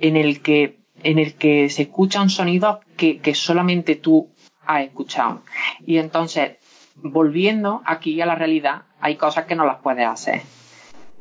en 0.00 0.16
el 0.16 0.40
que 0.40 0.78
en 1.02 1.18
el 1.18 1.34
que 1.34 1.68
se 1.68 1.82
escuchan 1.82 2.30
sonidos 2.30 2.78
que, 2.96 3.18
que 3.18 3.34
solamente 3.34 3.96
tú 3.96 4.30
has 4.64 4.82
escuchado. 4.82 5.42
Y 5.86 5.98
entonces, 5.98 6.56
volviendo 7.02 7.82
aquí 7.84 8.20
a 8.20 8.26
la 8.26 8.34
realidad, 8.34 8.82
hay 9.00 9.16
cosas 9.16 9.46
que 9.46 9.54
no 9.54 9.64
las 9.64 9.78
puedes 9.78 10.06
hacer 10.06 10.42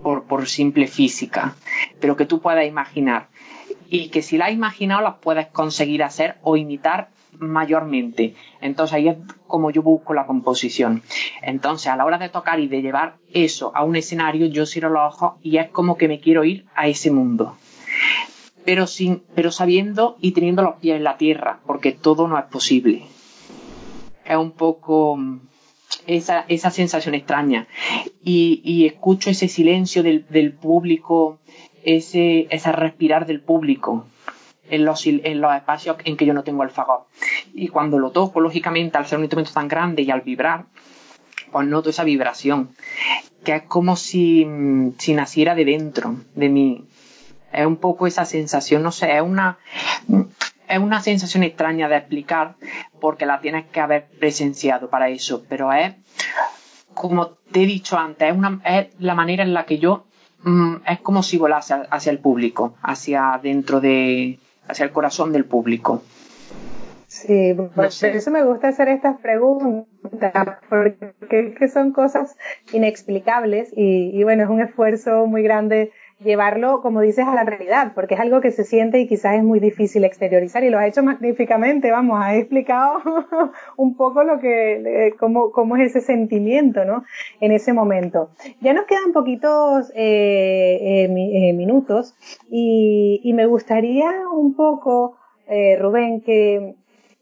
por, 0.01 0.47
simple 0.47 0.87
física, 0.87 1.55
pero 1.99 2.15
que 2.15 2.25
tú 2.25 2.39
puedes 2.39 2.67
imaginar. 2.67 3.27
Y 3.89 4.09
que 4.09 4.21
si 4.21 4.37
las 4.37 4.49
has 4.49 4.53
imaginado 4.53 5.01
las 5.01 5.15
puedes 5.15 5.47
conseguir 5.47 6.03
hacer 6.03 6.37
o 6.43 6.57
imitar 6.57 7.09
mayormente. 7.37 8.35
Entonces 8.61 8.95
ahí 8.95 9.09
es 9.09 9.17
como 9.47 9.71
yo 9.71 9.81
busco 9.81 10.13
la 10.13 10.25
composición. 10.25 11.03
Entonces 11.41 11.87
a 11.87 11.95
la 11.95 12.05
hora 12.05 12.17
de 12.17 12.29
tocar 12.29 12.59
y 12.59 12.67
de 12.67 12.81
llevar 12.81 13.17
eso 13.33 13.71
a 13.75 13.83
un 13.83 13.95
escenario, 13.95 14.47
yo 14.47 14.65
cierro 14.65 14.89
los 14.89 15.13
ojos 15.13 15.33
y 15.41 15.57
es 15.57 15.69
como 15.69 15.97
que 15.97 16.07
me 16.07 16.19
quiero 16.19 16.43
ir 16.43 16.65
a 16.75 16.87
ese 16.87 17.11
mundo. 17.11 17.57
Pero 18.63 18.87
sin, 18.87 19.23
pero 19.35 19.51
sabiendo 19.51 20.17
y 20.19 20.31
teniendo 20.31 20.63
los 20.63 20.77
pies 20.77 20.97
en 20.97 21.03
la 21.03 21.17
tierra, 21.17 21.59
porque 21.67 21.91
todo 21.91 22.27
no 22.27 22.39
es 22.39 22.45
posible. 22.45 23.03
Es 24.25 24.37
un 24.37 24.51
poco 24.51 25.19
esa, 26.07 26.45
esa 26.47 26.71
sensación 26.71 27.15
extraña. 27.15 27.67
Y, 28.23 28.61
y 28.63 28.85
escucho 28.85 29.29
ese 29.29 29.47
silencio 29.47 30.03
del, 30.03 30.25
del 30.29 30.53
público, 30.53 31.39
ese, 31.83 32.47
ese 32.49 32.71
respirar 32.71 33.25
del 33.25 33.41
público 33.41 34.05
en 34.69 34.85
los, 34.85 35.05
en 35.05 35.41
los 35.41 35.55
espacios 35.55 35.97
en 36.05 36.17
que 36.17 36.25
yo 36.25 36.33
no 36.33 36.43
tengo 36.43 36.63
el 36.63 36.69
fagot. 36.69 37.07
Y 37.53 37.67
cuando 37.67 37.99
lo 37.99 38.11
toco, 38.11 38.39
lógicamente, 38.39 38.97
al 38.97 39.05
ser 39.05 39.17
un 39.17 39.25
instrumento 39.25 39.53
tan 39.53 39.67
grande 39.67 40.01
y 40.01 40.11
al 40.11 40.21
vibrar, 40.21 40.65
pues 41.51 41.67
noto 41.67 41.89
esa 41.89 42.03
vibración, 42.03 42.75
que 43.43 43.55
es 43.55 43.63
como 43.63 43.95
si, 43.95 44.45
si 44.97 45.13
naciera 45.13 45.55
de 45.55 45.65
dentro 45.65 46.15
de 46.33 46.49
mí. 46.49 46.85
Es 47.53 47.65
un 47.65 47.77
poco 47.77 48.07
esa 48.07 48.25
sensación, 48.25 48.83
no 48.83 48.91
sé, 48.91 49.15
es 49.15 49.21
una, 49.21 49.57
es 50.67 50.79
una 50.79 51.01
sensación 51.01 51.43
extraña 51.43 51.87
de 51.87 51.97
explicar 51.97 52.55
porque 52.99 53.25
la 53.25 53.39
tienes 53.39 53.65
que 53.67 53.79
haber 53.79 54.07
presenciado 54.19 54.89
para 54.89 55.09
eso, 55.09 55.43
pero 55.47 55.71
es, 55.73 55.93
como 56.93 57.29
te 57.51 57.63
he 57.63 57.65
dicho 57.65 57.97
antes, 57.97 58.29
es, 58.29 58.37
una, 58.37 58.61
es 58.65 58.87
la 58.99 59.15
manera 59.15 59.43
en 59.43 59.53
la 59.53 59.65
que 59.65 59.79
yo, 59.79 60.05
mm, 60.43 60.75
es 60.87 60.99
como 60.99 61.23
si 61.23 61.37
volase 61.37 61.75
hacia 61.89 62.11
el 62.11 62.19
público, 62.19 62.75
hacia 62.81 63.39
dentro 63.41 63.81
de, 63.81 64.39
hacia 64.67 64.85
el 64.85 64.91
corazón 64.91 65.31
del 65.31 65.45
público. 65.45 66.01
Sí, 67.07 67.55
por 67.73 67.85
eso 67.85 68.31
me 68.31 68.43
gusta 68.43 68.67
hacer 68.67 68.89
estas 68.89 69.17
preguntas, 69.21 69.87
porque 70.69 71.13
que 71.57 71.67
son 71.69 71.93
cosas 71.93 72.35
inexplicables 72.73 73.71
y, 73.73 74.11
y, 74.13 74.23
bueno, 74.25 74.43
es 74.43 74.49
un 74.49 74.59
esfuerzo 74.59 75.25
muy 75.25 75.41
grande 75.41 75.93
llevarlo, 76.23 76.81
como 76.81 77.01
dices, 77.01 77.25
a 77.27 77.35
la 77.35 77.43
realidad, 77.43 77.91
porque 77.93 78.13
es 78.15 78.19
algo 78.19 78.39
que 78.39 78.51
se 78.51 78.63
siente 78.63 78.99
y 78.99 79.07
quizás 79.07 79.35
es 79.35 79.43
muy 79.43 79.59
difícil 79.59 80.05
exteriorizar 80.05 80.63
y 80.63 80.69
lo 80.69 80.79
has 80.79 80.87
hecho 80.87 81.03
magníficamente, 81.03 81.91
vamos, 81.91 82.19
has 82.23 82.35
explicado 82.35 82.99
un 83.77 83.95
poco 83.95 84.23
lo 84.23 84.39
que, 84.39 85.07
eh, 85.07 85.15
cómo, 85.19 85.51
cómo 85.51 85.75
es 85.75 85.95
ese 85.95 86.01
sentimiento, 86.01 86.85
¿no? 86.85 87.03
En 87.41 87.51
ese 87.51 87.73
momento. 87.73 88.29
Ya 88.61 88.73
nos 88.73 88.85
quedan 88.85 89.11
poquitos 89.13 89.91
eh, 89.93 90.79
eh, 90.81 91.49
eh 91.49 91.53
minutos 91.53 92.15
y, 92.49 93.19
y, 93.23 93.33
me 93.33 93.45
gustaría 93.45 94.09
un 94.31 94.55
poco, 94.55 95.17
eh, 95.47 95.77
Rubén, 95.79 96.21
que 96.21 96.75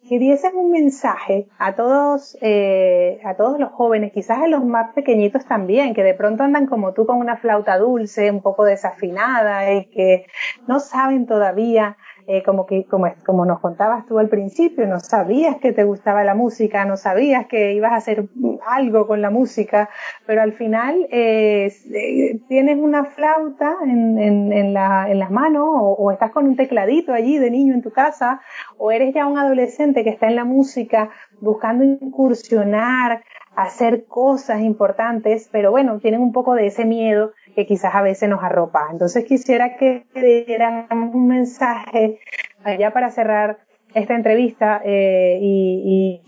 que 0.07 0.19
dieses 0.19 0.53
un 0.53 0.71
mensaje 0.71 1.47
a 1.57 1.75
todos, 1.75 2.37
eh, 2.41 3.19
a 3.23 3.35
todos 3.35 3.59
los 3.59 3.71
jóvenes, 3.71 4.11
quizás 4.11 4.39
a 4.39 4.47
los 4.47 4.63
más 4.63 4.93
pequeñitos 4.93 5.45
también, 5.45 5.93
que 5.93 6.03
de 6.03 6.13
pronto 6.13 6.43
andan 6.43 6.65
como 6.67 6.93
tú 6.93 7.05
con 7.05 7.17
una 7.17 7.37
flauta 7.37 7.77
dulce, 7.77 8.29
un 8.29 8.41
poco 8.41 8.65
desafinada 8.65 9.71
y 9.73 9.85
que 9.85 10.25
no 10.67 10.79
saben 10.79 11.25
todavía 11.25 11.97
eh, 12.27 12.41
como 12.43 12.65
que 12.65 12.85
como, 12.85 13.07
como 13.25 13.45
nos 13.45 13.59
contabas 13.59 14.05
tú 14.05 14.19
al 14.19 14.29
principio, 14.29 14.87
no 14.87 14.99
sabías 14.99 15.57
que 15.57 15.73
te 15.73 15.83
gustaba 15.83 16.23
la 16.23 16.35
música, 16.35 16.85
no 16.85 16.95
sabías 16.95 17.47
que 17.47 17.73
ibas 17.73 17.91
a 17.91 17.97
hacer 17.97 18.29
algo 18.65 19.07
con 19.07 19.21
la 19.21 19.29
música, 19.29 19.89
pero 20.25 20.41
al 20.41 20.53
final 20.53 21.07
eh, 21.11 21.71
eh 21.93 22.39
tienes 22.47 22.77
una 22.77 23.05
flauta 23.05 23.75
en, 23.83 24.17
en, 24.17 24.53
en, 24.53 24.73
la, 24.73 25.09
en 25.09 25.19
las 25.19 25.31
manos 25.31 25.65
o, 25.67 25.95
o, 25.99 26.11
estás 26.11 26.31
con 26.31 26.47
un 26.47 26.55
tecladito 26.55 27.13
allí 27.13 27.37
de 27.37 27.51
niño 27.51 27.73
en 27.73 27.81
tu 27.81 27.91
casa 27.91 28.41
o 28.77 28.91
eres 28.91 29.13
ya 29.13 29.25
un 29.25 29.37
adolescente 29.37 30.03
que 30.03 30.09
está 30.09 30.27
en 30.27 30.35
la 30.35 30.45
música 30.45 31.09
buscando 31.41 31.83
incursionar, 31.83 33.23
hacer 33.55 34.05
cosas 34.05 34.61
importantes, 34.61 35.49
pero 35.51 35.71
bueno, 35.71 35.99
tienen 35.99 36.21
un 36.21 36.31
poco 36.31 36.55
de 36.55 36.67
ese 36.67 36.85
miedo 36.85 37.33
que 37.53 37.65
quizás 37.65 37.95
a 37.95 38.01
veces 38.01 38.29
nos 38.29 38.43
arropa. 38.43 38.87
Entonces 38.91 39.25
quisiera 39.25 39.77
que 39.77 40.05
dieran 40.13 40.87
un 40.91 41.27
mensaje 41.27 42.19
allá 42.63 42.91
para 42.91 43.09
cerrar 43.09 43.59
esta 43.93 44.15
entrevista 44.15 44.81
eh, 44.83 45.39
y, 45.41 46.19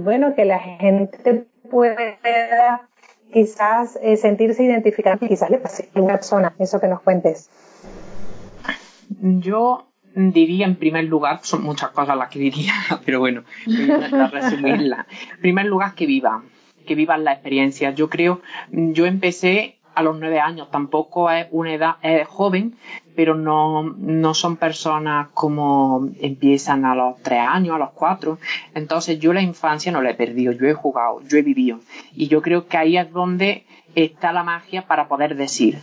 bueno, 0.00 0.34
que 0.34 0.44
la 0.44 0.58
gente 0.58 1.46
pueda 1.70 2.88
quizás 3.32 3.98
eh, 4.02 4.16
sentirse 4.16 4.64
identificada, 4.64 5.16
quizás 5.16 5.50
le 5.50 5.58
pase 5.58 5.88
a 5.94 6.00
una 6.00 6.14
persona 6.14 6.54
eso 6.58 6.80
que 6.80 6.88
nos 6.88 7.00
cuentes. 7.00 7.48
Yo 9.20 9.86
diría 10.14 10.66
en 10.66 10.76
primer 10.76 11.04
lugar, 11.04 11.40
son 11.42 11.62
muchas 11.62 11.90
cosas 11.90 12.16
las 12.16 12.28
que 12.28 12.38
diría, 12.38 12.72
pero 13.04 13.20
bueno, 13.20 13.44
voy 13.66 13.90
a 13.90 14.26
resumirla. 14.26 15.06
En 15.34 15.40
primer 15.40 15.66
lugar, 15.66 15.94
que 15.94 16.06
vivan, 16.06 16.42
que 16.84 16.94
vivan 16.94 17.24
la 17.24 17.32
experiencia. 17.32 17.90
Yo 17.92 18.08
creo, 18.08 18.40
yo 18.70 19.06
empecé 19.06 19.78
a 19.94 20.02
los 20.02 20.18
nueve 20.18 20.40
años, 20.40 20.70
tampoco 20.70 21.30
es 21.30 21.46
una 21.50 21.74
edad, 21.74 21.96
joven, 22.26 22.76
pero 23.14 23.34
no, 23.34 23.82
no 23.82 24.32
son 24.32 24.56
personas 24.56 25.28
como 25.34 26.08
empiezan 26.20 26.86
a 26.86 26.94
los 26.94 27.20
tres 27.22 27.40
años, 27.46 27.76
a 27.76 27.78
los 27.78 27.90
cuatro. 27.90 28.38
Entonces 28.74 29.18
yo 29.18 29.32
la 29.32 29.42
infancia 29.42 29.92
no 29.92 30.00
la 30.00 30.10
he 30.10 30.14
perdido, 30.14 30.52
yo 30.52 30.66
he 30.66 30.72
jugado, 30.72 31.20
yo 31.28 31.36
he 31.36 31.42
vivido. 31.42 31.80
Y 32.14 32.28
yo 32.28 32.40
creo 32.40 32.68
que 32.68 32.78
ahí 32.78 32.96
es 32.96 33.12
donde 33.12 33.66
está 33.94 34.32
la 34.32 34.44
magia 34.44 34.86
para 34.86 35.08
poder 35.08 35.36
decir. 35.36 35.78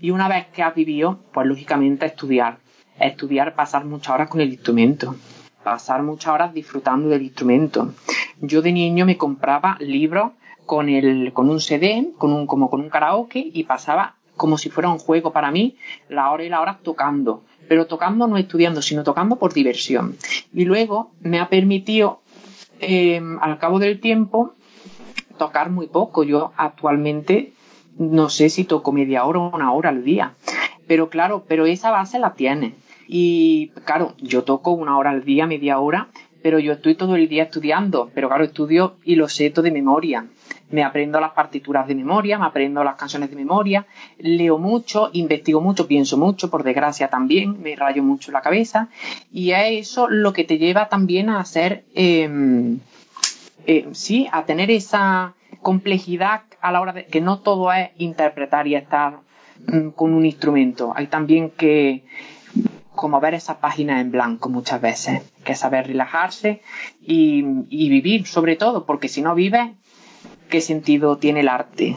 Y 0.00 0.10
una 0.10 0.28
vez 0.28 0.46
que 0.46 0.62
has 0.62 0.74
vivido, 0.74 1.20
pues 1.32 1.46
lógicamente 1.46 2.06
estudiar 2.06 2.58
estudiar, 3.00 3.54
pasar 3.54 3.84
muchas 3.84 4.14
horas 4.14 4.28
con 4.28 4.40
el 4.40 4.52
instrumento, 4.52 5.16
pasar 5.64 6.02
muchas 6.02 6.32
horas 6.32 6.54
disfrutando 6.54 7.08
del 7.08 7.22
instrumento. 7.22 7.94
Yo 8.40 8.62
de 8.62 8.72
niño 8.72 9.06
me 9.06 9.16
compraba 9.16 9.76
libros 9.80 10.32
con 10.70 10.88
el, 10.88 11.32
con 11.32 11.50
un 11.50 11.58
CD, 11.58 12.12
con 12.16 12.32
un, 12.32 12.46
como 12.46 12.70
con 12.70 12.80
un 12.80 12.90
karaoke 12.90 13.44
y 13.52 13.64
pasaba 13.64 14.14
como 14.36 14.56
si 14.56 14.70
fuera 14.70 14.88
un 14.88 15.00
juego 15.00 15.32
para 15.32 15.50
mí, 15.50 15.76
la 16.08 16.30
hora 16.30 16.44
y 16.44 16.48
la 16.48 16.60
hora 16.60 16.78
tocando, 16.80 17.42
pero 17.68 17.88
tocando 17.88 18.28
no 18.28 18.36
estudiando, 18.36 18.80
sino 18.80 19.02
tocando 19.02 19.34
por 19.34 19.52
diversión. 19.52 20.16
Y 20.54 20.66
luego 20.66 21.10
me 21.22 21.40
ha 21.40 21.48
permitido, 21.48 22.20
eh, 22.78 23.20
al 23.40 23.58
cabo 23.58 23.80
del 23.80 23.98
tiempo, 23.98 24.54
tocar 25.38 25.70
muy 25.70 25.88
poco. 25.88 26.22
Yo 26.22 26.52
actualmente 26.56 27.52
no 27.98 28.28
sé 28.28 28.48
si 28.48 28.62
toco 28.62 28.92
media 28.92 29.24
hora 29.24 29.40
o 29.40 29.52
una 29.52 29.72
hora 29.72 29.88
al 29.88 30.04
día. 30.04 30.34
Pero 30.86 31.10
claro, 31.10 31.46
pero 31.48 31.66
esa 31.66 31.90
base 31.90 32.20
la 32.20 32.34
tiene. 32.34 32.76
Y 33.08 33.72
claro, 33.84 34.14
yo 34.18 34.44
toco 34.44 34.70
una 34.70 34.96
hora 34.96 35.10
al 35.10 35.24
día, 35.24 35.48
media 35.48 35.80
hora, 35.80 36.10
pero 36.42 36.58
yo 36.58 36.72
estoy 36.72 36.94
todo 36.94 37.16
el 37.16 37.28
día 37.28 37.44
estudiando, 37.44 38.10
pero 38.14 38.28
claro, 38.28 38.44
estudio 38.44 38.96
y 39.04 39.16
lo 39.16 39.28
sé 39.28 39.50
todo 39.50 39.64
de 39.64 39.70
memoria. 39.70 40.26
Me 40.70 40.84
aprendo 40.84 41.20
las 41.20 41.32
partituras 41.32 41.88
de 41.88 41.94
memoria, 41.94 42.38
me 42.38 42.46
aprendo 42.46 42.84
las 42.84 42.96
canciones 42.96 43.30
de 43.30 43.36
memoria, 43.36 43.86
leo 44.18 44.58
mucho, 44.58 45.10
investigo 45.12 45.60
mucho, 45.60 45.86
pienso 45.86 46.16
mucho, 46.16 46.50
por 46.50 46.62
desgracia 46.62 47.08
también, 47.08 47.60
me 47.60 47.74
rayo 47.74 48.02
mucho 48.02 48.30
la 48.32 48.40
cabeza, 48.40 48.88
y 49.32 49.50
es 49.50 49.88
eso 49.88 50.08
lo 50.08 50.32
que 50.32 50.44
te 50.44 50.58
lleva 50.58 50.88
también 50.88 51.28
a 51.28 51.40
hacer, 51.40 51.84
eh, 51.94 52.78
eh, 53.66 53.88
sí, 53.92 54.28
a 54.32 54.44
tener 54.44 54.70
esa 54.70 55.34
complejidad 55.60 56.42
a 56.60 56.72
la 56.72 56.80
hora 56.80 56.92
de 56.92 57.06
que 57.06 57.20
no 57.20 57.40
todo 57.40 57.72
es 57.72 57.90
interpretar 57.98 58.66
y 58.66 58.74
estar 58.74 59.20
mm, 59.66 59.90
con 59.90 60.14
un 60.14 60.24
instrumento. 60.24 60.92
Hay 60.94 61.06
también 61.08 61.50
que 61.50 62.04
como 63.00 63.18
ver 63.18 63.32
esa 63.32 63.60
página 63.60 63.98
en 63.98 64.10
blanco 64.10 64.50
muchas 64.50 64.78
veces, 64.78 65.22
que 65.42 65.54
saber 65.54 65.86
relajarse 65.86 66.60
y, 67.00 67.40
vivir 67.88 68.26
sobre 68.26 68.56
todo, 68.56 68.84
porque 68.84 69.08
si 69.08 69.22
no 69.22 69.34
vives, 69.34 69.70
¿qué 70.50 70.60
sentido 70.60 71.16
tiene 71.16 71.40
el 71.40 71.48
arte? 71.48 71.96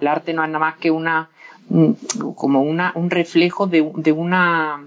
El 0.00 0.06
arte 0.06 0.32
no 0.32 0.42
es 0.42 0.48
nada 0.48 0.58
más 0.58 0.78
que 0.78 0.90
una, 0.90 1.28
como 2.34 2.62
una, 2.62 2.92
un 2.94 3.10
reflejo 3.10 3.66
de, 3.66 3.92
de 3.96 4.12
una, 4.12 4.86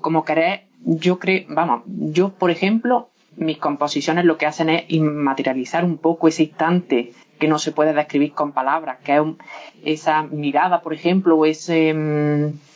como 0.00 0.24
querer, 0.24 0.66
yo 0.84 1.18
creo, 1.18 1.44
vamos, 1.48 1.82
yo 1.86 2.28
por 2.28 2.52
ejemplo, 2.52 3.08
mis 3.36 3.58
composiciones 3.58 4.24
lo 4.24 4.38
que 4.38 4.46
hacen 4.46 4.68
es 4.68 4.84
inmaterializar 4.86 5.84
un 5.84 5.98
poco 5.98 6.28
ese 6.28 6.44
instante 6.44 7.12
que 7.40 7.48
no 7.48 7.58
se 7.58 7.72
puede 7.72 7.94
describir 7.94 8.32
con 8.32 8.52
palabras, 8.52 8.98
que 9.02 9.14
es 9.16 9.20
un, 9.20 9.38
esa 9.84 10.22
mirada, 10.22 10.82
por 10.82 10.94
ejemplo, 10.94 11.36
o 11.36 11.46
ese, 11.46 11.94
mmm, 11.94 12.69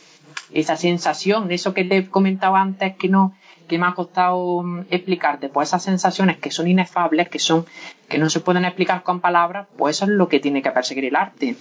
esa 0.53 0.75
sensación, 0.75 1.51
eso 1.51 1.73
que 1.73 1.83
te 1.83 1.97
he 1.97 2.07
comentado 2.07 2.55
antes 2.55 2.95
que 2.95 3.09
no, 3.09 3.35
que 3.67 3.77
me 3.77 3.87
ha 3.87 3.93
costado 3.93 4.63
mm, 4.63 4.81
explicarte, 4.89 5.49
pues 5.49 5.69
esas 5.69 5.83
sensaciones 5.83 6.37
que 6.37 6.51
son 6.51 6.67
inefables, 6.67 7.29
que 7.29 7.39
son, 7.39 7.65
que 8.07 8.17
no 8.17 8.29
se 8.29 8.39
pueden 8.39 8.65
explicar 8.65 9.03
con 9.03 9.19
palabras, 9.19 9.67
pues 9.77 9.97
eso 9.97 10.05
es 10.05 10.11
lo 10.11 10.27
que 10.27 10.39
tiene 10.39 10.61
que 10.61 10.71
perseguir 10.71 11.05
el 11.05 11.15
arte. 11.15 11.55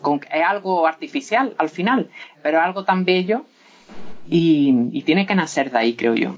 Con, 0.00 0.20
es 0.32 0.44
algo 0.44 0.86
artificial 0.86 1.54
al 1.58 1.68
final, 1.68 2.10
pero 2.42 2.58
es 2.58 2.64
algo 2.64 2.84
tan 2.84 3.04
bello 3.04 3.44
y, 4.26 5.02
tiene 5.02 5.26
que 5.26 5.34
nacer 5.34 5.70
de 5.70 5.78
ahí, 5.78 5.94
creo 5.94 6.14
yo. 6.14 6.36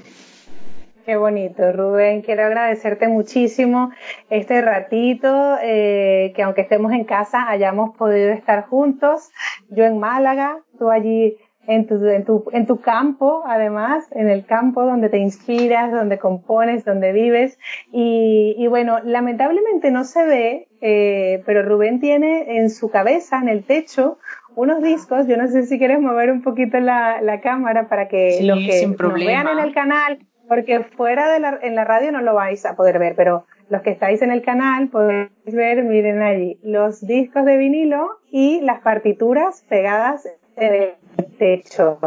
Qué 1.04 1.16
bonito, 1.16 1.72
Rubén. 1.72 2.22
Quiero 2.22 2.44
agradecerte 2.44 3.08
muchísimo 3.08 3.90
este 4.30 4.62
ratito, 4.62 5.56
eh, 5.60 6.32
que 6.34 6.42
aunque 6.42 6.60
estemos 6.60 6.92
en 6.92 7.04
casa, 7.04 7.48
hayamos 7.48 7.96
podido 7.96 8.30
estar 8.30 8.66
juntos. 8.66 9.30
Yo 9.68 9.84
en 9.84 9.98
Málaga, 9.98 10.58
tú 10.78 10.90
allí 10.90 11.36
en 11.66 11.86
tu, 11.86 12.04
en 12.06 12.24
tu, 12.24 12.44
en 12.52 12.66
tu 12.66 12.80
campo, 12.80 13.44
además, 13.46 14.06
en 14.12 14.28
el 14.28 14.44
campo 14.44 14.84
donde 14.84 15.08
te 15.08 15.18
inspiras, 15.18 15.92
donde 15.92 16.18
compones, 16.18 16.84
donde 16.84 17.12
vives. 17.12 17.58
Y, 17.92 18.54
y 18.58 18.66
bueno, 18.66 18.98
lamentablemente 19.04 19.90
no 19.90 20.04
se 20.04 20.24
ve, 20.24 20.68
eh, 20.80 21.42
pero 21.46 21.62
Rubén 21.62 22.00
tiene 22.00 22.58
en 22.58 22.70
su 22.70 22.90
cabeza, 22.90 23.38
en 23.38 23.48
el 23.48 23.64
techo, 23.64 24.18
unos 24.54 24.82
discos. 24.82 25.26
Yo 25.26 25.36
no 25.36 25.46
sé 25.48 25.64
si 25.64 25.78
quieres 25.78 26.00
mover 26.00 26.30
un 26.30 26.42
poquito 26.42 26.80
la, 26.80 27.20
la 27.22 27.40
cámara 27.40 27.88
para 27.88 28.08
que 28.08 28.40
los 28.42 28.58
que 28.58 28.86
nos 28.86 29.14
vean 29.14 29.48
en 29.48 29.58
el 29.58 29.72
canal, 29.72 30.18
porque 30.48 30.80
fuera 30.80 31.32
de 31.32 31.40
la, 31.40 31.58
en 31.62 31.74
la 31.76 31.84
radio 31.84 32.12
no 32.12 32.20
lo 32.20 32.34
vais 32.34 32.66
a 32.66 32.74
poder 32.74 32.98
ver, 32.98 33.14
pero 33.16 33.46
los 33.68 33.82
que 33.82 33.90
estáis 33.90 34.20
en 34.20 34.30
el 34.30 34.42
canal 34.42 34.88
podéis 34.88 35.30
ver, 35.46 35.82
miren 35.84 36.20
allí, 36.20 36.58
los 36.62 37.06
discos 37.06 37.44
de 37.44 37.56
vinilo 37.56 38.18
y 38.30 38.60
las 38.60 38.80
partituras 38.80 39.64
pegadas 39.68 40.28
en 40.56 40.74
el 40.74 40.94
techo. 41.38 41.98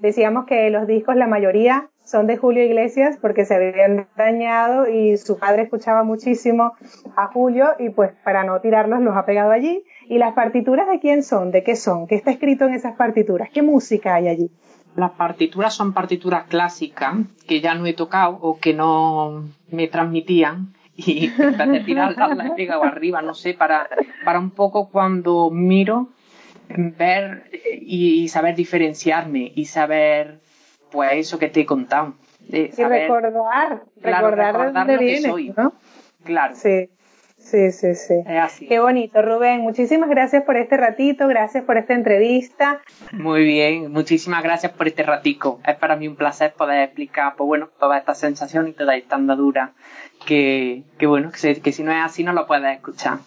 Decíamos 0.00 0.46
que 0.46 0.70
los 0.70 0.86
discos, 0.86 1.16
la 1.16 1.26
mayoría 1.26 1.88
son 2.04 2.26
de 2.26 2.38
Julio 2.38 2.64
Iglesias 2.64 3.18
porque 3.20 3.44
se 3.44 3.54
habían 3.54 4.06
dañado 4.16 4.88
y 4.88 5.18
su 5.18 5.38
padre 5.38 5.62
escuchaba 5.62 6.04
muchísimo 6.04 6.72
a 7.16 7.26
Julio 7.26 7.68
y 7.78 7.90
pues 7.90 8.12
para 8.24 8.44
no 8.44 8.60
tirarlos 8.60 9.00
los 9.00 9.14
ha 9.16 9.26
pegado 9.26 9.50
allí. 9.50 9.84
¿Y 10.08 10.16
las 10.16 10.32
partituras 10.32 10.88
de 10.88 11.00
quién 11.00 11.22
son? 11.22 11.50
¿De 11.50 11.62
qué 11.62 11.76
son? 11.76 12.06
¿Qué 12.06 12.14
está 12.14 12.30
escrito 12.30 12.64
en 12.64 12.72
esas 12.72 12.96
partituras? 12.96 13.50
¿Qué 13.52 13.60
música 13.60 14.14
hay 14.14 14.28
allí? 14.28 14.50
Las 14.96 15.10
partituras 15.10 15.74
son 15.74 15.92
partituras 15.92 16.44
clásicas 16.48 17.14
que 17.46 17.60
ya 17.60 17.74
no 17.74 17.84
he 17.84 17.92
tocado 17.92 18.38
o 18.40 18.58
que 18.58 18.72
no 18.72 19.44
me 19.70 19.86
transmitían 19.86 20.72
y 20.96 21.28
vez 21.38 21.58
de 21.58 21.80
tirarlas 21.80 22.36
las 22.36 22.46
he 22.46 22.50
pegado 22.50 22.84
arriba, 22.84 23.22
no 23.22 23.34
sé, 23.34 23.54
para, 23.54 23.88
para 24.24 24.38
un 24.38 24.50
poco 24.50 24.88
cuando 24.88 25.50
miro 25.50 26.08
ver 26.68 27.50
y, 27.80 28.28
saber 28.28 28.54
diferenciarme 28.54 29.52
y 29.54 29.64
saber, 29.66 30.40
pues, 30.90 31.12
eso 31.14 31.38
que 31.38 31.48
te 31.48 31.60
he 31.60 31.66
contado. 31.66 32.14
y 32.48 32.68
recordar, 32.68 33.82
recordar, 34.00 34.58
de 34.58 34.72
dónde 34.72 34.98
viene, 34.98 35.28
soy. 35.28 35.54
¿no? 35.56 35.72
Claro. 36.24 36.54
Sí. 36.54 36.90
Sí, 37.38 37.70
sí, 37.70 37.94
sí. 37.94 38.14
Es 38.26 38.42
así. 38.42 38.66
Qué 38.66 38.78
bonito, 38.78 39.22
Rubén. 39.22 39.60
Muchísimas 39.60 40.10
gracias 40.10 40.42
por 40.42 40.56
este 40.56 40.76
ratito, 40.76 41.28
gracias 41.28 41.64
por 41.64 41.78
esta 41.78 41.94
entrevista. 41.94 42.82
Muy 43.12 43.44
bien, 43.44 43.90
muchísimas 43.90 44.42
gracias 44.42 44.72
por 44.72 44.88
este 44.88 45.02
ratico. 45.04 45.60
Es 45.66 45.76
para 45.76 45.96
mí 45.96 46.08
un 46.08 46.16
placer 46.16 46.52
poder 46.52 46.82
explicar, 46.82 47.34
pues 47.36 47.46
bueno, 47.46 47.70
toda 47.78 47.96
esta 47.96 48.14
sensación 48.14 48.68
y 48.68 48.72
toda 48.72 48.96
esta 48.96 49.16
andadura 49.16 49.72
que, 50.26 50.82
que 50.98 51.06
bueno, 51.06 51.30
que, 51.30 51.60
que 51.60 51.72
si 51.72 51.82
no 51.82 51.92
es 51.92 52.04
así 52.04 52.24
no 52.24 52.32
lo 52.32 52.46
puedes 52.46 52.76
escuchar. 52.76 53.18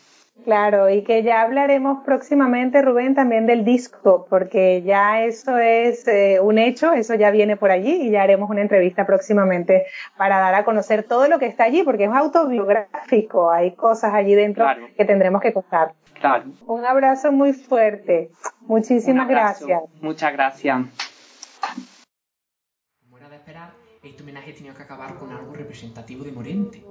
Claro, 0.43 0.89
y 0.89 1.03
que 1.03 1.21
ya 1.21 1.41
hablaremos 1.41 2.03
próximamente, 2.03 2.81
Rubén, 2.81 3.13
también 3.13 3.45
del 3.45 3.63
disco, 3.63 4.25
porque 4.29 4.81
ya 4.81 5.23
eso 5.23 5.57
es 5.57 6.07
eh, 6.07 6.39
un 6.41 6.57
hecho, 6.57 6.93
eso 6.93 7.13
ya 7.13 7.29
viene 7.29 7.57
por 7.57 7.69
allí 7.69 8.07
y 8.07 8.09
ya 8.09 8.23
haremos 8.23 8.49
una 8.49 8.61
entrevista 8.61 9.05
próximamente 9.05 9.85
para 10.17 10.39
dar 10.39 10.55
a 10.55 10.63
conocer 10.63 11.03
todo 11.03 11.27
lo 11.27 11.37
que 11.37 11.45
está 11.45 11.65
allí, 11.65 11.83
porque 11.83 12.05
es 12.05 12.11
autobiográfico, 12.11 13.51
hay 13.51 13.75
cosas 13.75 14.13
allí 14.13 14.33
dentro 14.33 14.65
que 14.97 15.05
tendremos 15.05 15.41
que 15.41 15.53
contar. 15.53 15.93
Claro. 16.19 16.45
Un 16.67 16.85
abrazo 16.85 17.31
muy 17.31 17.53
fuerte. 17.53 18.29
Muchísimas 18.61 19.27
gracias. 19.27 19.81
Muchas 20.01 20.33
gracias. 20.33 20.85
Como 23.03 23.17
era 23.17 23.29
de 23.29 23.35
esperar, 23.35 23.71
este 24.03 24.23
homenaje 24.23 24.53
tenía 24.53 24.73
que 24.73 24.83
acabar 24.83 25.15
con 25.15 25.31
algo 25.31 25.53
representativo 25.53 26.23
de 26.23 26.31
Morente. 26.31 26.83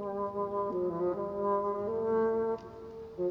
Fue 3.21 3.29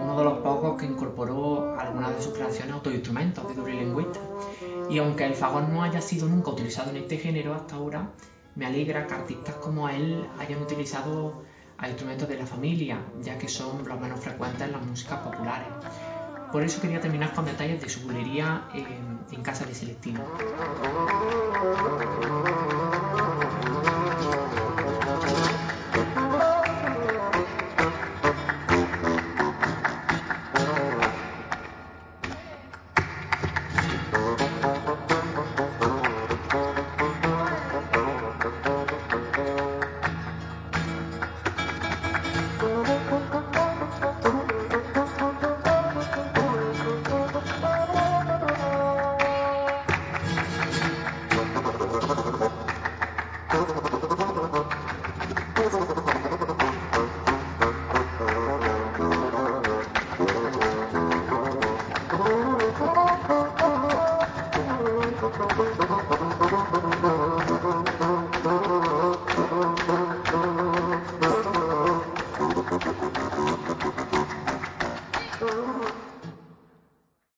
uno 0.00 0.16
de 0.16 0.24
los 0.24 0.38
pocos 0.38 0.80
que 0.80 0.86
incorporó 0.86 1.76
algunas 1.76 2.14
de 2.14 2.22
sus 2.22 2.34
creaciones 2.34 2.74
autoinstrumentos 2.74 3.48
de 3.48 3.54
doble 3.54 3.74
lengüeta. 3.74 4.20
Y 4.88 4.98
aunque 4.98 5.24
el 5.24 5.34
fagón 5.34 5.74
no 5.74 5.82
haya 5.82 6.00
sido 6.00 6.28
nunca 6.28 6.52
utilizado 6.52 6.90
en 6.90 6.98
este 6.98 7.16
género 7.16 7.52
hasta 7.54 7.74
ahora, 7.74 8.12
me 8.54 8.66
alegra 8.66 9.08
que 9.08 9.14
artistas 9.14 9.56
como 9.56 9.88
él 9.88 10.24
hayan 10.38 10.62
utilizado 10.62 11.42
a 11.78 11.88
instrumentos 11.88 12.28
de 12.28 12.38
la 12.38 12.46
familia, 12.46 13.04
ya 13.22 13.36
que 13.38 13.48
son 13.48 13.84
los 13.88 14.00
menos 14.00 14.20
frecuentes 14.20 14.62
en 14.62 14.70
las 14.70 14.86
músicas 14.86 15.18
populares. 15.18 15.66
Por 16.52 16.62
eso 16.62 16.80
quería 16.80 17.00
terminar 17.00 17.34
con 17.34 17.44
detalles 17.44 17.80
de 17.80 17.88
su 17.88 18.00
bulería 18.02 18.64
en, 18.74 19.42
casa 19.42 19.64
de 19.64 19.74
Celestino. 19.74 20.24